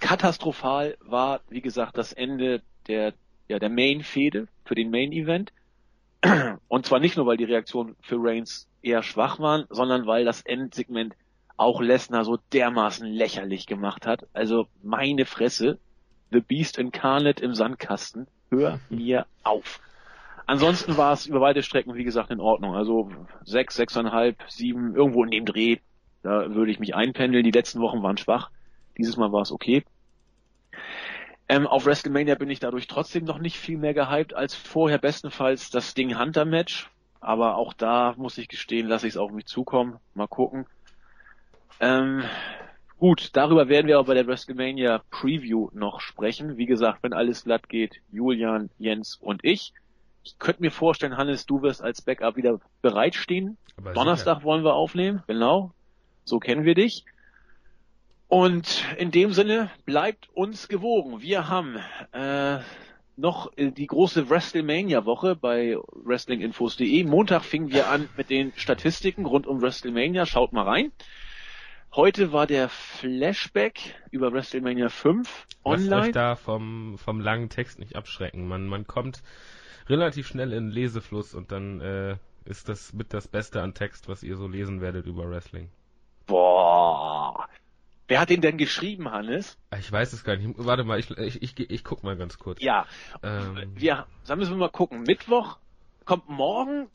Katastrophal 0.00 0.96
war, 1.00 1.40
wie 1.48 1.60
gesagt, 1.60 1.96
das 1.96 2.12
Ende 2.12 2.62
der, 2.86 3.14
ja, 3.48 3.58
der 3.58 3.70
Main-Fäde 3.70 4.48
für 4.64 4.74
den 4.74 4.90
Main-Event. 4.90 5.52
Und 6.68 6.86
zwar 6.86 7.00
nicht 7.00 7.16
nur, 7.16 7.26
weil 7.26 7.36
die 7.36 7.44
Reaktionen 7.44 7.96
für 8.00 8.16
Reigns 8.18 8.68
eher 8.82 9.02
schwach 9.02 9.38
waren, 9.38 9.66
sondern 9.70 10.06
weil 10.06 10.24
das 10.24 10.42
Endsegment 10.42 11.14
auch 11.58 11.82
Lesnar 11.82 12.24
so 12.24 12.38
dermaßen 12.52 13.06
lächerlich 13.06 13.66
gemacht 13.66 14.06
hat. 14.06 14.26
Also 14.32 14.68
meine 14.82 15.26
Fresse, 15.26 15.78
The 16.30 16.40
Beast 16.40 16.78
Incarnate 16.78 17.44
im 17.44 17.54
Sandkasten, 17.54 18.26
hör 18.50 18.80
mir 18.88 19.26
auf. 19.42 19.80
Ansonsten 20.46 20.96
war 20.96 21.12
es 21.12 21.26
über 21.26 21.42
weite 21.42 21.62
Strecken, 21.62 21.94
wie 21.94 22.04
gesagt, 22.04 22.30
in 22.30 22.40
Ordnung. 22.40 22.74
Also 22.74 23.10
sechs, 23.44 23.74
sechseinhalb, 23.74 24.36
sieben, 24.48 24.94
irgendwo 24.94 25.22
in 25.24 25.30
dem 25.30 25.44
Dreh, 25.44 25.76
da 26.22 26.54
würde 26.54 26.70
ich 26.70 26.80
mich 26.80 26.94
einpendeln. 26.94 27.44
Die 27.44 27.50
letzten 27.50 27.80
Wochen 27.80 28.02
waren 28.02 28.16
schwach. 28.16 28.50
Dieses 28.96 29.18
Mal 29.18 29.30
war 29.30 29.42
es 29.42 29.52
okay. 29.52 29.84
Ähm, 31.48 31.66
auf 31.66 31.86
WrestleMania 31.86 32.36
bin 32.36 32.50
ich 32.50 32.60
dadurch 32.60 32.86
trotzdem 32.86 33.24
noch 33.24 33.38
nicht 33.38 33.58
viel 33.58 33.78
mehr 33.78 33.94
gehypt 33.94 34.32
als 34.32 34.54
vorher. 34.54 34.98
Bestenfalls 34.98 35.70
das 35.70 35.94
Ding 35.94 36.18
Hunter 36.18 36.44
Match. 36.44 36.90
Aber 37.20 37.56
auch 37.56 37.72
da 37.72 38.14
muss 38.16 38.38
ich 38.38 38.48
gestehen, 38.48 38.86
lasse 38.86 39.06
ich 39.06 39.14
es 39.14 39.16
auf 39.18 39.32
mich 39.32 39.46
zukommen. 39.46 39.98
Mal 40.14 40.28
gucken. 40.28 40.66
Ähm, 41.80 42.24
gut, 42.98 43.30
darüber 43.34 43.68
werden 43.68 43.86
wir 43.86 44.00
auch 44.00 44.06
bei 44.06 44.14
der 44.14 44.26
WrestleMania 44.26 45.02
Preview 45.10 45.70
noch 45.72 46.00
sprechen. 46.00 46.56
Wie 46.56 46.66
gesagt, 46.66 47.02
wenn 47.02 47.12
alles 47.12 47.44
glatt 47.44 47.68
geht, 47.68 48.00
Julian, 48.10 48.70
Jens 48.78 49.16
und 49.16 49.44
ich. 49.44 49.72
Ich 50.24 50.38
könnte 50.38 50.62
mir 50.62 50.70
vorstellen, 50.70 51.16
Hannes, 51.16 51.46
du 51.46 51.62
wirst 51.62 51.82
als 51.82 52.02
Backup 52.02 52.36
wieder 52.36 52.60
bereitstehen. 52.82 53.56
Aber 53.76 53.92
Donnerstag 53.92 54.38
sicher. 54.38 54.44
wollen 54.44 54.64
wir 54.64 54.74
aufnehmen, 54.74 55.22
genau. 55.26 55.72
So 56.24 56.38
kennen 56.38 56.64
wir 56.64 56.74
dich. 56.74 57.04
Und 58.28 58.84
in 58.98 59.10
dem 59.10 59.32
Sinne 59.32 59.70
bleibt 59.86 60.28
uns 60.34 60.68
gewogen. 60.68 61.22
Wir 61.22 61.48
haben 61.48 61.76
äh, 62.12 62.58
noch 63.16 63.50
die 63.56 63.86
große 63.86 64.28
WrestleMania-Woche 64.28 65.34
bei 65.34 65.76
WrestlingInfos.de. 66.04 67.04
Montag 67.04 67.42
fingen 67.42 67.72
wir 67.72 67.88
an 67.88 68.08
mit 68.16 68.28
den 68.28 68.52
Statistiken 68.56 69.24
rund 69.24 69.46
um 69.46 69.62
WrestleMania. 69.62 70.26
Schaut 70.26 70.52
mal 70.52 70.64
rein. 70.64 70.92
Heute 71.98 72.32
war 72.32 72.46
der 72.46 72.68
Flashback 72.68 73.96
über 74.12 74.32
WrestleMania 74.32 74.88
5 74.88 75.46
online. 75.64 75.88
Lasst 75.90 76.06
euch 76.06 76.12
da 76.12 76.36
vom, 76.36 76.96
vom 76.96 77.20
langen 77.20 77.48
Text 77.48 77.80
nicht 77.80 77.96
abschrecken. 77.96 78.46
Man, 78.46 78.68
man 78.68 78.86
kommt 78.86 79.24
relativ 79.88 80.28
schnell 80.28 80.52
in 80.52 80.68
Lesefluss 80.68 81.34
und 81.34 81.50
dann 81.50 81.80
äh, 81.80 82.16
ist 82.44 82.68
das 82.68 82.92
mit 82.92 83.12
das 83.12 83.26
Beste 83.26 83.62
an 83.62 83.74
Text, 83.74 84.06
was 84.06 84.22
ihr 84.22 84.36
so 84.36 84.46
lesen 84.46 84.80
werdet 84.80 85.06
über 85.06 85.28
Wrestling. 85.28 85.70
Boah. 86.26 87.48
Wer 88.06 88.20
hat 88.20 88.30
den 88.30 88.42
denn 88.42 88.58
geschrieben, 88.58 89.10
Hannes? 89.10 89.58
Ich 89.76 89.90
weiß 89.90 90.12
es 90.12 90.22
gar 90.22 90.36
nicht. 90.36 90.54
Warte 90.56 90.84
mal, 90.84 91.00
ich, 91.00 91.10
ich, 91.10 91.42
ich, 91.42 91.58
ich 91.68 91.82
guck 91.82 92.04
mal 92.04 92.16
ganz 92.16 92.38
kurz. 92.38 92.62
Ja. 92.62 92.86
Ähm, 93.24 93.72
wir, 93.74 94.06
dann 94.24 94.38
müssen 94.38 94.52
wir 94.52 94.58
mal 94.58 94.70
gucken. 94.70 95.02
Mittwoch 95.02 95.58
kommt 96.04 96.28
morgen 96.28 96.86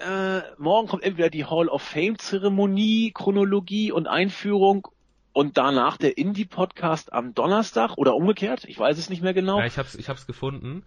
äh, 0.00 0.42
morgen 0.58 0.88
kommt 0.88 1.02
entweder 1.02 1.30
die 1.30 1.44
Hall 1.44 1.68
of 1.68 1.82
Fame 1.82 2.18
Zeremonie, 2.18 3.12
Chronologie 3.12 3.92
und 3.92 4.06
Einführung 4.06 4.88
und 5.32 5.56
danach 5.56 5.96
der 5.96 6.18
Indie 6.18 6.44
Podcast 6.44 7.12
am 7.12 7.34
Donnerstag 7.34 7.96
oder 7.96 8.14
umgekehrt. 8.14 8.64
Ich 8.64 8.78
weiß 8.78 8.98
es 8.98 9.10
nicht 9.10 9.22
mehr 9.22 9.34
genau. 9.34 9.58
Ja, 9.58 9.66
ich 9.66 9.78
hab's, 9.78 9.94
ich 9.94 10.08
hab's 10.08 10.26
gefunden. 10.26 10.84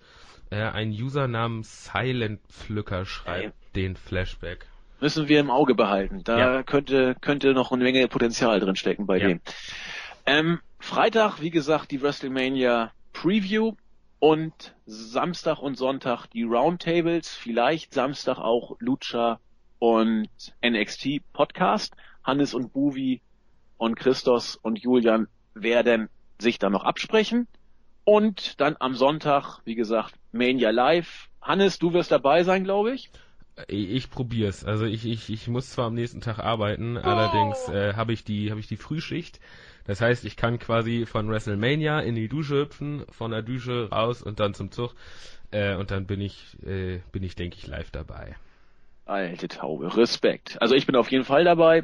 Äh, 0.50 0.64
ein 0.64 0.92
User 0.92 1.28
namens 1.28 1.86
Silent 1.86 2.42
Pflücker 2.50 3.06
schreibt 3.06 3.48
okay. 3.48 3.54
den 3.76 3.96
Flashback. 3.96 4.68
Müssen 5.00 5.28
wir 5.28 5.40
im 5.40 5.50
Auge 5.50 5.74
behalten. 5.74 6.24
Da 6.24 6.38
ja. 6.38 6.64
könnte, 6.64 7.16
könnte 7.22 7.54
noch 7.54 7.72
eine 7.72 7.84
Menge 7.84 8.08
Potenzial 8.08 8.60
drin 8.60 8.76
stecken 8.76 9.08
bei 9.08 9.18
ja. 9.18 9.28
dem. 9.30 9.42
Ähm, 10.26 10.60
Freitag, 10.80 11.42
wie 11.42 11.50
gesagt, 11.50 11.92
die 11.92 12.02
WrestleMania 12.02 12.92
Preview 13.14 13.74
und 14.22 14.76
Samstag 14.86 15.58
und 15.64 15.80
Sonntag 15.80 16.28
die 16.28 16.44
Roundtables, 16.44 17.30
vielleicht 17.30 17.92
Samstag 17.92 18.38
auch 18.38 18.78
Lucha 18.80 19.40
und 19.80 20.30
NXT 20.64 21.24
Podcast. 21.34 21.96
Hannes 22.24 22.54
und 22.54 22.72
Buvi 22.72 23.20
und 23.78 23.96
Christos 23.96 24.58
und 24.58 24.78
Julian 24.78 25.28
werden 25.56 26.08
sich 26.38 26.60
dann 26.60 26.72
noch 26.72 26.84
absprechen. 26.84 27.48
Und 28.04 28.62
dann 28.62 28.76
am 28.80 28.94
Sonntag, 28.94 29.62
wie 29.66 29.74
gesagt, 29.74 30.14
Mania 30.32 30.70
Live. 30.70 31.30
Hannes, 31.42 31.80
du 31.80 31.92
wirst 31.94 32.12
dabei 32.12 32.44
sein, 32.44 32.64
glaube 32.64 32.94
ich. 32.94 33.10
Ich, 33.68 34.10
probier's. 34.10 34.64
Also 34.64 34.86
ich, 34.86 35.06
ich, 35.06 35.30
ich 35.30 35.48
muss 35.48 35.70
zwar 35.70 35.86
am 35.88 35.94
nächsten 35.94 36.22
Tag 36.22 36.40
arbeiten, 36.40 36.98
oh. 36.98 37.02
allerdings 37.02 37.68
äh, 37.70 37.94
habe 37.96 38.14
ich 38.14 38.24
die 38.24 38.50
habe 38.50 38.60
ich 38.60 38.68
die 38.68 38.78
Frühschicht. 38.78 39.40
Das 39.86 40.00
heißt, 40.02 40.26
ich 40.26 40.38
kann 40.38 40.60
quasi 40.60 41.06
von 41.06 41.30
WrestleMania 41.30 42.00
in 42.00 42.16
die 42.16 42.28
Dusche 42.28 42.56
hüpfen, 42.62 43.04
von 43.10 43.32
der 43.32 43.42
Dusche 43.42 43.90
raus 43.90 44.22
und 44.22 44.40
dann 44.40 44.54
zum 44.54 44.72
Zug. 44.72 44.94
Äh, 45.52 45.76
und 45.76 45.92
dann 45.92 46.06
bin 46.06 46.22
ich, 46.22 46.56
äh, 46.66 47.00
bin 47.12 47.24
ich, 47.24 47.36
denke 47.36 47.58
ich, 47.58 47.68
live 47.68 47.92
dabei. 47.92 48.36
Alte 49.06 49.48
Taube, 49.48 49.98
Respekt. 49.98 50.62
Also 50.62 50.76
ich 50.76 50.86
bin 50.86 50.96
auf 50.96 51.12
jeden 51.12 51.26
Fall 51.26 51.44
dabei. 51.44 51.84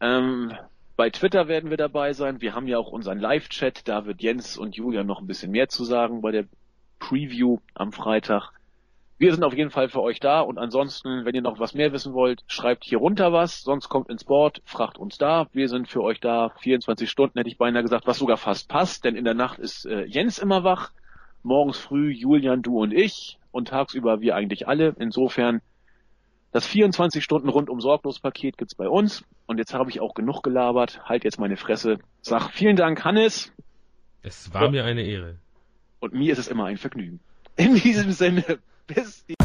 Ähm, 0.00 0.52
Bei 0.96 1.10
Twitter 1.10 1.46
werden 1.46 1.68
wir 1.70 1.76
dabei 1.76 2.14
sein. 2.14 2.40
Wir 2.40 2.54
haben 2.54 2.66
ja 2.66 2.78
auch 2.78 2.90
unseren 2.90 3.18
Live-Chat. 3.18 3.86
Da 3.86 4.06
wird 4.06 4.22
Jens 4.22 4.56
und 4.56 4.76
Julia 4.76 5.04
noch 5.04 5.20
ein 5.20 5.26
bisschen 5.26 5.52
mehr 5.52 5.68
zu 5.68 5.84
sagen 5.84 6.22
bei 6.22 6.32
der 6.32 6.46
Preview 6.98 7.58
am 7.74 7.92
Freitag. 7.92 8.50
Wir 9.18 9.32
sind 9.32 9.44
auf 9.44 9.54
jeden 9.54 9.70
Fall 9.70 9.88
für 9.88 10.02
euch 10.02 10.20
da 10.20 10.40
und 10.40 10.58
ansonsten, 10.58 11.24
wenn 11.24 11.34
ihr 11.34 11.40
noch 11.40 11.58
was 11.58 11.72
mehr 11.72 11.90
wissen 11.92 12.12
wollt, 12.12 12.42
schreibt 12.48 12.84
hier 12.84 12.98
runter 12.98 13.32
was, 13.32 13.62
sonst 13.62 13.88
kommt 13.88 14.10
ins 14.10 14.24
Board, 14.24 14.60
fragt 14.66 14.98
uns 14.98 15.16
da. 15.16 15.46
Wir 15.52 15.68
sind 15.68 15.88
für 15.88 16.02
euch 16.02 16.20
da, 16.20 16.50
24 16.60 17.10
Stunden 17.10 17.38
hätte 17.38 17.48
ich 17.48 17.56
beinahe 17.56 17.82
gesagt, 17.82 18.06
was 18.06 18.18
sogar 18.18 18.36
fast 18.36 18.68
passt, 18.68 19.04
denn 19.04 19.16
in 19.16 19.24
der 19.24 19.32
Nacht 19.32 19.58
ist 19.58 19.86
äh, 19.86 20.04
Jens 20.04 20.38
immer 20.38 20.64
wach, 20.64 20.90
morgens 21.42 21.78
früh 21.78 22.10
Julian, 22.10 22.60
du 22.60 22.82
und 22.82 22.92
ich 22.92 23.38
und 23.52 23.68
tagsüber 23.68 24.20
wir 24.20 24.34
eigentlich 24.34 24.68
alle. 24.68 24.94
Insofern 24.98 25.62
das 26.52 26.66
24 26.66 27.24
Stunden 27.24 27.48
rundum 27.48 27.80
sorglos 27.80 28.20
Paket 28.20 28.58
gibt's 28.58 28.74
bei 28.74 28.88
uns 28.88 29.24
und 29.46 29.56
jetzt 29.56 29.72
habe 29.72 29.88
ich 29.88 30.00
auch 30.00 30.12
genug 30.12 30.42
gelabert, 30.42 31.00
halt 31.04 31.24
jetzt 31.24 31.40
meine 31.40 31.56
Fresse. 31.56 32.00
Sag 32.20 32.50
vielen 32.50 32.76
Dank 32.76 33.02
Hannes. 33.02 33.50
Es 34.22 34.52
war 34.52 34.64
ja. 34.64 34.70
mir 34.70 34.84
eine 34.84 35.02
Ehre. 35.02 35.38
Und 36.00 36.12
mir 36.12 36.32
ist 36.32 36.38
es 36.38 36.48
immer 36.48 36.66
ein 36.66 36.76
Vergnügen. 36.76 37.20
In 37.56 37.76
diesem 37.76 38.12
Sinne 38.12 38.58
bis 38.94 39.24
die 39.26 39.35